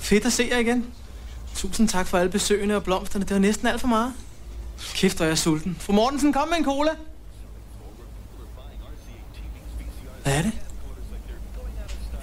[0.00, 0.86] Fedt at se jer igen.
[1.54, 3.24] Tusind tak for alle besøgene og blomsterne.
[3.24, 4.12] Det var næsten alt for meget.
[4.94, 5.76] Kæft, hvor er jeg sulten.
[5.80, 6.90] Fru Mortensen, kom med en cola.
[10.22, 10.52] Hvad er det?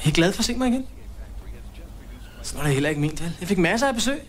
[0.04, 0.88] Er I glad for at se mig igen?
[2.44, 3.32] Så var det heller ikke min vel.
[3.40, 4.22] Jeg fik masser af besøg.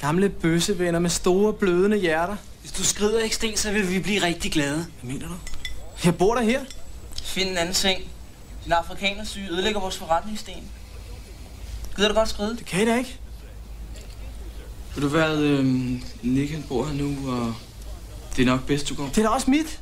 [0.00, 2.36] Gamle bøssevenner med store blødende hjerter.
[2.60, 4.86] Hvis du skrider ikke sten, så vil vi blive rigtig glade.
[5.00, 5.34] Hvad mener du?
[6.04, 6.60] Jeg bor der her.
[7.22, 8.02] Find en anden seng.
[8.64, 10.54] Din afrikanersyge ødelægger vores forretningssten.
[11.96, 12.56] Gider du godt skride?
[12.56, 13.18] Det kan I da ikke.
[14.94, 17.54] Ved du hvad, øhm, Nick han bor her nu, og
[18.36, 19.04] det er nok bedst, du går.
[19.08, 19.80] Det er da også mit.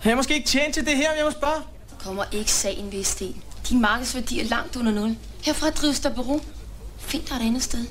[0.00, 1.62] Har jeg måske ikke tjent til det her, om jeg må spørge?
[2.04, 3.42] kommer ikke sagen ved sten.
[3.68, 5.16] Din markedsværdi er langt under nul.
[5.42, 6.40] Herfra drives der bureau.
[6.98, 7.84] Find dig et andet sted.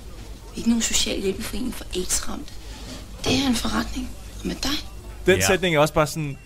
[0.56, 2.54] Ikke nogen social hjælpeforening for AIDS-ramte.
[3.24, 4.10] Det er en forretning.
[4.42, 4.72] Og med dig.
[5.26, 5.48] Den Ja.
[5.48, 6.38] sætning er også bare sådan...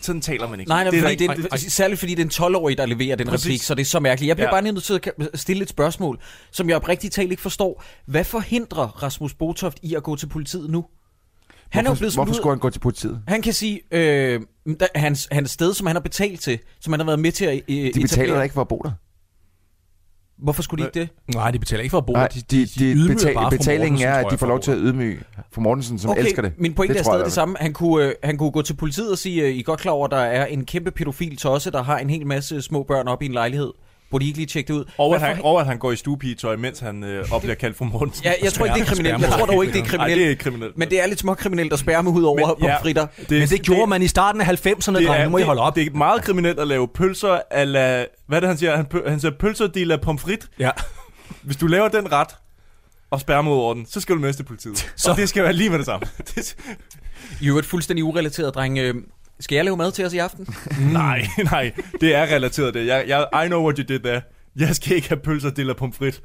[0.00, 0.68] Sådan taler man ikke.
[0.68, 2.78] Nej, nej, det er fordi der det, ikke- det, særligt fordi det er en 12-årig,
[2.78, 3.46] der leverer den Præcis.
[3.46, 4.28] replik, så det er så mærkeligt.
[4.28, 4.52] Jeg bliver Ja.
[4.54, 5.00] bare nødt til
[5.32, 6.18] at stille et spørgsmål,
[6.52, 7.84] som jeg oprigtigt talt ikke forstår.
[8.06, 10.84] Hvad forhindrer Rasmus Botoft i at gå til politiet nu?
[11.70, 13.20] Han er jo Hvorfor, blevet smidt hvorfor skulle han gå til politiet?
[13.28, 14.40] Han kan sige, øh,
[14.80, 17.44] der, hans, hans sted, som han har betalt til, som han har været med til
[17.44, 18.90] at øh, De betaler da ikke for at bo der.
[20.38, 21.34] Hvorfor skulle de ikke det?
[21.34, 22.12] Nej, de betaler ikke for at bo.
[22.12, 24.78] Nej, De, de, de, ydmyger betal, bare betalingen er, at de får lov til at
[24.80, 25.18] ydmyge
[25.52, 26.52] for Mortensen, som okay, elsker det.
[26.58, 27.56] min pointe det er stadig det samme.
[27.60, 29.92] Han kunne, øh, han kunne gå til politiet og sige, øh, I er godt klar
[29.92, 33.08] over, at der er en kæmpe pædofil tosse, der har en hel masse små børn
[33.08, 33.72] op i en lejlighed.
[34.10, 34.84] Burde I ikke lige tjekke det ud?
[34.98, 37.76] Og at, han, og at han går i stuepigetøj, mens han øh, op bliver kaldt
[37.76, 38.24] for Mortensen.
[38.24, 39.20] Ja, jeg tror ikke, det er kriminelt.
[39.22, 40.08] Jeg tror dog ikke, det er kriminelt.
[40.08, 40.78] Nej, det er ikke kriminelt.
[40.78, 43.06] Men det er lidt småkriminelt at spærre med hud over Men, ja, pomfritter.
[43.30, 44.50] Men det gjorde man i starten af 90'erne,
[44.98, 45.24] det drenge.
[45.24, 45.76] Nu må I holde op.
[45.76, 48.04] Det er meget kriminelt at lave pølser ala...
[48.26, 48.76] Hvad er det, han siger?
[48.76, 50.48] Han, han siger pølser de la pomfrit.
[50.58, 50.70] Ja.
[51.42, 52.28] Hvis du laver den ret,
[53.10, 54.92] og spærrer mod over den, så skal du med til politiet.
[54.96, 55.10] Så.
[55.10, 56.06] Og det skal være lige med det samme.
[56.34, 56.56] Det-
[57.40, 58.78] I øvrigt fuldstændig urelateret, dreng.
[59.40, 60.48] Skal jeg lave mad til os i aften?
[60.92, 62.86] nej, nej, det er relateret det.
[62.86, 64.20] Jeg, jeg, I know what you did there.
[64.56, 66.20] Jeg skal ikke have pølser la pomfrit.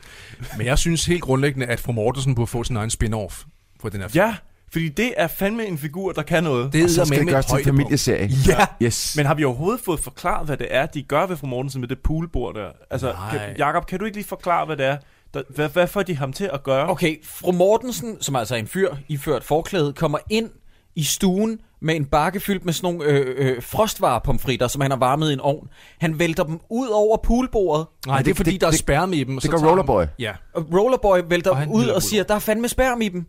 [0.57, 3.45] Men jeg synes helt grundlæggende, at fru Mortensen burde få sin egen spin-off
[3.81, 4.25] på den her film.
[4.25, 4.35] Ja,
[4.71, 6.73] fordi det er fandme en figur, der kan noget.
[6.73, 8.29] Det Og så er skal det med gøres til en familieserie.
[8.47, 8.65] Ja.
[8.81, 9.13] Yes.
[9.17, 11.87] Men har vi overhovedet fået forklaret, hvad det er, de gør ved fru Mortensen med
[11.89, 12.67] det poolbord der?
[12.91, 13.37] Altså, Nej.
[13.37, 14.97] kan, Jacob, kan du ikke lige forklare, hvad det er,
[15.33, 16.89] Der, hvad, hvad får de ham til at gøre?
[16.89, 20.49] Okay, fru Mortensen, som altså er en fyr iført forklæde, kommer ind
[20.95, 24.97] i stuen med en bakke fyldt med sådan nogle øh, øh, frostvarepomfritter, som han har
[24.97, 25.67] varmet i en ovn.
[26.01, 27.85] Han vælter dem ud over poolbordet.
[28.07, 29.33] Nej, det, det er fordi, der er spærme i dem.
[29.35, 30.03] det så gør han- Rollerboy.
[30.19, 30.31] Ja.
[30.55, 33.25] Og Rollerboy vælter Og dem ud og siger, der er fandme sperm i dem.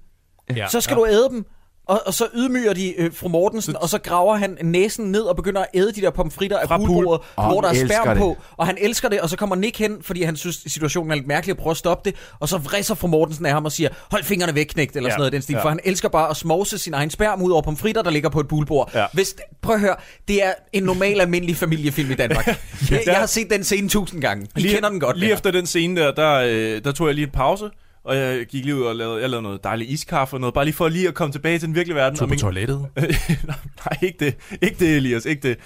[0.57, 0.69] Ja.
[0.69, 1.01] Så skal Ja.
[1.01, 1.47] du æde dem.
[1.87, 5.37] Og, og så ydmyger de øh, fru Mortensen, og så graver han næsen ned og
[5.37, 8.19] begynder at æde de der pomfritter af poolbordet, Og hvor der er det.
[8.19, 8.37] på.
[8.57, 11.27] Og han elsker det, og så kommer Nick hen, fordi han synes, situationen er lidt
[11.27, 12.19] mærkelig at prøve at stoppe det.
[12.41, 15.13] Og så vrisser fru Mortensen af ham og siger, hold fingrene væk, knægt, eller Ja.
[15.13, 15.53] sådan noget den stil.
[15.55, 15.63] Ja.
[15.63, 18.41] For han elsker bare at smovse sin egen sperm ud over pomfritter, der ligger på
[18.41, 18.91] et poolbord.
[18.95, 19.07] Ja.
[19.13, 19.97] Hvis, prøv at høre,
[20.29, 22.47] det er en normal, almindelig familiefilm i Danmark.
[22.91, 24.47] jeg, jeg har set den scene tusind gange.
[24.57, 25.17] I kender den godt.
[25.19, 25.37] Lige venner.
[25.37, 27.65] efter den scene der, der, øh, der tog jeg lige en pause,
[28.05, 30.65] og jeg gik lige ud og lavede, jeg lavede noget dejligt iskaffe og noget, bare
[30.65, 32.19] lige for lige at komme tilbage til den virkelige verden.
[32.19, 32.87] Tog Og på toilettet.
[33.85, 34.37] Nej, ikke det.
[34.63, 35.27] Ikke det, Elias.
[35.27, 35.59] Ikke det.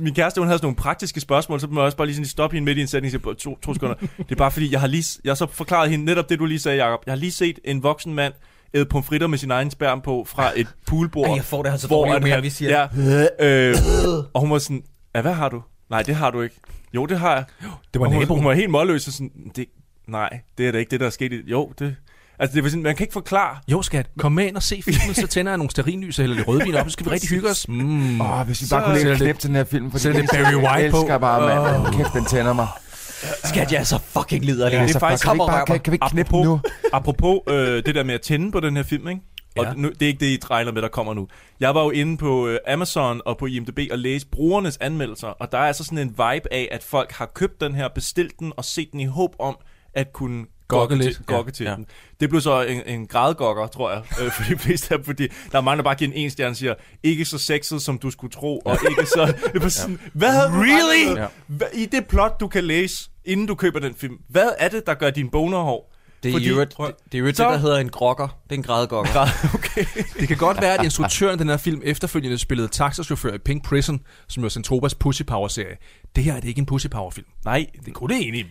[0.00, 2.26] Min kæreste, hun havde sådan nogle praktiske spørgsmål, så må jeg også bare lige sådan
[2.26, 3.94] stoppe hende midt i en sætning sige, to, to sekunder.
[3.94, 6.44] Det er bare fordi, jeg har lige, jeg har så forklaret hende netop det, du
[6.44, 7.00] lige sagde, Jacob.
[7.06, 8.32] Jeg har lige set en voksen mand
[8.74, 11.28] æde pomfritter med sin egen sperm på fra et poolbord.
[11.28, 12.88] Ej, jeg får det altså dårligt, jo at mere vi siger
[13.40, 13.76] Ja, øh,
[14.34, 14.82] og hun var sådan,
[15.14, 15.62] ja, hvad har du?
[15.90, 16.56] Nej, det har du ikke.
[16.94, 17.44] Jo, det har jeg.
[17.94, 18.40] Det var hun, naboen.
[18.40, 19.66] hun var helt målløs og sådan, det,
[20.10, 21.32] nej, det er da ikke det, der er sket.
[21.32, 21.96] i- Jo, det...
[22.38, 23.56] Altså, det var sådan, man kan ikke forklare.
[23.68, 24.06] Jo, skat.
[24.18, 26.74] Kom med ind og se filmen, så tænder jeg nogle stearinlys og hælder lidt rødvin
[26.74, 27.68] op, så skal vi rigtig hygge os.
[27.68, 28.20] Mm.
[28.20, 30.28] Åh, hvis vi Så bare kunne lægge det- knip til den her film, jeg det
[30.32, 30.96] Barry White på.
[30.96, 31.86] elsker bare, mand.
[31.86, 31.94] Åh.
[31.96, 32.68] Kæft, den tænder mig.
[33.44, 34.76] Skat, jeg er så fucking liderlig.
[34.76, 36.60] Ja, Ja, så faktisk- kan vi ikke bare- kan- kan vi ikke knippe nu?
[36.92, 39.20] Apropos øh, det der med at tænde på den her film, ikke?
[39.58, 39.72] Og Ja.
[39.76, 41.28] nu, det er ikke det, I regner med, der kommer nu.
[41.60, 45.52] Jeg var jo inde på øh, Amazon og på IMDb og læste brugernes anmeldelser, og
[45.52, 48.52] der er altså sådan en vibe af, at folk har købt den her, bestilt den
[48.56, 49.56] og set den i håb om
[49.94, 51.74] at kunne Gokke gokke til, gokke Ja, til ja.
[51.74, 51.86] den.
[52.20, 55.58] Det blev så en, en gradgokker, tror jeg, øh, for de fleste af fordi der
[55.58, 58.10] er mange, der bare giver en en stjerne og siger, ikke så sexet, som du
[58.10, 59.34] skulle tro, og ikke så...
[59.52, 61.26] Det var sådan, hvad havde du Really?
[61.46, 64.86] Hvad, I det plot, du kan læse, inden du køber den film, hvad er det,
[64.86, 65.92] der gør din boner hård?
[66.22, 68.28] Det er Fordi- jo det, det, er jo det, Så- der hedder en grokker.
[68.44, 69.26] Det er en gradgokker.
[69.54, 69.84] okay.
[70.20, 73.64] Det kan godt være, at instruktøren af den her film efterfølgende spillede taxachauffør i Pink
[73.64, 75.76] Prison, som jo er Centropas Pussy Power-serie.
[76.16, 77.26] Det her er det ikke en Pussy Power-film.
[77.44, 77.66] Nej.
[77.86, 78.46] Det kunne det egentlig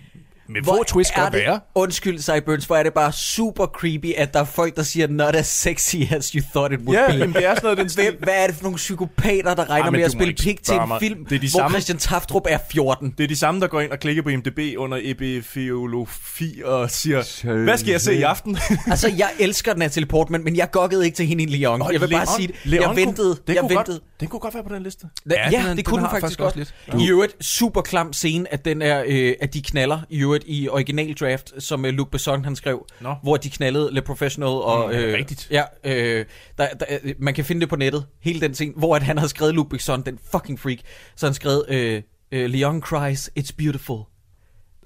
[0.50, 1.60] med Hvor twist er godt det, være.
[1.76, 5.36] Undskyld, Cyburns, hvor er det bare super creepy, at der er folk, der siger, not
[5.36, 7.14] as sexy as you thought it would Ja, be.
[7.14, 8.16] jamen, det er sådan noget, den stil.
[8.20, 10.74] Hvad er det for nogle psykopater, der regner Ej, men med at spille pik til
[10.76, 13.14] en film, Det er de hvor samme- Christian Taftrup er 14?
[13.18, 17.54] Det er de samme, der går ind og klikker på IMDb under epifiologi og siger,
[17.64, 18.58] hvad skal jeg se i aften?
[18.92, 21.80] altså, jeg elsker Natalie Portman, men jeg gokkede ikke til hende i Leon.
[21.80, 22.56] Nå, jeg vil bare Leon- sige det.
[22.64, 23.36] Leon Jeg ventede.
[23.36, 24.00] Kunne, den, jeg kunne ventede.
[24.20, 25.08] Den kunne godt være på den liste.
[25.30, 26.40] Ja, Ja, ja den det den kunne den faktisk, faktisk
[26.88, 26.92] godt.
[26.92, 30.44] også I øvrigt, super klam scene, at, den er, øh, at de knaller i øvrigt
[30.48, 33.16] i original draft, som øh, Luc Besson han skrev, Nå.
[33.24, 34.50] hvor de knaldede Le Professional.
[34.50, 35.48] Og, Mm, øh, rigtigt.
[35.52, 36.26] Ja, øh,
[36.58, 39.18] der, der, øh, man kan finde det på nettet, hele den scene, hvor at han
[39.18, 40.78] har skrevet Luc Besson, den fucking freak,
[41.16, 42.02] så han skrevet, øh,
[42.32, 43.98] øh, Leon cries, it's beautiful.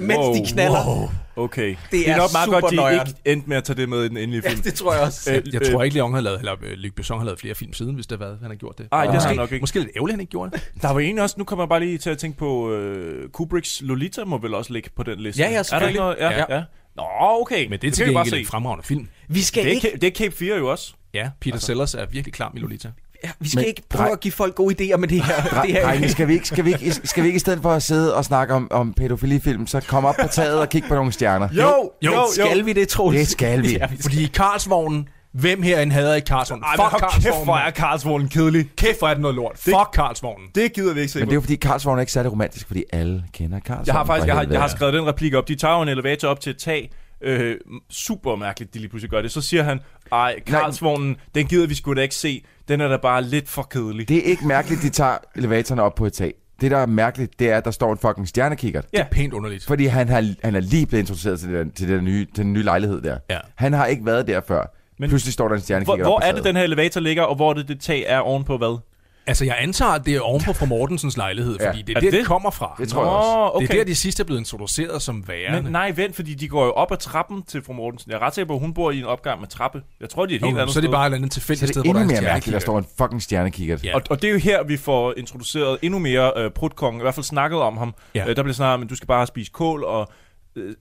[0.00, 0.86] Mens Wow, de knaller.
[0.86, 1.10] wow.
[1.36, 1.68] Okay.
[1.68, 3.08] Det det er er nok meget super godt, de nøjeren.
[3.08, 4.62] ikke endte med at tage det med i den endelige Ja, film.
[4.62, 5.32] det tror jeg også.
[5.32, 7.72] Øh, Jeg tror ikke, Leon har lavet, eller øh, Luc Besson har lavet flere film
[7.72, 8.88] siden, hvis det har været, han har gjort det.
[8.92, 9.62] Ej, det har han nok ikke.
[9.62, 10.70] Måske lidt ærgerligt, han ikke gjorde det.
[10.82, 13.80] Der var egentlig også, nu kommer jeg bare lige til at tænke på, øh, Kubricks
[13.84, 15.42] Lolita må vel også ligge på den liste.
[15.42, 16.16] Ja, ja, Er der ikke noget?
[16.20, 16.38] Ja, Ja.
[16.48, 16.56] ja.
[16.56, 16.62] ja.
[16.96, 17.66] Nå, okay.
[17.68, 19.08] Men det er til vi bare gengæld en fremragende film.
[19.28, 20.92] Vi skal Det er, ikke, det er Cape 4 jo også.
[21.14, 21.66] Ja, Peter altså.
[21.66, 22.90] Sellers er virkelig klam i Lolita.
[23.24, 25.62] Ja, vi skal Men- ikke prøve at give folk gode idéer med det her.
[25.62, 25.86] det her.
[25.86, 28.14] Drenge, skal vi, ikke, skal, vi ikke, skal vi ikke i stedet for at sidde
[28.16, 31.48] og snakke om, om pædofilifilm, så komme op på taget og kigge på nogle stjerner?
[31.52, 31.62] Jo,
[32.02, 32.22] jo, jo.
[32.34, 33.18] Skal vi det, Troels?
[33.18, 33.72] Det skal vi.
[33.72, 34.02] Ja, vi skal.
[34.02, 36.64] Fordi i Karlsvognen, hvem herinde hader ikke Karlsvognen?
[36.64, 37.44] Ej, Fuck hold kæft, Karlsvognen.
[37.44, 38.70] hvor er Karlsvognen kedelig.
[38.76, 39.52] Kæft, hvor er det noget lort.
[39.58, 40.48] Fuck Karlsvognen.
[40.54, 42.66] Det gider vi ikke se Men det er jo fordi, Karlsvogn er ikke særlig romantisk,
[42.66, 43.86] fordi alle kender Karlsvogn.
[43.86, 45.48] Jeg har faktisk jeg har, jeg har skrevet den replik op.
[45.48, 46.90] De tager jo en elevator op til et tag.
[47.22, 47.56] Øh,
[47.90, 49.32] super mærkeligt, de lige pludselig gør det.
[49.32, 49.80] Så siger han,
[50.12, 52.44] ej, Karlsvognen, den gider vi sgu da ikke se.
[52.70, 54.08] Den er da bare lidt for kedelig.
[54.08, 56.34] Det er ikke mærkeligt, de tager elevatoren op på et tag.
[56.60, 58.84] Det, der er mærkeligt, det er, at der står en fucking stjernekikkert.
[58.92, 59.06] Ja.
[59.10, 59.64] Pænt underligt.
[59.66, 62.52] Fordi han, har, han er lige blevet introduceret til, den, til, den nye, til den
[62.52, 63.18] nye lejlighed der.
[63.30, 63.38] Ja.
[63.54, 64.74] Han har ikke været der før.
[64.98, 67.22] Men- Pludselig står der en Hvor, stjernekikkert hvor på er det, den her elevator ligger,
[67.22, 68.78] og hvor er det, det tag er ovenpå hvad?
[69.26, 71.68] Altså, jeg antager, at det er ovenpå fra Mortensens lejlighed, Ja.
[71.70, 72.26] fordi det er, Er der, det det det?
[72.26, 72.74] kommer fra.
[72.78, 73.30] Det tror jeg også.
[73.30, 73.66] Nå, okay.
[73.66, 75.62] Det er der, de sidste er blevet introduceret som værende.
[75.62, 78.10] Men nej, vent, fordi de går jo op ad trappen til fru Mortensen.
[78.10, 79.82] Jeg er ret sikker på, at hun bor i en opgang med trappe.
[80.00, 81.30] Jeg tror, de er et helt Okay, andet så er det bare et eller andet
[81.32, 83.84] tilfældigt det sted, hvor der er mere mærkeligt, der står en fucking stjernekikkert.
[83.84, 83.94] Ja.
[83.94, 87.14] Og, og det er jo her, vi får introduceret endnu mere øh, Prutkongen, i hvert
[87.14, 87.94] fald snakket om ham.
[88.14, 88.28] Ja.
[88.28, 90.08] Øh, der bliver snakket om, at du skal bare spise kål, og
[90.56, 90.74] øh,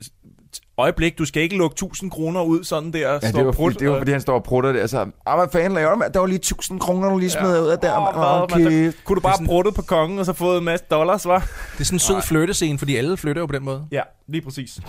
[0.78, 3.00] øjeblik, du skal ikke lukke 1000 kroner ud sådan der.
[3.12, 4.88] Ja, det var, fordi, det var fordi, han står og prutter der.
[4.88, 6.04] Så, ah, hvad fanden laver du?
[6.14, 7.98] Der var lige 1000 kroner, du lige smed ud af der.
[7.98, 8.96] Åh, mand, kæft.
[8.98, 11.40] der- Kunne du bare brutte på kongen, og så fået en masse dollars, var?
[11.74, 13.86] Det er sådan en sød flyttescene, fordi alle flytter jo på den måde.
[13.92, 14.80] Ja, lige præcis.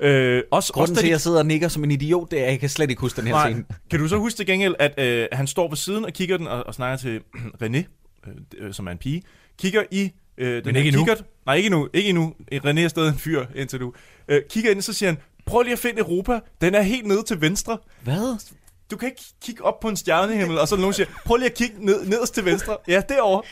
[0.00, 2.40] Øh, også, Grunden også til, at de- jeg sidder og nikker som en idiot, det
[2.40, 3.50] er, at jeg kan slet ikke huske den her Nej.
[3.50, 3.64] scene.
[3.90, 6.46] Kan du så huske til gengæld, at øh, han står ved siden og kigger den
[6.48, 7.20] og, og snakker til
[7.62, 8.34] René, øh,
[8.66, 9.22] øh, som er en pige,
[9.58, 11.24] kigger i øh, den Men her ikke kikkert.
[11.50, 11.88] Nej, ikke nu.
[11.92, 12.34] Ikke endnu.
[12.52, 13.92] René er stadig en fyr indtil du.
[14.28, 16.40] Øh, kigger ind, så siger han, prøv lige at finde Europa.
[16.60, 17.78] Den er helt nede til venstre.
[18.02, 18.38] Hvad?
[18.90, 21.36] Du kan ikke kigge op på en stjernehimmel, og så er der nogen, siger, prøv
[21.36, 22.76] lige at kigge ned, nederst til venstre.
[22.88, 23.42] Ja, derovre.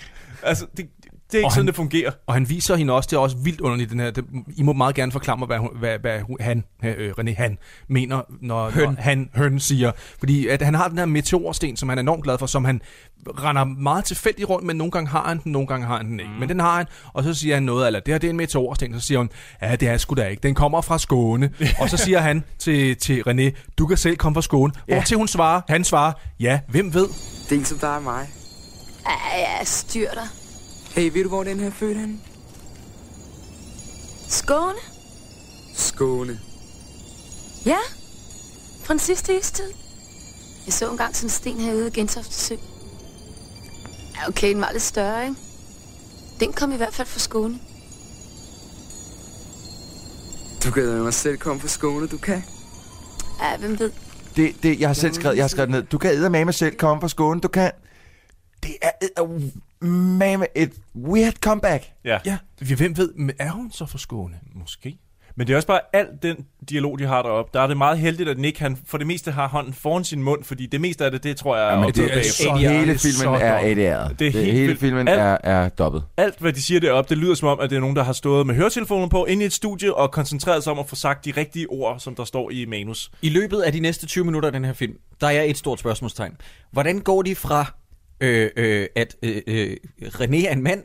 [0.43, 0.89] Altså, det,
[1.31, 2.11] det er ikke Og sådan, han- det fungerer.
[2.27, 4.11] Og han viser hende også, det er også vildt underligt, den her.
[4.11, 4.25] Det,
[4.57, 7.59] I må meget gerne forklare mig, hvad, hun- hvad, hvad han, øh, René, han
[7.89, 8.85] mener, når, Høn.
[8.85, 9.93] når han, høn siger.
[10.19, 12.81] Fordi at han har den her meteorsten, som han er enormt glad for, som han
[13.29, 16.21] render meget tilfældigt rundt, men nogle gange har han den, nogle gange har han den
[16.21, 16.33] ikke.
[16.33, 16.39] Mm.
[16.41, 18.37] Men den har han, og så siger han noget, eller det her det er en
[18.37, 19.31] meteorsten, så siger hun,
[19.63, 21.51] ja, det er sgu da ikke, den kommer fra Skåne.
[21.81, 24.73] og så siger han til, til René, du kan selv komme fra Skåne.
[24.89, 24.95] Ja.
[24.95, 27.09] Hvor til hun svarer, han svarer, ja, hvem ved?
[27.51, 28.29] Det er som dig og mig.
[29.07, 30.29] Ja, ja, styr dig.
[30.99, 32.19] Hey, ved du, hvor den her er født henne?
[34.29, 34.79] Skåne?
[35.75, 36.41] Skåne.
[37.67, 37.79] Ja.
[38.85, 39.65] Fra den sidste istid.
[40.67, 42.55] Jeg så engang sådan en sten herude i Gentofte Sø.
[44.15, 45.37] Ja, okay, den var lidt større, ikke?
[46.41, 47.59] Den kom i hvert fald fra Skåne.
[50.65, 52.43] Du kan med mig selv komme fra Skåne, du kan.
[53.43, 53.91] Ja, hvem ved?
[54.37, 55.83] Det, det, jeg har selv skrevet, jeg har skrevet ned.
[55.83, 57.41] Du kan eddermame selv komme fra Skåne.
[57.41, 57.71] Du kan...
[58.63, 58.91] Det er
[59.83, 61.85] mame et weird comeback.
[62.05, 62.19] Ja.
[62.27, 62.39] Ja,
[62.77, 64.35] hvem ved, er hun så fra Skåne?
[64.55, 64.99] Måske.
[65.37, 66.37] Men det er også bare alt den
[66.69, 67.51] dialog, de har deroppe.
[67.55, 70.23] Der er det meget heldigt, at Nick han for det meste har hånden foran sin
[70.23, 72.99] mund, fordi det meste af det, det tror jeg er Jamen, det er så, hele
[72.99, 74.13] filmen er ADR.
[74.15, 76.05] Det er helt hele filmen Alt- er, er dobbelt.
[76.17, 78.13] Alt, hvad de siger deroppe, det lyder som om, at det er nogen, der har
[78.13, 81.25] stået med høretelefoner på inde i et studie og koncentreret sig om at få sagt
[81.25, 83.11] de rigtige ord, som der står i manus.
[83.23, 85.81] I løbet af de næste 20 minutter af den her film, der er et stort
[85.81, 86.37] spørgsmålstegn.
[86.71, 87.73] Hvordan går de fra,
[88.21, 90.83] øh, øh, at øh, øh, René er en mand,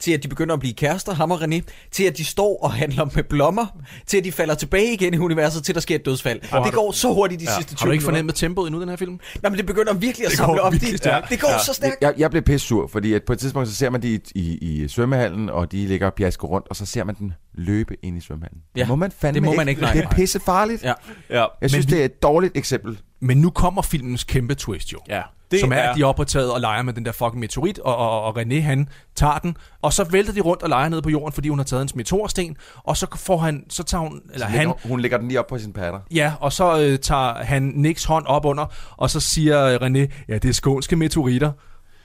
[0.00, 1.60] til at de begynder at blive kærester, ham og René,
[1.90, 3.66] til at de står og handler med blommer,
[4.06, 6.40] til at de falder tilbage igen i universet, til der sker et dødsfald.
[6.42, 7.54] Har det du- går så hurtigt de Ja.
[7.56, 9.20] sidste 20 Har du ikke fornemmet tempoet endnu, den her film?
[9.42, 10.72] Nej, men det begynder virkelig at Det samle op.
[10.72, 11.30] virkelig Det, stærkt.
[11.30, 11.58] det går Ja.
[11.64, 11.96] så stærkt.
[12.00, 14.20] Jeg, jeg blev pisse sur, fordi at på et tidspunkt, så ser man de i,
[14.34, 17.96] i, i svømmehallen, og de ligger og pjasker rundt, og så ser man den løbe
[18.02, 18.60] ind i svømmehallen.
[18.76, 19.92] Ja, det må man fandme det må man ikke, nej.
[19.92, 20.82] Det er pisse farligt.
[20.84, 20.92] Ja.
[21.30, 21.44] Ja.
[21.60, 22.98] Jeg synes, Men vi- det er et dårligt eksempel.
[23.20, 24.98] Men nu kommer filmens kæmpe twist jo.
[25.08, 25.22] Ja.
[25.50, 27.38] Det som er, at de er oppe på taget og leger med den der fucking
[27.38, 30.88] meteorit, og, og, og René han tager den, og så vælter de rundt og leger
[30.88, 34.02] ned på jorden, fordi hun har taget en meteorsten, og så får han, så tager
[34.02, 36.00] hun, eller Så han, lægger, hun lægger den lige op på sin patter.
[36.14, 38.66] ja, og så øh, tager han Nicks hånd op under,
[38.96, 41.52] og så siger øh, René, ja, det er skånske meteoritter.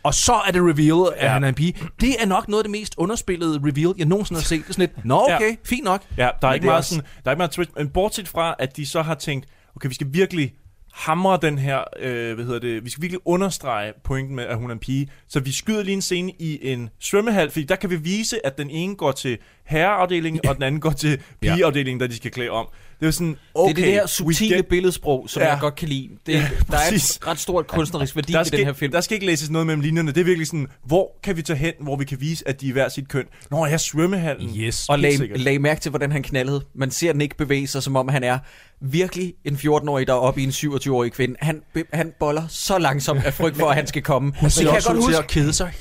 [0.04, 1.32] Og så er det reveal, at Ja.
[1.32, 1.74] han er en pige.
[2.02, 4.62] Det er nok noget af det mest underspillede reveal, jeg nogensinde har set.
[4.64, 5.56] Det er sådan lidt, nå okay, Ja.
[5.66, 6.02] fint nok.
[6.18, 8.28] Ja, der er Men ikke meget også- sådan, der er ikke meget twist, men bortset
[8.28, 9.46] fra, at de så har tænkt,
[9.76, 10.54] okay, vi skal virkelig
[10.94, 14.70] hamre den her, øh, hvad hedder det, vi skal virkelig understrege pointen med, at hun
[14.70, 15.10] er en pige.
[15.28, 18.58] Så vi skyder lige en scene i en svømmehal, fordi der kan vi vise, at
[18.58, 22.50] den ene går til herreafdelingen, og den anden går til pigeafdelingen, der de skal klæde
[22.50, 22.68] om.
[23.04, 25.50] Det er sådan, okay, det er det her we subtile get- billedsprog, som Ja.
[25.52, 26.10] jeg godt kan lide.
[26.26, 28.92] Det, Ja, der er et ret stort kunstnerisk værdi der i skal, den her film.
[28.92, 30.12] Der skal ikke læses noget mellem linjerne.
[30.12, 32.70] Det er virkelig sådan, hvor kan vi tage hen, hvor vi kan vise, at de
[32.70, 33.26] er hver sit køn?
[33.52, 34.56] Nå, jeg er svømmehallen.
[34.58, 34.90] Yes.
[34.90, 36.62] Og lag, lag mærke til, hvordan han knaldede.
[36.76, 38.40] Man ser den ikke bevæge sig, som om han er
[38.82, 41.36] virkelig en 14-årig, der er oppe i en 27-årig kvinde.
[41.40, 41.62] Han,
[41.94, 44.34] han boller så langsomt af frygt for, at han skal komme.
[44.40, 45.18] Hun ser også ud til huske.
[45.18, 45.72] at kede sig.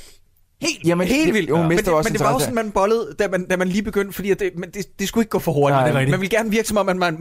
[0.62, 1.50] Helt, Jamen, helt vildt.
[1.50, 3.56] hun men mister det, også men det var jo sådan, man bollede, da man, da
[3.56, 5.76] man lige begyndte, fordi at det, men det, det skulle ikke gå for hurtigt.
[5.76, 6.10] Nej, det er rigtigt.
[6.10, 7.16] man ville gerne virke som om, at man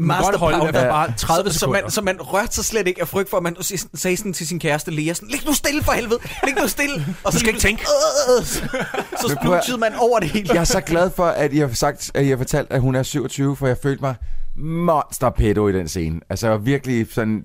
[0.61, 1.81] hvert fald bare 30 så, så, sekunder.
[1.81, 3.55] man, så man rørte sig slet ikke af frygt for, at man
[3.95, 7.05] sagde sådan til sin kæreste Lea, sådan, Læg nu stille for helvede, læg nu stille.
[7.23, 7.83] Og så skal ikke tænke.
[8.39, 8.61] Øh, så
[9.27, 10.49] Men prøv at- spluttede man over det hele.
[10.53, 12.95] Jeg er så glad for, at I har sagt, at I har fortalt, at hun
[12.95, 14.15] er 27, for jeg følte mig
[14.57, 16.19] monster pedo i den scene.
[16.29, 17.41] Altså jeg var virkelig sådan,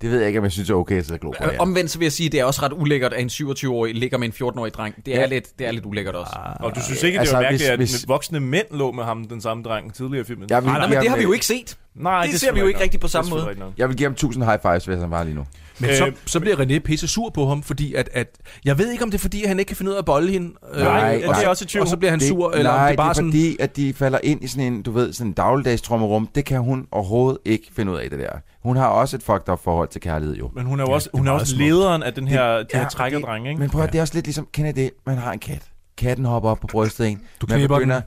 [0.00, 1.50] det ved jeg ikke, om jeg synes er okay at sidde og glo på det.
[1.52, 1.58] her.
[1.60, 4.18] Omvendt så vil jeg sige, at det er også ret ulækkert, at en 27-årig ligger
[4.18, 5.06] med en 14-årig dreng.
[5.06, 5.26] Det er, Ja.
[5.26, 6.32] lidt, det er lidt ulækkert også.
[6.60, 9.04] Og du synes ikke, det Altså, var mærkeligt, hvis- at hvis- voksne mænd lå med
[9.04, 10.46] ham, den samme dreng, tidligere i filmen?
[10.50, 11.76] Jeg vil, Nej, men det har vi jo ikke set.
[11.94, 13.72] Nej, det er ser vi jo ikke selvfølgelig rigtig på samme Det måde.
[13.78, 15.44] Jeg vil give ham 1000 high fives, hvis han var lige nu.
[15.80, 18.26] Men så, Øh, så bliver René pisse sur på ham, fordi at, at...
[18.64, 20.30] Jeg ved ikke, om det er, fordi han ikke kan finde ud af at bolle
[20.32, 20.52] hende.
[20.74, 21.42] øh, Nej, og, nej.
[21.42, 21.82] så, også tvivl.
[21.82, 23.30] og så bliver han det, sur, eller nej, om det er bare det er sådan...
[23.30, 26.26] fordi, at de falder ind i sådan en, du ved, sådan en dagligdags trommerum.
[26.34, 28.32] Det kan hun overhovedet ikke finde ud af, det der.
[28.62, 30.50] Hun har også et fucked up forhold til kærlighed, jo.
[30.54, 31.64] Men hun er jo Ja, også, det er hun er også smukt.
[31.64, 33.60] lederen af den her, de Ja, her og trækkerdreng, ikke?
[33.60, 34.90] Men prøv at det er også lidt ligesom, kender det?
[35.06, 35.62] Man har en kat.
[35.98, 37.20] Katten hopper op på brystet en.
[37.40, 38.04] Du man begynder, den.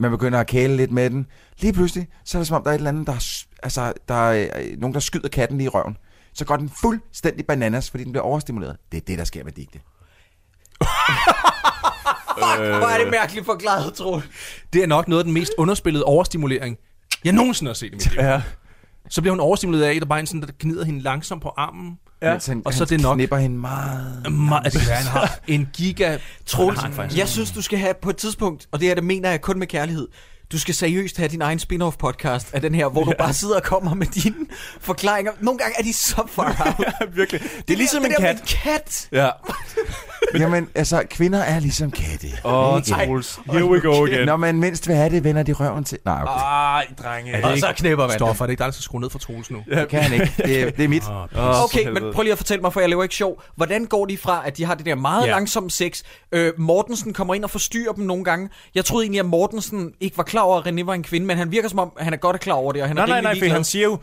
[0.00, 1.26] man begynder at kæle lidt med den.
[1.60, 3.92] Lige pludselig, så er det som om, der er et eller andet, der, er altså,
[4.08, 5.96] der er øh, nogen, der skyder katten lige i røven.
[6.34, 8.76] Så går den fuldstændig bananas, fordi den bliver overstimuleret.
[8.92, 9.78] Det er det, der sker med digte.
[12.38, 14.22] Fuck, hvor er det mærkeligt forklaret, Troel.
[14.72, 16.76] Det er nok noget af den mest underspillede overstimulering,
[17.24, 18.20] jeg nogensinde har set i mit liv.
[18.20, 18.42] Ja.
[19.08, 21.42] Så bliver hun overstimuleret af, at der bare er en sådan, der gnider hende langsomt
[21.42, 21.98] på armen.
[22.22, 22.38] Ja.
[22.46, 24.32] Han, Og så han er det nok- knipper hende meget.
[24.32, 26.18] Meget, altså, han har en giga...
[26.46, 26.80] Troels,
[27.16, 29.58] jeg synes, du skal have på et tidspunkt, og det her, det mener jeg kun
[29.58, 30.08] med kærlighed,
[30.52, 33.56] du skal seriøst have din egen spin-off podcast af den her, hvor du bare sidder
[33.56, 34.34] og kommer med dine
[34.80, 35.32] forklaringer.
[35.40, 36.44] Nogle gange er de så far
[36.78, 36.86] out.
[37.00, 37.40] ja, virkelig.
[37.68, 38.58] Det er ligesom det en med kat.
[38.62, 39.08] kat.
[39.12, 39.28] Ja.
[40.34, 42.26] Jamen, altså, kvinder er ligesom katte.
[42.44, 42.90] Åh, Ikke?
[42.90, 43.40] Troels.
[43.50, 44.26] Here we go again.
[44.26, 45.98] Når man mindst vil have det, vender de røven til.
[46.04, 46.32] Nej, okay.
[46.32, 47.32] Ej, drenge.
[47.32, 49.00] Er det Og ikke, så knæpper man Stoffer, er det ikke dig, der skal skrue
[49.00, 49.62] ned for Troels nu?
[49.70, 50.32] Det kan han ikke.
[50.36, 51.02] Det, er- det er mit.
[51.36, 53.42] Åh, Okay, men prøv lige at fortælle mig, for jeg lever ikke sjov.
[53.56, 55.26] Hvordan går de fra, at de har det der meget Ja.
[55.26, 55.32] ja.
[55.32, 56.02] langsomme sex?
[56.32, 58.48] Øh, Mortensen kommer ind og forstyrrer dem nogle gange.
[58.74, 61.36] Jeg troede egentlig, at Mortensen ikke var klar over, at René var en kvinde, men
[61.38, 63.20] han virker som om, han er godt klar over det, og han Nej, er nej,
[63.20, 63.98] nej, for han siger jo,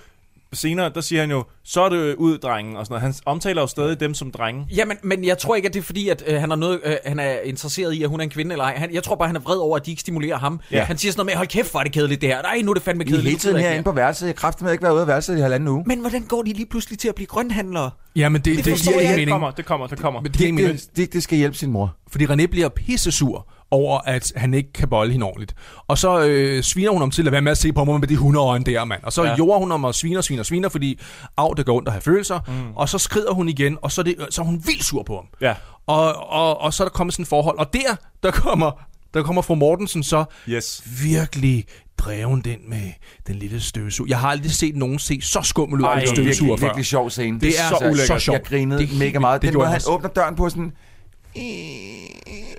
[0.54, 3.02] senere, der siger han jo, så er det ud, drengen, og sådan noget.
[3.02, 4.68] Han omtaler jo stadig dem som drenge.
[4.76, 6.96] Jamen, men jeg tror ikke, at det er fordi, at øh, han, er noget, øh,
[7.06, 8.76] han er interesseret i, at hun er en kvinde eller ej.
[8.78, 10.60] Han, jeg tror bare, han er vred over, at de ikke stimulerer ham.
[10.72, 10.78] Ja.
[10.78, 10.84] Ja.
[10.84, 12.42] Han siger sådan noget med, hold kæft, hvor er det kedeligt det her.
[12.42, 13.24] Nej, nu er det fandme I kedeligt.
[13.24, 14.28] hele nu tiden herinde på værelset.
[14.28, 15.84] Jeg kræfter med ikke været ude af værelset i halvanden uge.
[15.88, 17.92] Men hvordan går de lige pludselig til at blive grønhandlere?
[18.16, 19.08] Ja, men det, Det det, ikke ikke.
[19.10, 19.30] Det mening.
[19.32, 20.22] kommer, det kommer, det kommer.
[20.22, 20.74] Men det mening.
[20.74, 21.96] Det, det, det skal hjælpe sin mor.
[22.12, 25.54] Fordi René bliver pissesur over, at han ikke kan bolle hende ordentligt.
[25.88, 28.08] Og så øh, sviner hun om til at være med at se på mig med
[28.08, 29.04] de hundeøjne der, mand.
[29.04, 29.36] Og så Ja.
[29.36, 31.00] jorder hun om og sviner, sviner, sviner, fordi
[31.38, 32.40] af, det går ondt at have følelser.
[32.48, 32.54] Mm.
[32.76, 35.16] Og så skrider hun igen, og så er, det, så er hun vildt sur på
[35.16, 35.26] ham.
[35.42, 35.54] Ja.
[35.88, 37.58] Og, og, og så er der kommet sådan et forhold.
[37.60, 38.72] Og der, der kommer,
[39.14, 40.84] der kommer fru Mortensen så Yes.
[41.04, 41.66] virkelig
[41.98, 42.92] dreven den med
[43.28, 44.08] den lille støvsug.
[44.08, 46.68] Jeg har aldrig set nogen se så skummel ud af en støvsuger virkelig, før.
[46.68, 47.40] virkelig sjov scene.
[47.40, 48.22] Det er så så, ulækkert.
[48.22, 49.42] så Jeg grinede Det er mega meget.
[49.42, 50.72] Det Den måde, han åbner døren på sådan...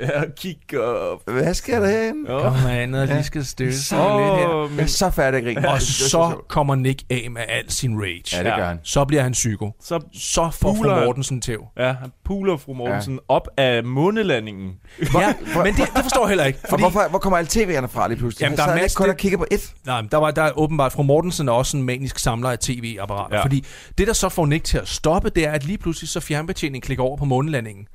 [0.01, 1.18] Ja, kig op.
[1.26, 2.26] Hvad skal der hen?
[2.28, 4.68] Kom man, og lige skal støvsuge Åh, lidt her.
[4.68, 5.68] men- Jeg er så færdig at grine.
[5.68, 8.22] Og så så kommer Nick af med al sin rage.
[8.32, 8.78] Ja, det gør han.
[8.82, 9.70] Så bliver han psyko.
[9.82, 11.05] Så Så får Puler fru.
[11.05, 11.64] Mortensen tæv.
[11.78, 13.18] Ja, han puler fru Mortensen ja.
[13.28, 14.72] op af månelandingen.
[15.14, 16.59] Ja, men det, det forstår jeg heller ikke.
[16.62, 18.42] Og Fordi, hvorfor, hvor kommer alle tv'erne fra lige pludselig?
[18.44, 19.72] Jamen, der er der er masse- kun det- og kigger på et.
[19.86, 22.59] nej, men der, var, der er åbenbart, fru Mortensen er også en manisk samler af
[22.59, 23.36] tv-apparater.
[23.36, 23.42] Ja.
[23.42, 23.64] Fordi
[23.98, 26.80] det, der så får Nick til at stoppe, det er, at lige pludselig så fjernbetjeningen
[26.86, 27.86] klikker over på månelandingen.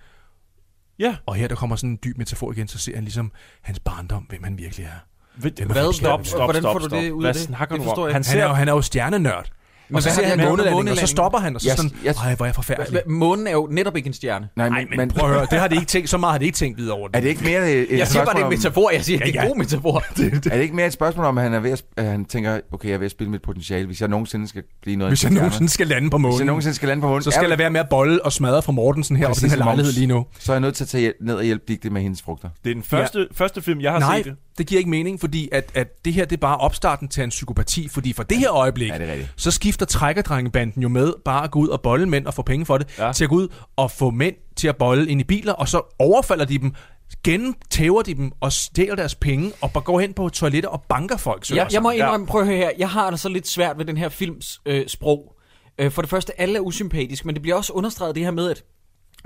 [0.99, 1.15] Ja.
[1.25, 3.31] Og her der kommer sådan en dyb metafor igen, så ser han ligesom
[3.61, 4.89] hans barndom, hvem han virkelig er.
[5.35, 5.51] Hvad?
[5.51, 5.93] Hvad?
[5.93, 7.01] Stop, stop, Hvordan stop, får du stop.
[7.01, 7.43] det ud Hvad af det?
[7.43, 8.11] snakker Det du om?
[8.11, 8.23] Han.
[8.25, 9.49] Han er, jo, han er jo stjernenørd.
[9.89, 12.15] Men Og så har han månelandingen, og så stopper han, og så Jeg- sådan, jeg-
[12.23, 13.01] ej, hvor er jeg forfærdelig.
[13.07, 14.47] Månen er jo netop ikke en stjerne.
[14.55, 16.37] Nej, Nej, men, men prøv at høre, det har de ikke tænkt, så meget har
[16.39, 17.15] de ikke tænkt videre over det.
[17.15, 18.89] er det ikke mere et, Jeg siger bare, det er en metafor.
[18.91, 19.47] Jeg siger, det er Ja, en ja.
[19.49, 20.03] god metafor.
[20.51, 22.59] er det ikke mere et spørgsmål om, at han, er ved at, at han tænker,
[22.71, 25.23] okay, jeg er ved at spille mit potentiale, hvis jeg nogensinde skal blive noget Hvis
[25.23, 26.27] jeg nogensinde skal lande på stjerne.
[26.27, 28.25] Hvis jeg månen, nogensinde skal lande på månen, så skal jeg være med at bolle
[28.25, 30.25] og smadre fra Mortensen her på den her lejlighed lige nu.
[30.39, 32.49] så er jeg nødt til at tage ned og hjælpe Digte med hendes frugter.
[32.63, 33.25] Det er den første, ja.
[33.31, 34.35] første film, jeg har Nej, set det.
[34.57, 37.29] det giver ikke mening, fordi at, at det her det er bare opstarten til en
[37.29, 39.29] psykopati, fordi for det her øjeblik, Ja, det rigtigt.
[39.35, 42.65] så skifter trækkerdrengebanden jo med bare at gå ud og bolle mænd og få penge
[42.65, 43.05] for det, Ja.
[43.05, 43.13] ja.
[43.13, 45.95] til at gå ud og få mænd til at bolle ind i biler, og så
[45.99, 46.73] overfalder de dem,
[47.23, 51.17] gentæver de dem og stjæler deres penge, og bare går hen på toiletter og banker
[51.17, 51.49] folk.
[51.49, 52.69] Jeg, jeg må indrømme, prøv at høre her.
[52.77, 55.35] Jeg har det så lidt svært ved den her films øh, sprog.
[55.77, 58.49] Øh, for det første, alle er usympatiske, men det bliver også understreget det her med,
[58.51, 58.63] at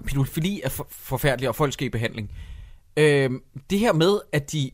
[0.07, 2.31] pædofili er for, forfærdelig, og folk skal i behandling.
[2.97, 3.29] Øh,
[3.69, 4.71] det her med, at de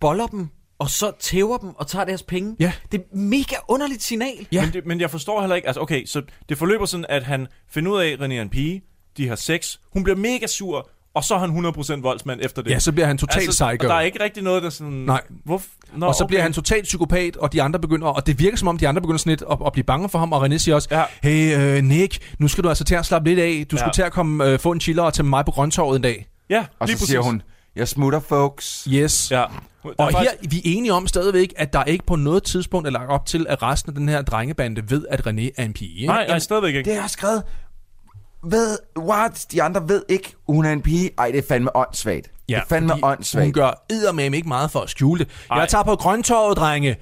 [0.00, 0.48] boller dem,
[0.80, 2.56] og så tæver dem og tager deres penge.
[2.60, 2.72] Ja.
[2.92, 4.46] Det er et mega underligt signal.
[4.52, 4.60] Ja.
[4.64, 7.46] Men, det, men jeg forstår heller ikke, altså okay, så det forløber sådan, at han
[7.70, 8.82] finder ud af, at René er en pige,
[9.16, 11.66] de har sex, hun bliver mega sur, og så er han
[11.98, 12.70] 100% voldsmand efter det.
[12.70, 13.86] Ja, så bliver han totalt altså, psycho.
[13.86, 14.92] og Der er ikke rigtig noget, der sådan...
[14.92, 15.20] Nej.
[15.44, 15.66] Hvorf?
[15.96, 16.28] Nå, og så okay.
[16.28, 19.00] bliver han totalt psykopat, og de andre begynder, og det virker som om, de andre
[19.02, 21.04] begynder sådan lidt at, at blive bange for ham, og René siger også, Ja.
[21.22, 23.80] hey øh, Nick, nu skal du altså til at slappe lidt af, du Ja.
[23.80, 26.02] skulle til at komme øh, få en chiller og tage med mig på grøntorvet en
[26.02, 26.26] dag.
[26.50, 27.30] Ja, Og så lige siger præcis.
[27.30, 27.42] hun,
[27.76, 28.88] jeg smutter, folks.
[28.92, 29.30] Yes.
[29.30, 29.36] Ja.
[29.36, 32.86] Der Og faktisk- her vi er enige om stadigvæk, at der ikke på noget tidspunkt
[32.88, 35.72] er lagt op til, at resten af den her drengebande ved, at René er en
[35.72, 35.94] pige.
[35.94, 36.06] ikke?
[36.06, 36.90] Nej, nej, stadigvæk ikke.
[36.90, 37.42] Det er skrevet.
[38.44, 39.46] Ved, what?
[39.52, 41.10] De andre ved ikke, hun er en pige.
[41.18, 42.30] Ej, det er fandme åndssvagt.
[42.48, 43.44] det er fandme åndssvagt.
[43.44, 45.28] Hun gør eddermame ikke meget for at skjule det.
[45.50, 45.58] Ej.
[45.58, 46.96] Jeg tager på grøntorvet, drenge.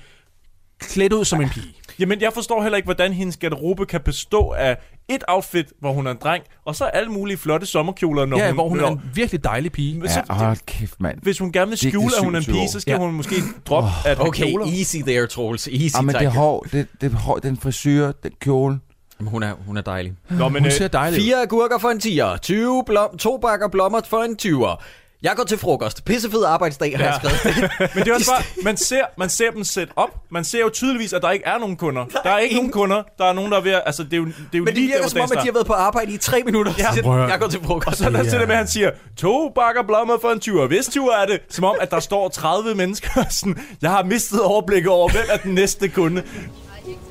[0.80, 1.74] Klædt ud som en pige.
[1.98, 4.76] Jamen, jeg forstår heller ikke, hvordan hendes garderobe kan bestå af
[5.08, 8.46] et outfit, hvor hun er en dreng, og så alle mulige flotte sommerkjoler, når Ja,
[8.46, 8.54] hun...
[8.54, 9.98] hvor hun er når, en virkelig dejlig pige.
[10.00, 11.18] Men så- Ja, hold kæft, mand.
[11.22, 12.98] Hvis hun gerne vil er skjule, at hun er en 27 pige, så skal Ja.
[12.98, 13.34] hun måske
[13.66, 14.66] droppe at have Okay, kjoler.
[14.66, 15.68] easy there, Troels.
[15.68, 18.78] Easy, Ah, men det hår, det, det hår, den frisyr, den kjole.
[19.20, 20.12] Jamen, Hun er, hun er dejlig.
[20.30, 21.22] Nå, men Hun øh, ser dejlig.
[21.22, 24.82] Fire agurker for en 10'er, 20 blom, to bakker blommer for en 20'er.
[25.22, 26.04] Jeg går til frokost.
[26.04, 27.70] Pissefed arbejdsdag, har jeg skrevet.
[27.94, 30.10] men det er også bare, man ser, man ser dem sætte op.
[30.30, 32.04] Man ser jo tydeligvis, at der ikke er nogen kunder.
[32.24, 33.02] Der er ikke nogen kunder.
[33.18, 34.66] Der er nogen, der er ved at, Altså, det er jo, det er jo Men
[34.66, 36.72] det lige virker der, som om, at de har været på arbejde i tre minutter.
[36.78, 36.94] Ja.
[36.96, 37.28] Ja, høre.
[37.28, 37.86] jeg går til frokost.
[37.88, 40.40] Og så er der til det med, at han siger, to bakker blommer for en
[40.44, 40.66] 20'er.
[40.66, 43.24] Hvis 20'er er det, som om, at der står 30 mennesker.
[43.30, 46.22] Sådan, jeg har mistet overblikket over, hvem er den næste kunde.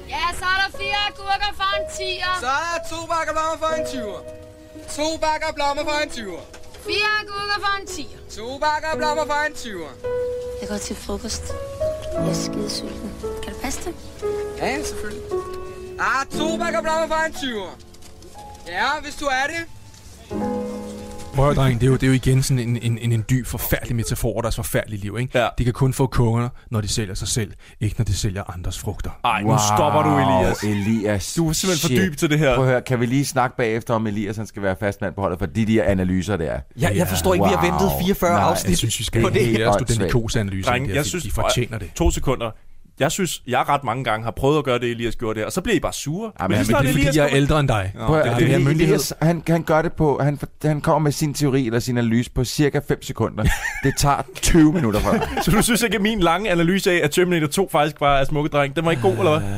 [0.09, 2.39] Ja, så er der fire agurker for en 10'er.
[2.39, 4.21] Så er der to bakker blommer for en 20'er.
[4.95, 6.66] To bakker blommer for en 20'er.
[6.87, 8.35] Fire agurker for en 10'er.
[8.37, 9.93] To bakker blommer for en 20'er.
[10.61, 11.43] Jeg går til frokost.
[12.13, 13.11] Jeg er skide sulten.
[13.43, 13.95] Kan det passe det?
[14.57, 15.23] Ja, ja, selvfølgelig.
[15.99, 17.75] Ah, to bakker blommer for en 20'er.
[18.67, 19.63] Ja, hvis du er det.
[21.37, 23.25] Prøv at dreng, det er jo, det er jo igen sådan en, en, en, en
[23.29, 25.17] dyb, forfærdelig metafor over deres forfærdelige liv.
[25.19, 25.39] Ikke?
[25.39, 25.47] Ja.
[25.57, 27.51] De kan kun få kunger, når de sælger sig selv,
[27.81, 29.09] ikke når de sælger andres frugter.
[29.25, 30.63] Ej, nu stopper du, Elias.
[30.63, 31.33] Elias.
[31.33, 32.11] Du er simpelthen for Shit.
[32.11, 32.55] dyb til det her.
[32.55, 35.21] Prøv at høre, kan vi lige snakke bagefter om Elias, han skal være fastmand på
[35.21, 36.59] holdet, for de der analyser der.
[36.81, 39.29] Ja, jeg forstår ikke, vi har ventet 44 Nej, afsnit Jeg synes, vi skal på
[39.29, 39.55] have det.
[39.55, 39.91] flere åndssvagt.
[39.91, 40.71] studentikose-analyser.
[40.71, 41.91] Dreng, jeg synes, de fortjener det.
[41.95, 42.51] To sekunder.
[42.99, 45.51] Jeg synes, jeg ret mange gange har prøvet at gøre det, Elias gjorde der, og
[45.51, 46.31] så bliver I bare sure.
[46.41, 47.91] Ja, men han- snart det er fordi, Elias jeg er ældre end dig.
[47.95, 48.61] Nå, Prøv det det.
[48.61, 48.71] myndighed.
[48.81, 52.31] Elias, han, han gør det på, han, han kommer med sin teori eller sin analyse
[52.31, 53.43] på cirka 5 sekunder.
[53.83, 55.27] Det tager 20 minutter for dig.
[55.43, 58.27] Så du synes ikke, at min lange analyse af, at Terminator 2 faktisk var af
[58.27, 59.49] smukke dreng, den var ikke god, eller hvad?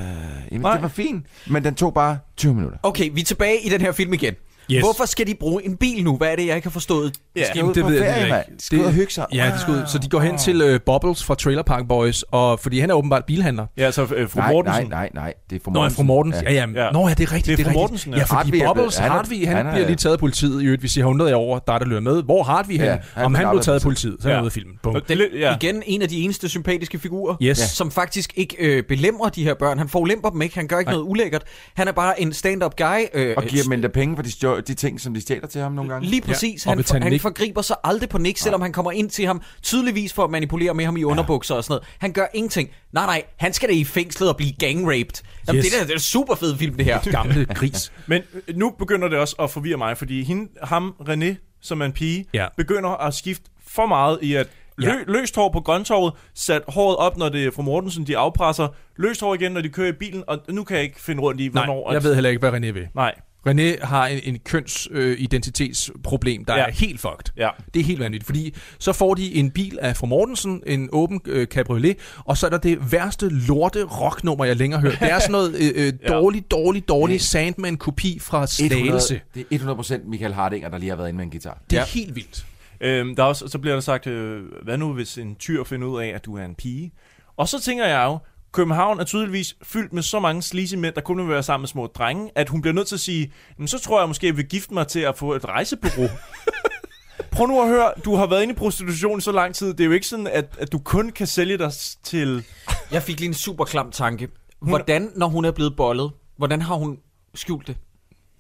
[0.52, 0.74] Jamen, Nej.
[0.74, 2.78] det var fint, men den tog bare 20 minutter.
[2.84, 4.34] Okay, vi er tilbage i den her film igen.
[4.72, 4.80] Yes.
[4.84, 6.18] Hvorfor skal de bruge en bil nu?
[6.18, 7.14] Hvad er det, jeg ikke har forstået?
[7.36, 7.44] Ja.
[7.50, 8.46] skal ud på ferie, mand.
[8.58, 9.26] De skal ud og hygge sig.
[9.34, 9.82] Ja, de skal ud.
[9.88, 12.94] Så de går hen til uh, Bubbles fra Trailer Park Boys, og fordi han er
[12.94, 13.66] åbenbart bilhandler.
[13.78, 14.84] Ja, så øh, fru Nej, Mortensen.
[14.90, 15.34] nej, nej, nej.
[15.50, 16.44] Det er fru Nå, ja, fru Mortensen.
[16.44, 16.66] Ja, ja.
[16.86, 16.92] Ja.
[16.92, 17.46] Nå, ja, det er rigtigt.
[17.46, 17.74] Det er fru rigtigt.
[17.74, 18.18] Mortensen, ja.
[18.18, 18.24] ja.
[18.24, 20.66] fordi Hartvig Bubbles, blevet- han Hartvig, han, han er- bliver lige taget af politiet i
[20.66, 20.82] øvrigt.
[20.82, 22.24] Hvis I har undret jer over, der er der løber med.
[22.24, 22.86] Hvor Hartvig hen?
[22.88, 24.74] Ja, han Om blev han blev taget af politiet, så er han ude af filmen.
[25.10, 25.56] Det.
[25.62, 29.78] Igen en af de eneste sympatiske figurer, som faktisk ikke øh, belemrer de her børn.
[29.78, 31.44] Han forulemper dem ikke, han gør ikke noget ulækkert.
[31.76, 32.86] Han er bare en stand-up guy.
[33.14, 34.32] Øh, Og giver dem endda penge for de,
[34.62, 36.10] de ting, som de stjæler til ham nogle gange.
[36.10, 36.66] Lige præcis.
[36.66, 37.22] og han, for, han Nick.
[37.22, 40.74] forgriber sig aldrig på Nick, selvom han kommer ind til ham tydeligvis for at manipulere
[40.74, 41.88] med ham i underbukser og sådan noget.
[42.00, 42.70] Han gør ingenting.
[42.92, 45.24] Nej, nej, han skal da i fængslet og blive gang-raped.
[45.48, 45.66] Jamen, Yes.
[45.66, 47.00] det, der, det er en super fed film, det her.
[47.12, 47.92] Gamle gris.
[48.08, 51.86] Men øh, nu begynder det også at forvirre mig, fordi hende, ham, René, som er
[51.86, 52.46] en pige, Ja.
[52.58, 54.94] begynder at skifte for meget i at lø, Ja.
[55.08, 58.68] løst hår på grøntorvet, sat håret op, når det er fra Mortensen, de afpresser,
[58.98, 61.42] løst hår igen, når de kører i bilen, og nu kan jeg ikke finde rundt
[61.42, 61.92] i, Nej, hvornår...
[61.94, 62.88] jeg ved heller ikke, hvad René vil.
[62.96, 63.16] Nej,
[63.48, 66.66] René har en, en kønsidentitetsproblem, der Ja.
[66.68, 67.34] er helt fucked.
[67.38, 67.50] ja.
[67.74, 71.22] Det er helt vanvittigt, fordi så får de en bil af fru Mortensen, en åben
[71.26, 75.00] øh, cabriolet, og så er der det værste lorte rocknummer, jeg længere har hørt.
[75.00, 76.08] Det er sådan noget øh, øh, Ja.
[76.08, 79.22] dårlig, dårlig, dårlig Sandman-kopi fra 100, Slagelse.
[79.36, 81.62] det er 100% Michael Hardinger, der lige har været inde med en guitar.
[81.70, 81.86] Det er Ja.
[81.88, 82.46] helt vildt.
[82.82, 85.88] Øhm, der er også, så bliver der sagt, øh, hvad nu hvis en tyr finder
[85.88, 86.92] ud af, at du er en pige?
[87.38, 88.18] Og så tænker jeg jo,
[88.52, 91.68] København er tydeligvis fyldt med så mange sleazy mænd, der kun vil være sammen med
[91.68, 94.38] små drenge, at hun bliver nødt til at sige, "Men så tror jeg måske, jeg
[94.38, 96.10] vil gifte mig til at få et rejsebureau.
[97.32, 99.68] Prøv nu at høre, du har været inde i prostitution i så lang tid.
[99.74, 101.72] Det er jo ikke sådan, at, at du kun kan sælge dig
[102.04, 102.44] til...
[102.92, 104.28] Jeg fik lige en super klam tanke.
[104.62, 106.98] Hvordan, når hun er blevet bollet, hvordan har hun
[107.36, 107.78] skjult det?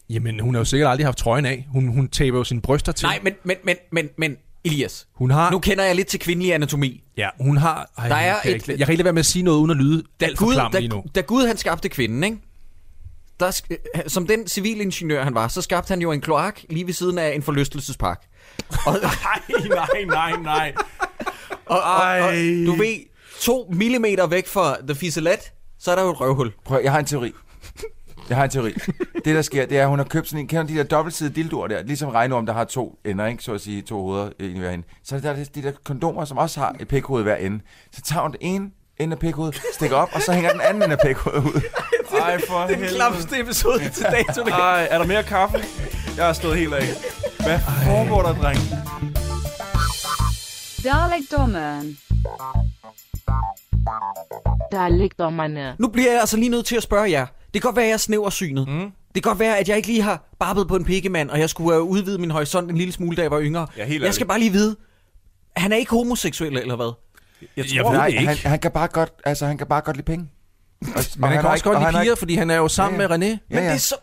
[0.10, 1.68] Jamen, hun har jo sikkert aldrig haft trøjen af.
[1.72, 3.06] Hun, hun taber jo sine bryster til.
[3.06, 5.52] Nej, men, men, men, men, men Elias, Hun har...
[5.52, 7.04] nu kender jeg lidt til kvindelig anatomi.
[7.18, 7.90] Ja, hun har...
[7.98, 9.58] Ej, Der er jeg, et- ikke, jeg kan ikke lade være med at sige noget,
[9.60, 11.04] uden at lyde alt for Gud, klam da, lige nu.
[11.16, 12.38] da Gud han skabte kvinden, ikke?
[13.40, 13.78] Der, øh,
[14.08, 17.36] som den civilingeniør han var, så skabte han jo en kloak lige ved siden af
[17.36, 18.22] en forlystelsespark.
[18.86, 20.74] Og, Nej, nej, nej, nej.
[21.66, 22.34] og, og, og
[22.66, 22.96] du ved,
[23.42, 25.40] to millimeter væk fra The Fiselet,
[25.80, 26.52] så er der jo et røvhul.
[26.66, 27.32] Prøv, jeg har en teori.
[28.30, 28.74] Jeg har en teori.
[29.26, 31.36] Det, der sker, det er, at hun har købt sådan en, kender de der dobbeltsidede
[31.36, 33.44] dildoer der, ligesom regnorm, der har to ender, ikke?
[33.44, 34.86] så at sige, to hoveder i hver ende.
[35.04, 37.60] Så er der de der kondomer, som også har et pikhoved hver ende.
[37.92, 40.84] Så tager hun det ene ende af pikhovedet, stikker op, og så hænger den anden
[40.84, 41.62] ende af pikhovedet ud.
[42.22, 44.44] Ej, for Den klamste episode til dato.
[44.44, 44.52] det.
[44.54, 45.58] Ej, er der mere kaffe?
[46.18, 46.84] Jeg har stået helt af.
[47.46, 48.60] Hvad foregår der, dreng?
[50.84, 51.98] Dalekdommeren.
[54.72, 55.76] Dalekdommerne.
[55.80, 57.26] Nu bliver jeg altså lige nødt til at spørge jer.
[57.54, 58.68] Det kan godt være, at jeg er snæversynet.
[58.68, 58.80] Mm.
[59.16, 61.50] Det kan godt være, at jeg ikke lige har barbet på en pikkemand, og jeg
[61.50, 63.68] skulle have udvidet min horisont en lille smule, da jeg var yngre.
[63.78, 64.76] Ja, helt jeg skal bare lige vide,
[65.56, 66.92] han er ikke homoseksuel, eller hvad?
[67.42, 68.28] Jeg Jeg tror, ved Nej, det ikke.
[68.28, 70.30] han, han, kan bare godt, altså, han kan bare godt lide penge.
[70.82, 72.56] Og, Men han kan har også godt og lide han piger, ikke- fordi han er
[72.56, 73.18] jo sammen Ja, ja.
[73.18, 73.30] med René.
[73.32, 73.74] Ja, Men det ja.
[73.74, 73.96] er så...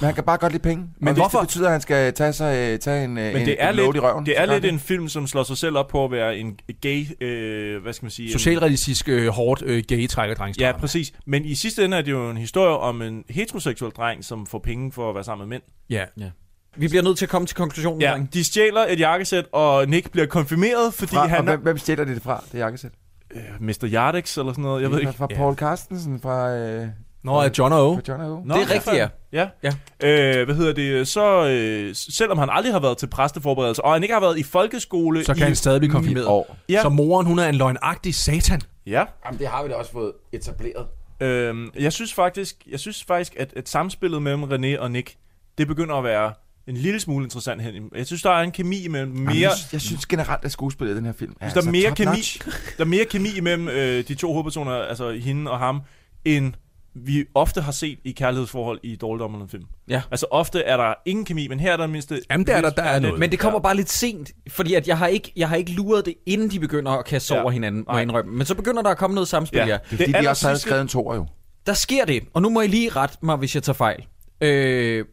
[0.00, 0.84] Men han kan bare godt lide penge.
[0.98, 1.38] Men og hvorfor?
[1.38, 3.96] det betyder, at han skal tage, sig, øh, tage en, Men det er, en lidt,
[3.96, 6.10] i røven, det er lidt han en film, som slår sig selv op på at
[6.10, 8.26] være en gay, øh, hvad skal man sige?
[8.26, 11.12] en- Socialrealistisk, øh, hårdt, øh, gay trækker Ja, præcis.
[11.26, 14.58] Men i sidste ende er det jo en historie om en heteroseksuel dreng, som får
[14.58, 15.62] penge for at være sammen med mænd.
[15.90, 16.04] Ja.
[16.24, 16.30] Ja.
[16.76, 18.00] Vi bliver nødt til at komme til konklusionen.
[18.00, 21.78] Ja, de stjæler et jakkesæt, og Nick bliver konfirmeret, fordi Fra, han og hvem, hvem
[21.78, 22.90] stjæler det det fra, det jakkesæt?
[23.34, 23.84] øh, Mr.
[23.92, 25.12] Yardex eller sådan noget, jeg ved Det ikke.
[25.18, 25.36] Fra Ja.
[25.36, 26.86] Paul Carstensen, fra, øh,
[27.24, 28.00] Nå, er John O.
[28.08, 28.40] John O.
[28.44, 29.08] Nå, Det er rigtigt, ja.
[29.32, 29.48] Ja.
[29.62, 30.38] Ja.
[30.40, 31.08] Øh, hvad hedder det?
[31.08, 34.42] Så øh, selvom han aldrig har været til præsteforberedelse, og han ikke har været i
[34.42, 36.26] folkeskole Så kan i han stadig blive konfirmeret.
[36.26, 36.56] år.
[36.68, 36.82] Ja.
[36.82, 38.60] Så moren, hun er en løgnagtig satan.
[38.86, 39.04] Ja.
[39.26, 40.86] Jamen, det har vi da også fået etableret.
[41.20, 45.14] Øhm, jeg synes faktisk, jeg synes faktisk at, at samspillet mellem René og Nick,
[45.58, 46.32] det begynder at være
[46.66, 47.74] en lille smule interessant hen.
[47.96, 49.24] Jeg synes, der er en kemi mellem mere...
[49.24, 51.68] Jamen, jeg, synes, jeg synes generelt, at skuespillet i den her film er synes, der
[51.68, 52.40] er mere altså kemi, notch.
[52.78, 55.80] der er mere kemi imellem øh, de to hovedpersoner, altså hende og ham,
[56.24, 56.52] end
[56.94, 59.64] vi ofte har set i kærlighedsforhold i dårligdommerne film.
[59.88, 60.02] Ja.
[60.10, 62.20] Altså ofte er der ingen kemi, men her er der mindste...
[62.30, 63.18] Jamen, der er der- der er noget.
[63.20, 66.06] Men det kommer bare lidt sent, fordi at jeg har ikke, jeg har ikke luret
[66.06, 67.42] det, inden de begynder at kaste Ja.
[67.42, 68.32] over hinanden, må jeg indrømme.
[68.36, 69.66] Men så begynder der at komme noget samspil, Ja.
[69.66, 69.72] ja.
[69.72, 71.26] Det er fordi, Det de også havde allersidste- skrevet en toer jo.
[71.66, 74.06] Der sker det, og nu må I lige rette mig, hvis jeg tager fejl.
[74.40, 75.04] Øh,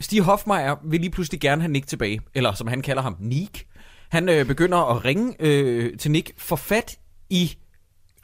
[0.00, 3.64] Stig Hofmeier vil lige pludselig gerne have Nick tilbage, eller som han kalder ham, Nick.
[4.10, 6.98] Han øh, begynder at ringe øh, til Nick for fat
[7.30, 7.56] i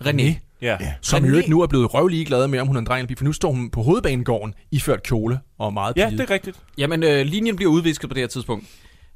[0.05, 0.45] René.
[0.62, 0.78] Ja.
[1.03, 2.99] Som René- jo ikke nu er blevet røvlig glad med, om hun er en dreng
[2.99, 6.19] eller pige, for nu står hun på hovedbanegården, iført kjole og meget Ja, pige.
[6.19, 6.57] det er rigtigt.
[6.78, 8.65] Jamen, øh, linjen bliver udvisket på det her tidspunkt.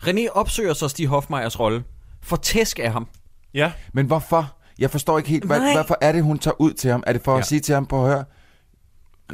[0.03, 1.85] René opsøger så Stig Hofmeyers rolle.
[2.23, 3.07] For tæsk af ham.
[3.55, 3.73] Ja.
[3.93, 4.53] Men hvorfor?
[4.79, 5.73] Jeg forstår ikke helt, hvad, Nej.
[5.73, 7.03] hvorfor er det, hun tager ud til ham?
[7.07, 7.37] Er det for ja.
[7.37, 7.41] Ja.
[7.41, 8.23] at sige til ham, på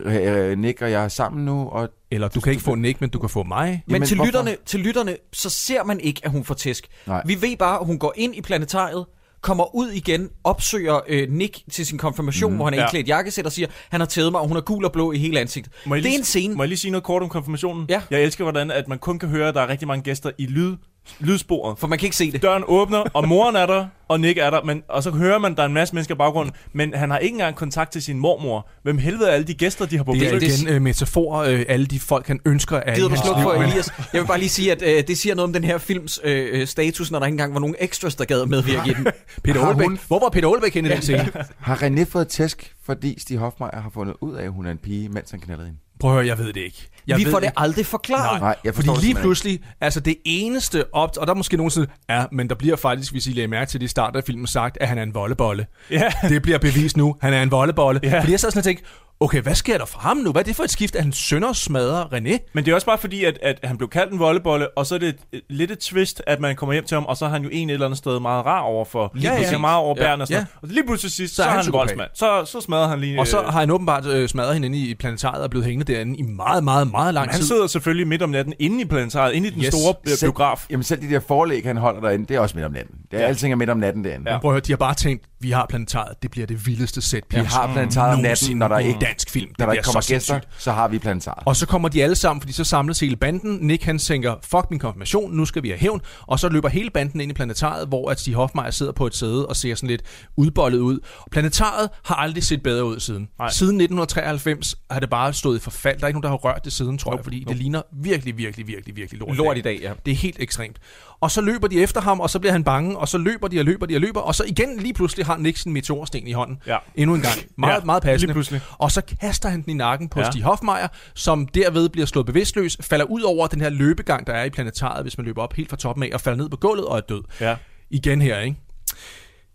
[0.05, 3.11] øh, Nick og jeg er sammen nu, og Eller du kan ikke få Nick, men
[3.11, 3.83] du kan få mig.
[3.87, 4.27] Men Jamen, til hvorfor?
[4.27, 6.87] lytterne, til lytterne, så ser man ikke, at hun får tæsk.
[7.07, 7.23] Nej.
[7.27, 9.07] Vi ved bare, at hun går ind i planetariet,
[9.47, 12.87] kommer ud igen, opsøger øh, Nick til sin konfirmation, mm, hvor han er ja.
[12.87, 15.19] iklædt jakkesæt og siger, han har tædet mig, og hun er gul og blå i
[15.19, 15.73] hele ansigtet.
[15.87, 16.55] Må Det er lige, en scene.
[16.55, 17.87] Må jeg lige sige noget kort om konfirmationen?
[17.89, 18.03] Ja.
[18.11, 20.47] Jeg elsker, hvordan at man kun kan høre, at der er rigtig mange gæster i
[20.47, 20.77] lyd,
[21.21, 21.79] lydsporet.
[21.79, 22.43] For man kan ikke se det.
[22.43, 25.51] Døren åbner, og moren er der, og Nick er der, men, og så hører man,
[25.53, 28.03] at der er en masse mennesker i baggrunden, men han har ikke engang kontakt til
[28.03, 28.69] sin mormor.
[28.83, 30.59] Hvem helvede er alle de gæster, de har på Det er besøg?
[30.61, 33.53] igen øh, metafor, øh, alle de folk, han ønsker af Gider i du slukke for
[33.53, 33.91] Elias?
[34.13, 36.61] Jeg vil bare lige sige, at øh, det siger noget om den her films øh,
[36.61, 39.07] øh, status, når der ikke engang var nogen extras, der gad at medvirke i den.
[39.45, 39.87] Peter Aalbæk.
[39.87, 41.33] hun- Hvor var Peter Aalbæk henne i den scene?
[41.61, 44.79] har René fået tæsk, fordi Stig Hofmeier har fundet ud af, at hun er en
[44.79, 45.81] pige, mens han knaldede hende?
[46.01, 46.89] Prøv at høre, jeg ved det ikke.
[47.07, 47.59] Jeg Vi ved får det ikke.
[47.59, 48.41] aldrig forklaret.
[48.41, 51.75] Nej, jeg Fordi lige pludselig, altså det eneste op, og der er måske nogen, der
[51.75, 54.25] siger, ja, men der bliver faktisk, hvis I lægger mærke til det i starten af
[54.25, 55.67] filmen, sagt, at han er en voldebolle.
[55.91, 56.09] Ja.
[56.29, 58.01] Det bliver bevist nu, han er en voldebolle.
[58.03, 58.21] Ja.
[58.21, 58.85] Fordi jeg sad sådan og tænkte,
[59.21, 60.33] okay, hvad sker der for ham nu?
[60.33, 62.51] Hvad er det for et skift, at han sønder smadrer René?
[62.53, 64.95] Men det er også bare fordi, at, at han blev kaldt en voldebolle, og så
[64.95, 67.29] er det et, lidt et twist, at man kommer hjem til ham, og så er
[67.29, 69.11] han jo en eller andet sted meget rar overfor.
[69.15, 69.59] Lige ja, ja.
[69.59, 70.21] meget overbærende Ja.
[70.23, 70.59] og sådan Ja.
[70.63, 72.11] Og lige pludselig sidst, så, Så er han han en voldsmand.
[72.15, 73.21] Så, så smadrer han lige...
[73.21, 75.93] Og så øh, har han åbenbart øh, smadret hende inde i planetariet og blevet hængende
[75.93, 77.47] derinde i meget, meget, meget lang men han tid.
[77.49, 79.75] sidder selvfølgelig midt om natten inde i planetariet, inde i den Yes.
[79.75, 80.67] store øh, Selv- biograf.
[80.71, 82.95] Jamen selv de der forlæg, han holder derinde, det er også midt om natten.
[83.11, 83.29] Det er, Ja.
[83.29, 84.33] Alting er midt om natten derinde.
[84.33, 84.39] Ja.
[84.39, 87.25] Prøv at høre, de har bare tænkt, vi har planetariet, det bliver det vildeste set
[87.31, 89.49] Vi har planetariet om natten, når der ikke, dansk film.
[89.49, 90.63] Det når der ikke kommer så gæster, sindssygt.
[90.63, 91.43] så har vi planetariet.
[91.47, 93.59] Og så kommer de alle sammen, fordi så samles hele banden.
[93.61, 96.01] Nick han tænker, fuck min konfirmation, nu skal vi have hævn.
[96.27, 99.15] Og så løber hele banden ind i planetariet, hvor at Stig Hofmeier sidder på et
[99.15, 100.03] sæde og ser sådan lidt
[100.37, 100.99] udbollet ud.
[101.31, 103.29] Planetariet har aldrig set bedre ud siden.
[103.39, 103.51] Nej.
[103.51, 105.99] Siden 1993 har det bare stået i forfald.
[105.99, 107.49] Der er ikke nogen, der har rørt det siden, tror jeg, Nope, fordi nope.
[107.49, 109.37] det ligner virkelig, virkelig, virkelig, virkelig lort.
[109.37, 109.93] Lort i dag, ja.
[110.07, 110.77] Det er helt ekstremt.
[111.21, 113.59] Og så løber de efter ham, og så bliver han bange, og så løber de
[113.59, 116.33] og løber de og løber, og så igen lige pludselig har Nick sin meteorsten i
[116.33, 116.59] hånden.
[116.67, 116.77] Ja.
[116.95, 117.35] Endnu en gang.
[117.59, 118.33] Meget, Ja, meget lige passende.
[118.35, 118.61] pludselig.
[118.79, 120.31] Og så kaster han den i nakken på Ja.
[120.31, 124.45] Stig Hofmeier, som derved bliver slået bevidstløs, falder ud over den her løbegang, der er
[124.45, 126.85] i planetariet, hvis man løber op helt fra toppen af, og falder ned på gulvet
[126.87, 127.23] og er død.
[127.41, 127.57] Ja.
[127.91, 128.57] Igen her, ikke?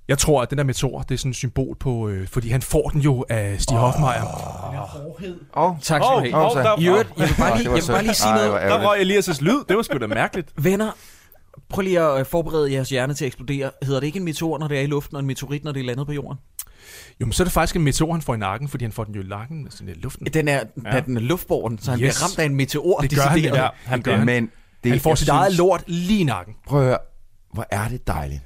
[0.08, 2.62] Jeg tror, at den der meteor, det er sådan et symbol på, øh, fordi han
[2.62, 3.82] får den jo af Stig oh.
[3.84, 4.24] Hofmeier.
[5.54, 6.36] Oh, Tak skal du have.
[6.46, 8.52] Åh, der- I øvrigt, jeg vil bare lige, jeg vil bare lige sige noget.
[8.62, 9.64] Der røg Elias' lyd.
[9.70, 10.50] Det var sgu da mærkeligt.
[10.58, 10.92] Venner,
[11.70, 13.72] prøv lige at øh, forberede jeres hjerne til at eksplodere.
[13.84, 15.80] Hedder det ikke en meteor, når det er i luften, og en meteorit, når det
[15.80, 16.38] er landet på jorden?
[17.22, 19.04] Jo, men så er det faktisk en meteor, han får i nakken, fordi han får
[19.04, 20.26] den jo i nakken med sådan lidt luften.
[20.26, 21.00] Den er, ja.
[21.00, 22.16] Den er luftborgen, så han Yes.
[22.16, 23.00] bliver ramt af en meteor.
[23.02, 23.68] Det gør han, ja.
[23.86, 24.26] Han gør han.
[24.26, 24.52] Men
[24.84, 26.56] det, Han får sit eget lort lige i nakken.
[26.68, 26.98] Prøv at høre,
[27.54, 28.42] hvor er det dejligt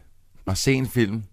[0.48, 1.24] at se en film,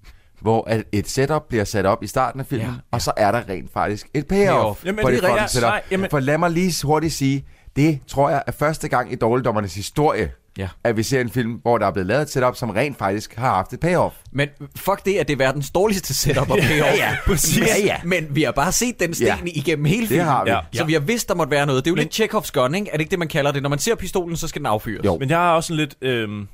[0.40, 3.12] hvor at et setup bliver sat op i starten af filmen, Ja, ja, og så
[3.16, 4.84] er der rent faktisk et payoff.
[4.86, 5.50] Jamen, for det det er fucking rigtigt.
[5.50, 5.68] setup.
[5.68, 7.44] Nej, jamen- For lad mig lige hurtigt sige,
[7.76, 10.68] det tror jeg er første gang i Dårligdommernes historie, Ja.
[10.84, 13.34] at vi ser en film, hvor der er blevet lavet et setup, som rent faktisk
[13.36, 14.16] har haft et payoff.
[14.32, 16.70] Men fuck det, at det er verdens dårligste setup at payoff.
[16.90, 17.58] Ja, ja, præcis.
[17.58, 17.96] Men, Ja, ja.
[18.04, 19.36] men vi har bare set den sten Ja.
[19.44, 20.26] igennem hele filmen.
[20.26, 20.50] har vi.
[20.50, 20.58] Ja.
[20.72, 21.84] Så vi har vidst, der måtte være noget.
[21.84, 22.88] Det er jo lidt Chekhovs gun, ikke?
[22.88, 23.62] Er det ikke det, man kalder det?
[23.62, 25.04] Når man ser pistolen, så skal den affyres.
[25.04, 25.18] Jo.
[25.18, 25.94] Men jeg har også sådan lidt...
[26.02, 26.48] Øhm,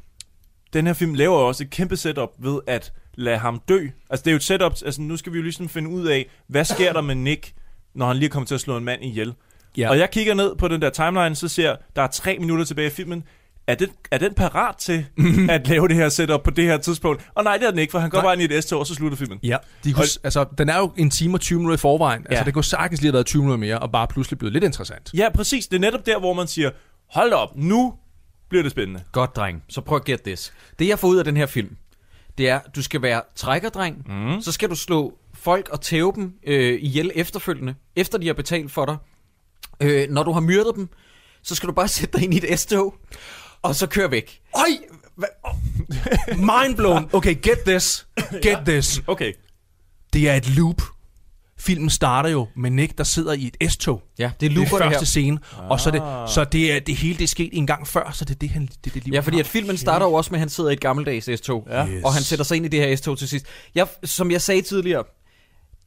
[0.72, 3.86] den her film laver også et kæmpe setup ved at lade ham dø.
[4.10, 6.26] Altså det er jo et setup, altså nu skal vi jo ligesom finde ud af,
[6.48, 7.52] hvad sker der med Nick,
[7.94, 9.34] når han lige kommer til at slå en mand ihjel.
[9.76, 9.90] Ja.
[9.90, 12.86] Og jeg kigger ned på den der timeline, så ser der er tre minutter tilbage
[12.86, 13.24] i filmen.
[13.68, 15.06] Er den, er den parat til
[15.50, 17.22] at lave det her setup på det her tidspunkt?
[17.34, 18.24] Og nej, det er den ikke, for han går Nej.
[18.26, 19.38] bare ind i et S-tog, og så slutter filmen.
[19.42, 22.20] Ja, de kunne, Og- altså, den er jo en time og 20 minutter i forvejen.
[22.20, 22.44] Altså, Ja.
[22.44, 25.10] det kunne sagtens lige have været 20 minutter mere, og bare pludselig blevet lidt interessant.
[25.14, 25.66] Ja, præcis.
[25.66, 26.70] Det er netop der, hvor man siger,
[27.10, 27.94] hold op, nu
[28.48, 29.02] bliver det spændende.
[29.12, 29.62] Godt, dreng.
[29.68, 30.52] Så prøv at gætte this.
[30.78, 31.76] Det, jeg får ud af den her film,
[32.38, 34.40] det er, du skal være trækkerdreng, mm.
[34.42, 38.72] så skal du slå folk og tæve dem øh, ihjel efterfølgende, efter de har betalt
[38.72, 38.96] for dig.
[39.82, 40.88] Øh, når du har myrdet dem,
[41.42, 42.94] så skal du bare sætte dig ind i et S-tog,
[43.62, 44.40] og så køre væk.
[44.54, 44.62] Øj!
[46.36, 47.10] Mind blown.
[47.12, 48.06] Okay, get this.
[48.42, 49.02] Get this.
[49.06, 49.32] Okay.
[50.12, 50.82] Det er et loop.
[51.60, 54.02] Filmen starter jo med Nick, der sidder i et S-tog.
[54.18, 55.04] Ja, det er looper er det første her.
[55.04, 55.38] scene.
[55.58, 56.02] Og så, det,
[56.34, 58.50] så det, er, det hele det er sket en gang før, så det er det,
[58.50, 59.40] han, det, det liv, Ja, fordi har.
[59.44, 61.86] at filmen starter jo også med, at han sidder i et gammeldags S-tog, Ja.
[61.88, 62.04] Yes.
[62.04, 63.46] og han sætter sig ind i det her S-tog til sidst.
[63.74, 65.04] Jeg, som jeg sagde tidligere,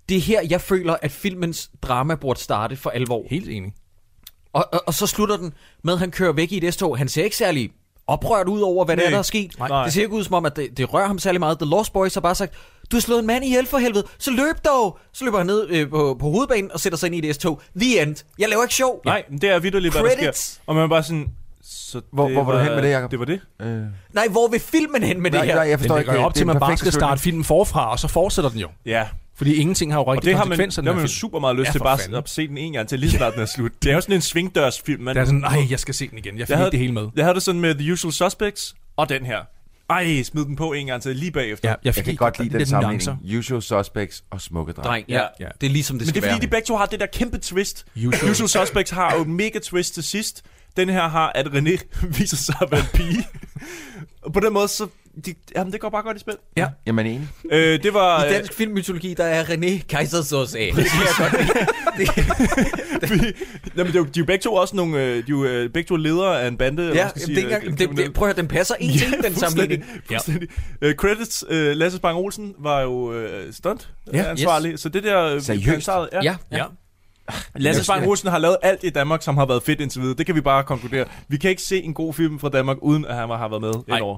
[0.09, 3.25] det er her, jeg føler, at filmens drama burde starte for alvor.
[3.29, 3.73] Helt enig.
[4.53, 5.53] Og, og, og så slutter den
[5.83, 6.97] med, at han kører væk i et S-tog.
[6.97, 7.71] Han ser ikke særlig
[8.07, 9.11] oprørt ud over, hvad det er, Nej.
[9.11, 9.51] der er sket.
[9.59, 9.83] Nej.
[9.83, 11.59] Det ser ikke ud som om, at det, det rører ham særlig meget.
[11.59, 12.53] The Lost Boys har bare sagt,
[12.91, 14.97] du har slået en mand ihjel for helvede, så løb dog!
[15.13, 17.61] Så løber han ned øh, på, på hovedbanen og sætter sig ind i et S-tog.
[17.79, 18.15] The end.
[18.39, 19.01] Jeg laver ikke sjov.
[19.05, 20.51] Nej, men det er vidderligt, hvad der Credits.
[20.51, 20.61] sker.
[20.67, 21.27] Og man er bare sådan,
[21.63, 23.11] Så Hvor, det hvor var du hen med det, Jacob?
[23.11, 23.39] Det var det.
[23.61, 23.67] Øh.
[24.13, 25.55] Nej, hvor vil filmen hen med Nej, det her?
[25.55, 26.13] nej, jeg forstår Den ikke.
[26.13, 28.07] jo op det til, at en man bare perfekt skal starte filmen forfra, og så
[28.07, 28.67] fortsætter den jo.
[28.85, 29.07] Ja.
[29.41, 30.81] Fordi ingenting har jo Og rigtig det har man, konsekvenser.
[30.81, 32.15] det har man jo super meget lyst Ja, til bare fanden.
[32.15, 33.71] at se den en gang til, lige snart den er slut.
[33.83, 35.01] Det er jo sådan en svingdørsfilm.
[35.03, 36.37] Man, Det er sådan, nej, jeg skal se den igen.
[36.39, 37.07] Jeg fik det hele med.
[37.15, 39.37] Jeg havde det sådan med The Usual Suspects og den her.
[39.89, 41.69] Ej, smid den på en gang til lige bagefter.
[41.69, 43.37] Ja, Jeg kan godt lide den sammenligning.
[43.37, 44.85] Usual Suspects og Smukke Dreng.
[44.87, 45.21] Dreng, ja.
[45.39, 45.47] Ja.
[45.61, 46.41] Det er ligesom det Men det skal er fordi, være.
[46.41, 47.85] de begge to har det der kæmpe twist.
[48.07, 48.31] Usual.
[48.31, 50.41] Usual Suspects har jo et mega twist til sidst.
[50.77, 51.77] Den her har, at René
[52.19, 53.27] viser sig at være en pige.
[54.21, 54.87] og på den måde, så...
[55.25, 56.33] De, jamen, det går bare godt i spil.
[56.57, 56.67] Ja.
[56.87, 57.27] Jamen enig.
[57.51, 58.23] Øh, det var...
[58.25, 60.71] I dansk filmmytologi, der er René Kaisersås af.
[60.77, 63.11] Det kan jeg godt.
[63.77, 65.03] Jamen, det er jo, de er jo begge to også nogle...
[65.03, 66.83] øh, De er jo øh, begge to ledere af en bande.
[66.83, 68.75] Ja, hvad skal jamen, det, er ikke engang- det, det, prøv at høre, den passer
[68.79, 69.85] en til den sammenligning.
[70.07, 70.49] Fuldstændig.
[70.85, 73.15] Uh, credits, uh, Lasse Spang Olsen var jo uh,
[73.51, 75.23] stunt Ja, ja, ansvarlig, så det der...
[75.35, 75.87] øh, Seriøst?
[75.87, 76.35] Ja, ja.
[76.51, 76.63] ja.
[77.55, 80.15] Lasse Spang Olsen har lavet alt i Danmark, som har været fedt indtil videre.
[80.17, 81.05] Det kan vi bare konkludere.
[81.27, 83.73] Vi kan ikke se en god film fra Danmark, uden at han har været med
[83.87, 83.97] Nej.
[83.97, 84.17] indover.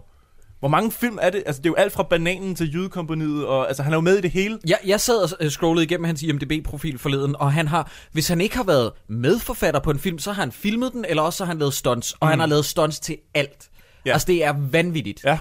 [0.64, 1.44] Hvor mange film er det?
[1.46, 4.18] Altså, det er jo alt fra Bananen til Jydekompaniet, og altså, han er jo med
[4.18, 4.60] i det hele.
[4.68, 8.42] Jeg, jeg sad og øh, scrollede igennem hans IMDb-profil forleden, og han har, hvis han
[8.42, 11.44] ikke har været medforfatter på en film, så har han filmet den, eller også så
[11.46, 12.30] har han lavet stunts, og Mm.
[12.30, 13.70] han har lavet stunts til alt.
[14.06, 14.12] Ja.
[14.12, 15.24] Altså, det er vanvittigt.
[15.24, 15.38] Ja.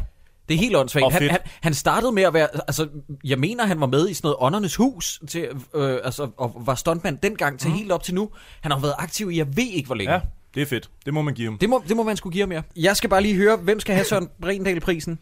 [0.48, 1.12] Det er helt åndssvagt.
[1.12, 2.88] Han, han, han startede med at være, altså,
[3.24, 6.74] jeg mener, han var med i sådan noget Åndernes Hus, til, øh, altså, og var
[6.74, 7.76] stuntmand dengang til mm.
[7.76, 8.30] helt op til nu.
[8.60, 10.14] Han har været aktiv i, jeg ved ikke hvor længe.
[10.14, 10.20] Ja,
[10.54, 10.90] det er fedt.
[11.04, 11.58] Det må man give ham.
[11.58, 12.62] Det må, det må man skulle give ham, ja.
[12.76, 15.18] Jeg skal bare lige høre, hvem skal have Søren Brindal-prisen?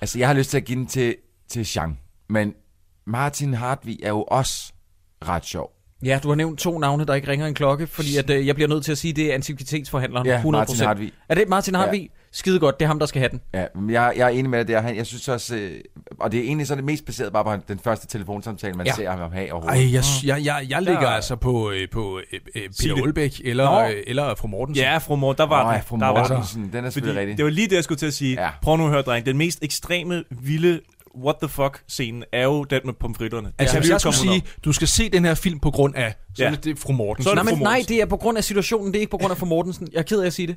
[0.00, 1.16] Altså, jeg har lyst til at give den til,
[1.48, 1.98] til Jean.
[2.28, 2.54] Men
[3.06, 4.72] Martin Hartvig er jo også
[5.28, 5.72] ret sjov.
[6.04, 8.54] Ja, du har nævnt to navne, der ikke ringer en klokke, fordi at, øh, jeg
[8.54, 10.26] bliver nødt til at sige, at det er antikvitetsforhandleren.
[10.26, 10.50] Ja, 100%.
[10.50, 11.12] Martin Hartvig.
[11.28, 12.10] Er det Martin Hartvig?
[12.32, 12.38] Ja.
[12.38, 13.40] Skide godt, det er ham, der skal have den.
[13.54, 14.80] Ja, men jeg, jeg er enig med dig der.
[14.80, 15.80] Han, jeg synes også, øh,
[16.20, 18.92] og det er egentlig så det mest baseret bare på den første telefonsamtale, man Ja.
[18.92, 18.96] ja.
[18.96, 19.78] ser ham have overhovedet.
[19.86, 21.14] Ej, jeg, jeg, jeg, jeg ligger Ja.
[21.14, 23.02] altså på, øh, på øh, øh, Sig Peter det.
[23.04, 23.88] Olbæk eller, Nå.
[23.94, 24.84] øh, eller fru Mortensen.
[24.84, 25.74] Ja, fru Morten, der var den.
[25.74, 26.32] ja, fru der var den.
[26.32, 27.36] Mortensen, den er selvfølgelig Fordi rigtig.
[27.36, 28.42] Det var lige det, jeg skulle til at sige.
[28.42, 28.50] Ja.
[28.62, 29.26] Prøv nu at høre, dreng.
[29.26, 30.80] Den mest ekstreme, vilde
[31.24, 33.52] what the fuck scene er jo den med pomfritterne.
[33.58, 36.14] Altså, Kan hvis jeg skulle sige, du skal se den her film på grund af,
[36.36, 36.46] så Ja.
[36.46, 37.24] er det, det fru Mortensen.
[37.24, 37.94] Så er Nej, det men fru nej, Mortensen.
[37.94, 39.88] det er på grund af situationen, det er ikke på grund af fru Mortensen.
[39.92, 40.56] Jeg er ked af at sige det.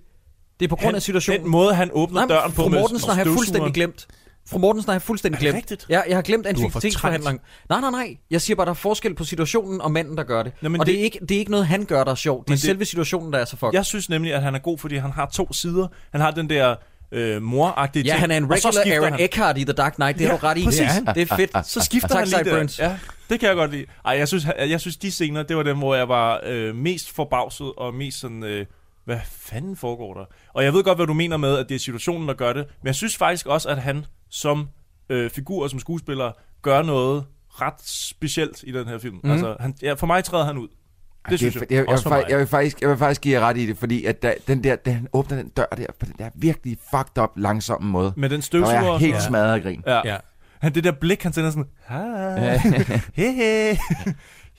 [0.62, 1.42] Det er på grund Han- af situationen.
[1.42, 4.08] Den måde, han åbner Nej, døren på fru med Mortensen har jeg fuldstændig glemt.
[4.50, 5.56] Fru Mortensen har jeg fuldstændig det glemt.
[5.58, 5.86] rigtigt?
[5.90, 7.40] Ja, jeg har glemt er antikvitetsforhandleren.
[7.70, 8.18] Nej, nej, nej.
[8.32, 10.52] Jeg siger bare, der er forskel på situationen og manden, der gør det.
[10.62, 12.16] Nå, men og det, det- er ikke, det er ikke noget, han gør, der er
[12.16, 12.48] sjovt.
[12.48, 13.74] Det er det- selve situationen, der er så fuck.
[13.74, 15.88] Jeg synes nemlig, at han er god, fordi han har to sider.
[16.12, 16.76] Han har den der
[17.12, 18.20] øh, moragtige Ja, ting.
[18.20, 19.22] han er en regular Aaron han.
[19.22, 20.18] Eckhart i The Dark Knight.
[20.18, 20.64] Det er Ja, du ret i.
[20.66, 20.80] præcis.
[20.80, 21.68] Det er, det er fedt.
[21.68, 22.76] Så skifter tak, han lige der.
[22.80, 22.98] Ja,
[23.30, 23.86] det kan jeg godt lide.
[24.06, 26.76] Ej, jeg synes, jeg, jeg synes de scener, det var dem, hvor jeg var øh,
[26.76, 28.44] mest forbavset og mest sådan...
[28.44, 28.66] Øh,
[29.06, 30.26] hvad fanden foregår der?
[30.54, 32.66] Og jeg ved godt, hvad du mener med, at det er situationen, der gør det.
[32.82, 34.68] Men jeg synes faktisk også, at han som
[35.10, 39.20] øh, figur og som skuespiller gør noget ret specielt i den her film.
[39.24, 39.32] Mm.
[39.32, 40.68] Altså, han, ja, for mig træder han ud.
[40.68, 41.72] Det, Det synes jeg, jeg.
[41.72, 42.30] jeg, jeg, Også jeg, for jeg, mig.
[42.32, 44.64] jeg, vil faktisk, jeg vil faktisk give jer ret i det, fordi at da, den
[44.64, 48.14] der, da han åbner den dør der, på den der virkelig fucked up, langsomme måde,
[48.18, 48.82] Med den der støvsuger.
[48.82, 49.84] jeg og helt sådan smadret af grin.
[49.88, 50.02] Ja.
[50.06, 50.18] Ja.
[50.60, 52.02] Han, det der blik, han sender sådan, hej,
[52.44, 52.62] Ja.
[53.22, 53.78] hehe,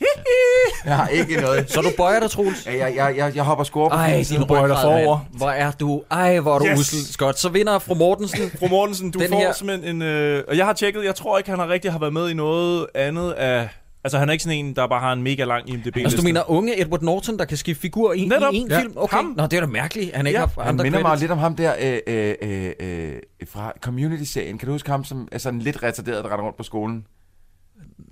[0.85, 1.71] Jeg har ikke noget.
[1.71, 2.67] Så du bøjer dig, Troels?
[2.67, 5.17] Ja, jeg, jeg, jeg, jeg hopper score på Ej, din bøjer dig forover.
[5.19, 5.39] mand.
[5.39, 6.03] Hvor er du?
[6.11, 6.79] Ej, hvor er du Yes.
[6.81, 7.17] usel.
[7.19, 8.51] Godt, så vinder fru Mortensen.
[8.59, 10.03] Fru Mortensen, du Den får her- simpelthen en...
[10.03, 12.35] Øh, og jeg har tjekket, jeg tror ikke, han har rigtig har været med i
[12.35, 13.69] noget andet af...
[14.05, 16.01] Altså, han er ikke sådan en, der bare har en mega lang IMDb-liste.
[16.01, 18.53] Altså, du mener unge Edward Norton, der kan skifte figur i, Netop.
[18.55, 18.81] i en Ja.
[18.81, 18.93] film?
[18.97, 19.17] Okay.
[19.17, 19.35] Ham.
[19.37, 20.17] Nå, det er da mærkeligt.
[20.17, 23.13] Han ikke Ja, har Han minder mig lidt om ham der øh, øh, øh, øh,
[23.53, 24.59] fra Community-serien.
[24.59, 27.05] Kan du huske ham, som er sådan lidt retarderet, der render rundt på skolen?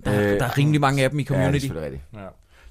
[0.05, 1.67] Der, der er rimelig mange af dem i Ja, det er Community.
[1.85, 2.03] rigtigt.
[2.15, 2.21] Ja.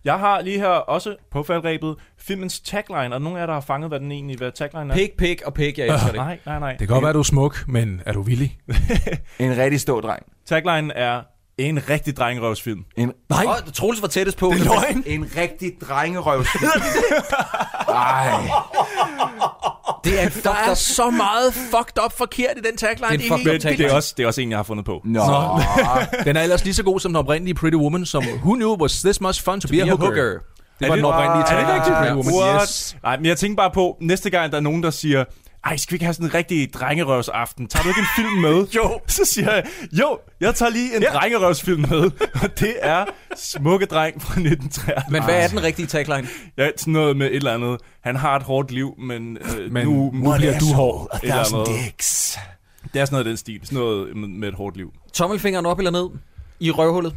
[0.03, 3.61] Jeg har lige her også på faldrebet filmens tagline, og nogle af jer, der har
[3.61, 4.97] fanget, hvad den egentlig hvad tagline er.
[4.97, 6.15] Pig, pig og pig, jeg elsker det.
[6.25, 6.69] Nej, nej, nej.
[6.71, 8.57] Det kan godt være, du er smuk, men er du villig?
[9.39, 10.23] En rigtig stor dreng.
[10.45, 11.21] Tagline er
[11.57, 12.85] en rigtig drengerøvsfilm.
[12.97, 13.45] En, Nej.
[13.47, 14.49] Oh, Troels var tættest på.
[14.55, 15.03] Det er løgn.
[15.05, 16.63] en rigtig drengerøvsfilm.
[17.89, 18.31] Ej.
[20.03, 23.07] Det er en Der er så meget fucked up forkert i den tagline.
[23.17, 23.83] Det er en fucked up Men tagline.
[23.83, 25.01] det er, også, det er også en, jeg har fundet på.
[25.05, 25.21] Nå.
[26.25, 28.81] Den er ellers lige så god som den oprindelige Pretty Woman, som Who Knew It
[28.81, 30.05] Was This Much Fun To, be, a Hooker.
[30.05, 30.21] hooker.
[30.23, 30.39] Det
[30.79, 32.61] var Er den det- oprindelige Er det tagline til Pretty rigtigt?
[32.61, 32.95] Yes.
[33.03, 35.23] Nej, men jeg tænker bare på, næste gang der er nogen, der siger,
[35.65, 37.67] ej, skal vi ikke have sådan en rigtig drengerøvsaften?
[37.67, 38.67] Tager du ikke en film med?
[38.77, 38.99] jo.
[39.07, 41.09] Så siger jeg, jo, jeg tager lige en ja.
[41.09, 42.11] drengerøvsfilm med.
[42.43, 43.05] Og det er
[43.35, 45.11] Smukke Dreng fra 1993.
[45.11, 46.27] Men hvad er den rigtige tagline?
[46.57, 47.79] Ja, sådan noget med et eller andet.
[48.01, 51.07] Han har et hårdt liv, men, øh, Men nu, nu bliver du hård.
[51.13, 51.83] Et eller andet.
[51.85, 52.37] dicks.
[52.93, 53.59] Det er sådan noget af den stil.
[53.63, 54.93] Sådan noget med, et hårdt liv.
[55.13, 56.09] Tommelfingeren op eller ned?
[56.59, 57.15] I røvhullet?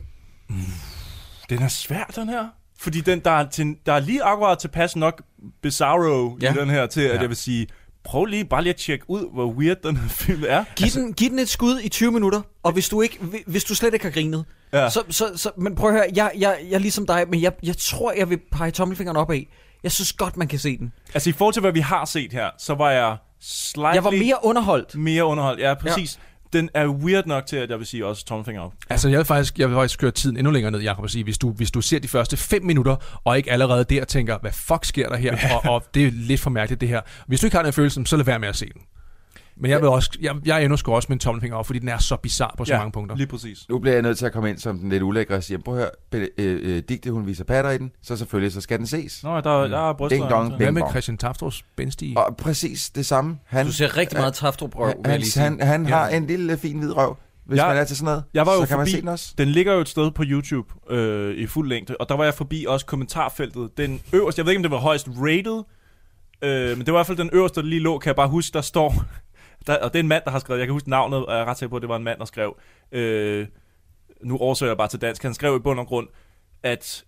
[1.51, 2.45] Den er svær, den her.
[2.81, 5.23] Fordi den, der, er til, der er lige akkurat tilpas nok
[5.63, 6.39] bizarro.
[6.43, 6.55] Ja.
[6.55, 7.21] i den her, til at Ja.
[7.21, 7.67] jeg vil sige,
[8.05, 10.65] prøv lige bare lige at tjekke ud, hvor weird den her film er.
[10.77, 13.65] Giv, altså, den, giv den et skud i 20 minutter, og hvis du, ikke, hvis
[13.65, 14.91] du slet ikke har grinet, Ja.
[14.91, 17.53] så, så, så, men prøv at høre, jeg, jeg, jeg er ligesom dig, men jeg,
[17.63, 19.49] jeg tror, jeg vil pege tommelfingeren op af.
[19.83, 20.93] Jeg synes godt, man kan se den.
[21.15, 23.95] Altså i forhold til, hvad vi har set her, så var jeg slightly...
[23.95, 24.95] Jeg var mere underholdt.
[24.95, 26.17] Mere underholdt, ja, præcis.
[26.17, 26.23] Ja.
[26.53, 28.73] Den er weird nok til, at jeg vil sige også tommelfinger op.
[28.91, 31.25] Altså, jeg vil faktisk, jeg vil faktisk køre tiden endnu længere ned, Jacob, og sige,
[31.25, 34.53] hvis du, hvis du ser de første 5 minutter, og ikke allerede der tænker, hvad
[34.53, 35.57] fuck sker der her, Ja.
[35.57, 37.01] og, og det er lidt for mærkeligt, det her.
[37.27, 38.83] Hvis du ikke har den følelse, så lad være med at se den.
[39.57, 41.89] Men jeg, vil også, jeg, jeg ender sgu også med en tommelfinger op, fordi den
[41.89, 43.17] er så bizarre på så Ja, mange punkter.
[43.17, 43.69] lige præcis.
[43.69, 45.75] Nu bliver jeg nødt til at komme ind som den lidt ulækre og sige, prøv
[45.79, 48.87] at høre, øh, øh, Digte, hun viser patter i den, så selvfølgelig, så skal den
[48.87, 49.23] ses.
[49.23, 50.19] Nå, der, der er bryster.
[50.19, 50.83] Ding dong, Hvad med.
[50.91, 52.19] Christian Taftros bendstige?
[52.19, 53.39] Og præcis det samme.
[53.47, 55.43] Han, Du ser rigtig meget Taftrup-røv, vil jeg han, lige sige.
[55.43, 55.97] han, han Ja.
[55.97, 58.25] har en lille fin hvid røv, hvis Jeg- man er til sådan noget.
[58.35, 59.35] Jeg var jo så kan man forbi, se den også.
[59.39, 62.35] den ligger jo et sted på YouTube øh, i fuld længde, og der var jeg
[62.35, 63.71] forbi også kommentarfeltet.
[63.77, 65.63] Den øverste, jeg ved ikke, om det var højst rated,
[66.43, 68.29] øh, men det var i hvert fald den øverste, der lige lå, kan jeg bare
[68.29, 69.05] huske, der står,
[69.67, 71.41] der, og det er en mand, der har skrevet, jeg kan huske navnet, og jeg
[71.41, 72.57] er ret sikker på, at det var en mand, der skrev,
[72.93, 73.47] øh,
[74.25, 76.09] nu oversøger jeg bare til dansk, han skrev i bund og grund,
[76.63, 77.05] at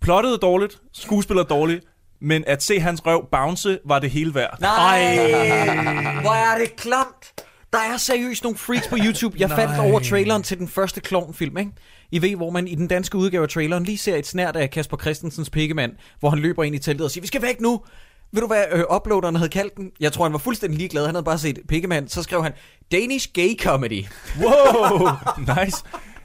[0.00, 1.84] plottet er dårligt, skuespiller er dårligt,
[2.20, 4.60] men at se hans røv bounce, var det hele værd.
[4.60, 5.16] Nej,
[6.24, 7.32] hvor er det klamt.
[7.72, 9.36] Der er seriøst nogle freaks på YouTube.
[9.38, 9.90] Jeg faldt Nej.
[9.90, 11.72] over traileren til den første klovnfilm, ikke?
[12.10, 14.70] I ved, hvor man i den danske udgave af traileren lige ser et snært af
[14.70, 17.84] Kasper Christensens pikkemand, hvor han løber ind i teltet og siger, vi skal væk nu.
[18.32, 19.90] Ved du hvad øh, uploaderen havde kaldt den?
[20.00, 21.06] Jeg tror, han var fuldstændig ligeglad.
[21.06, 22.08] Han havde bare set pikkemand.
[22.08, 22.52] Så skrev han,
[22.92, 24.04] Danish Gay Comedy.
[24.40, 25.08] Wow,
[25.64, 25.76] nice.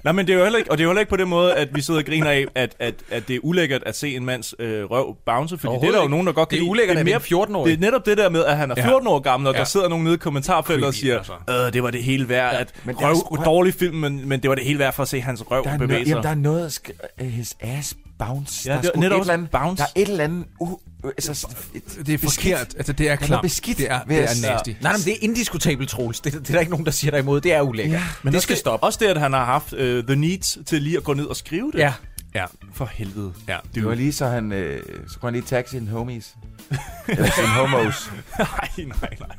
[0.04, 1.30] Nej, men det er jo heller ikke, og det er jo heller ikke på den
[1.30, 4.16] måde, at vi sidder og griner af, at, at, at det er ulækkert at se
[4.16, 6.62] en mands øh, røv bounce, fordi det er der jo nogen, der godt Det er
[6.62, 7.16] kan ulækkert, det er mere,
[7.48, 7.72] en 14-årig.
[7.72, 8.88] Det er netop det der med, at han er Ja.
[8.88, 9.60] 14 år gammel, og Ja.
[9.60, 11.34] der sidder nogen nede i kommentarfeltet og siger, altså.
[11.50, 14.42] øh, det var det hele værd, at men er røv, sgu- dårlig film, men, men
[14.42, 16.10] det var det hele værd for at se hans røv Der er, bevæge sig.
[16.10, 16.80] jamen, der er noget
[17.20, 18.70] his ass bounce.
[18.70, 19.78] Ja, der det er netop et eller andet, bounce.
[19.84, 20.46] Der er et eller andet...
[20.60, 22.76] Uh, altså, et, Det er forkert.
[22.78, 23.42] Altså, det er er klamt.
[23.42, 24.70] beskidt, Det er, det er nasty.
[24.82, 26.20] Nej, men det er indiskutabelt, Troels.
[26.20, 27.42] Det, det er der ikke nogen, der siger dig imod.
[27.42, 28.00] Det er ulækkert.
[28.00, 28.86] Ja, men det skal også, stoppe.
[28.86, 31.36] Også det, at han har haft uh, the needs til lige at gå ned og
[31.36, 31.80] skrive det.
[31.80, 31.94] Ja.
[32.36, 32.46] Ja.
[32.74, 33.34] For helvede.
[33.48, 33.58] Ja.
[33.76, 34.52] Det var lige så han...
[34.52, 36.36] Øh, så kunne han lige tagge sine homies.
[37.08, 38.12] Eller sine homos.
[38.40, 39.36] nej, nej, nej.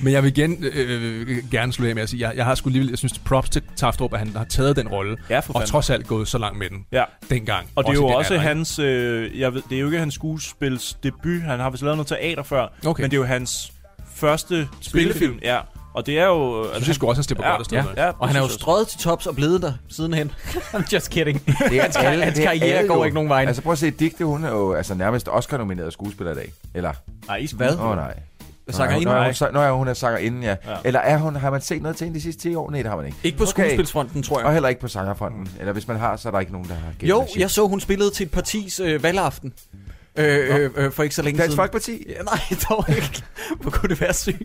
[0.00, 2.68] Men jeg vil igen øh, gerne slutte af med at sige, jeg, jeg har sgu
[2.68, 5.66] alligevel, jeg synes, props til Taftrup, at han har taget den rolle, Ja, og fanden.
[5.66, 7.04] trods alt gået så langt med den Ja.
[7.30, 7.66] dengang.
[7.74, 10.14] Og det er jo også alder, hans, øh, jeg ved, det er jo ikke hans
[10.14, 11.42] skuespils debut.
[11.42, 13.02] Han har vist lavet noget teater før, Okay.
[13.02, 13.72] men det er jo hans
[14.14, 15.38] første spillefilm.
[15.42, 15.58] Ja,
[15.94, 16.64] og det er jo...
[16.74, 17.90] Jeg synes jeg også, han slipper ja, godt afsted ja, med.
[17.96, 20.30] ja, Og han er jo strøget til tops og blevet der sidenhen.
[20.74, 21.46] I'm just kidding.
[21.46, 23.04] Det er hans, alle- hans det er karriere alle går jo.
[23.04, 23.44] ikke nogen vej.
[23.46, 26.52] Altså prøv at se, Digte, hun er jo altså, nærmest Oscar-nomineret skuespiller i dag.
[26.74, 26.92] Eller?
[27.26, 27.74] Nej, I Hvad?
[27.78, 28.14] Åh oh, nej.
[28.70, 29.12] Sangerinde?
[29.12, 30.56] Nå, hun, nå, ja, hun er sangerinde, ja.
[30.66, 30.76] Ja.
[30.84, 32.70] Eller er hun, har man set noget til hende de sidste 10 år?
[32.70, 33.18] Nej, det har man ikke.
[33.22, 34.46] Ikke på skuespilsfronten, tror jeg.
[34.46, 35.48] Og heller ikke på sangerfronten.
[35.60, 37.66] Eller hvis man har, så er der ikke nogen, der har givet Jo, jeg så,
[37.66, 39.52] hun spillede til et partis øh, valgaften.
[40.16, 41.56] Øh, øh, øh, for ikke så længe Dansk siden.
[41.56, 42.06] Folkeparti?
[42.08, 43.22] Ja, nej, dog ikke.
[43.60, 44.38] Hvor kunne det være sygt?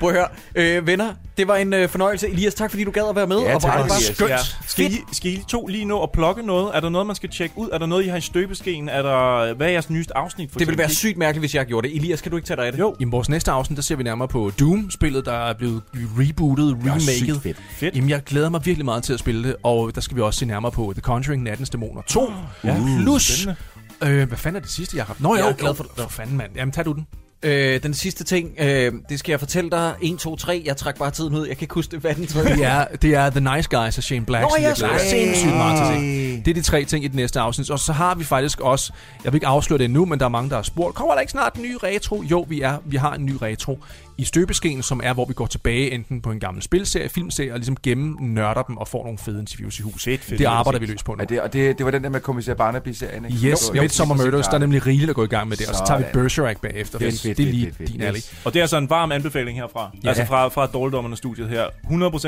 [0.00, 0.28] Prøv at høre.
[0.54, 2.28] Øh, venner, det var en øh, fornøjelse.
[2.28, 3.36] Elias, tak fordi du gad at være med.
[3.38, 4.30] Ja, og er det bare skønt.
[4.30, 4.36] Ja.
[4.66, 6.70] Skal, I, skal I to lige nå at plukke noget?
[6.76, 7.68] Er der noget, man skal tjekke ud?
[7.72, 8.88] Er der noget, I har i støbeskeen?
[8.88, 10.52] Er der, hvad er jeres nyeste afsnit?
[10.52, 11.96] For Det ville være sygt mærkeligt, hvis jeg gjorde det.
[11.96, 12.78] Elias, kan du ikke tage dig af det?
[12.78, 12.96] Jo.
[13.00, 17.42] I vores næste afsnit, der ser vi nærmere på Doom-spillet, der er blevet rebootet, remaket.
[17.42, 17.56] fedt.
[17.70, 17.96] Fedt.
[17.96, 20.38] Jamen, jeg glæder mig virkelig meget til at spille det, og der skal vi også
[20.38, 22.32] se nærmere på The Conjuring, Nattens Dæmoner 2.
[22.64, 23.56] Ja, Plus, spændende.
[24.04, 25.20] Øh, hvad fanden er det sidste, Jacob?
[25.20, 25.92] Nå, Jeg er glad for det.
[25.96, 26.50] For fanden, mand.
[26.56, 27.06] Jamen, tag du den.
[27.42, 29.94] Øh, den sidste ting, øh, det skal jeg fortælle dig.
[30.02, 30.62] 1, 2, 3.
[30.66, 31.46] Jeg trækker bare tiden ud.
[31.46, 33.98] Jeg kan ikke huske det, hvad den tredje Det er, det er The Nice Guys
[33.98, 34.98] af Shane Black, Nå, jeg nej.
[34.98, 36.44] sindssygt meget til.
[36.44, 37.70] Det er de tre ting i det næste afsnit.
[37.70, 38.92] Og så har vi faktisk også,
[39.24, 41.20] jeg vil ikke afsløre det endnu, men der er mange, der har spurgt, kommer der
[41.20, 42.22] ikke snart en ny retro?
[42.30, 43.78] Jo, vi, er, vi har en ny retro
[44.18, 47.58] i støbeskeen, som er, hvor vi går tilbage enten på en gammel spilserie, filmserie, og
[47.58, 50.04] ligesom gennem nørder dem og får nogle fede interviews i hus.
[50.04, 50.38] Fedt, fedt.
[50.38, 51.22] det arbejder vi løs på nu.
[51.22, 53.46] Er det, og det, det var den der med kommissær Barnaby-serien, ikke?
[53.46, 55.74] Yes, Jo, Midsummer Murders, der er nemlig rigeligt at gå i gang med det, og
[55.74, 56.04] så tager vi.
[56.12, 56.98] Bergerac bagefter.
[56.98, 57.92] Fedt, Det, fedt, det er fedt, lige fedt, fedt.
[57.92, 58.20] din alley.
[58.44, 59.90] Og det er altså en varm anbefaling herfra.
[60.04, 60.08] Ja.
[60.08, 61.64] Altså fra, fra Dårligdommerne studiet her.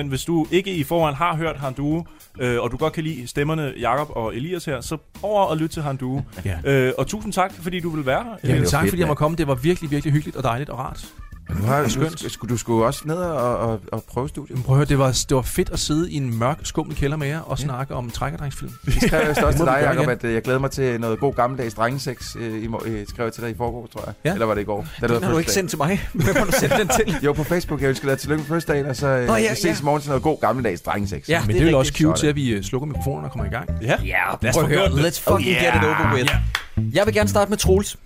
[0.05, 2.05] 100% hvis du ikke i forhånd har hørt Handuo,
[2.41, 5.71] øh, og du godt kan lide stemmerne Jakob og Elias her, så over og lyt
[5.71, 6.23] til Handuo.
[6.45, 6.57] Ja.
[6.65, 8.59] Øh, og tusind tak, fordi du vil være her.
[8.59, 9.37] Var tak fedt, fordi jeg måtte komme.
[9.37, 11.07] Det var virkelig, virkelig hyggeligt og dejligt og rart.
[11.51, 12.33] Har, du, Skønt.
[12.33, 14.57] skulle, du skulle også ned og, og, og prøve studiet.
[14.57, 16.97] Men prøv at høre, det var, det var fedt at sidde i en mørk, skummel
[16.97, 18.73] kælder med jer og snakke om trækkerdrengsfilm.
[18.85, 21.21] Det skrev jeg også Det til dig, Jacob, at øh, jeg glæder mig til noget
[21.21, 22.37] god gammeldags drengesex.
[22.39, 24.15] Øh, i, øh, skrev jeg til dig i forgår, tror jeg.
[24.25, 24.33] Ja.
[24.33, 24.87] Eller var det i går?
[25.01, 26.01] Da Den har du ikke sendt til mig.
[26.13, 27.17] Hvem har du sendt den til?
[27.25, 27.81] Jo, på Facebook.
[27.81, 29.71] Jeg ønsker dig tillykke med fødselsdagen, og så øh, Nå, ja, vi ses ja.
[29.71, 31.29] i morgen til noget god gammeldags drengesex.
[31.29, 33.31] Ja, Men det det, er jo også cue til, at vi øh, slukker mikrofonerne og
[33.33, 33.69] kommer i gang.
[33.83, 35.07] Ja, Ja, Lad os prøv få det.
[35.07, 35.75] Let's fucking Oh, yeah.
[35.75, 36.35] get it over with.
[36.93, 37.99] Jeg vil gerne starte med Troels.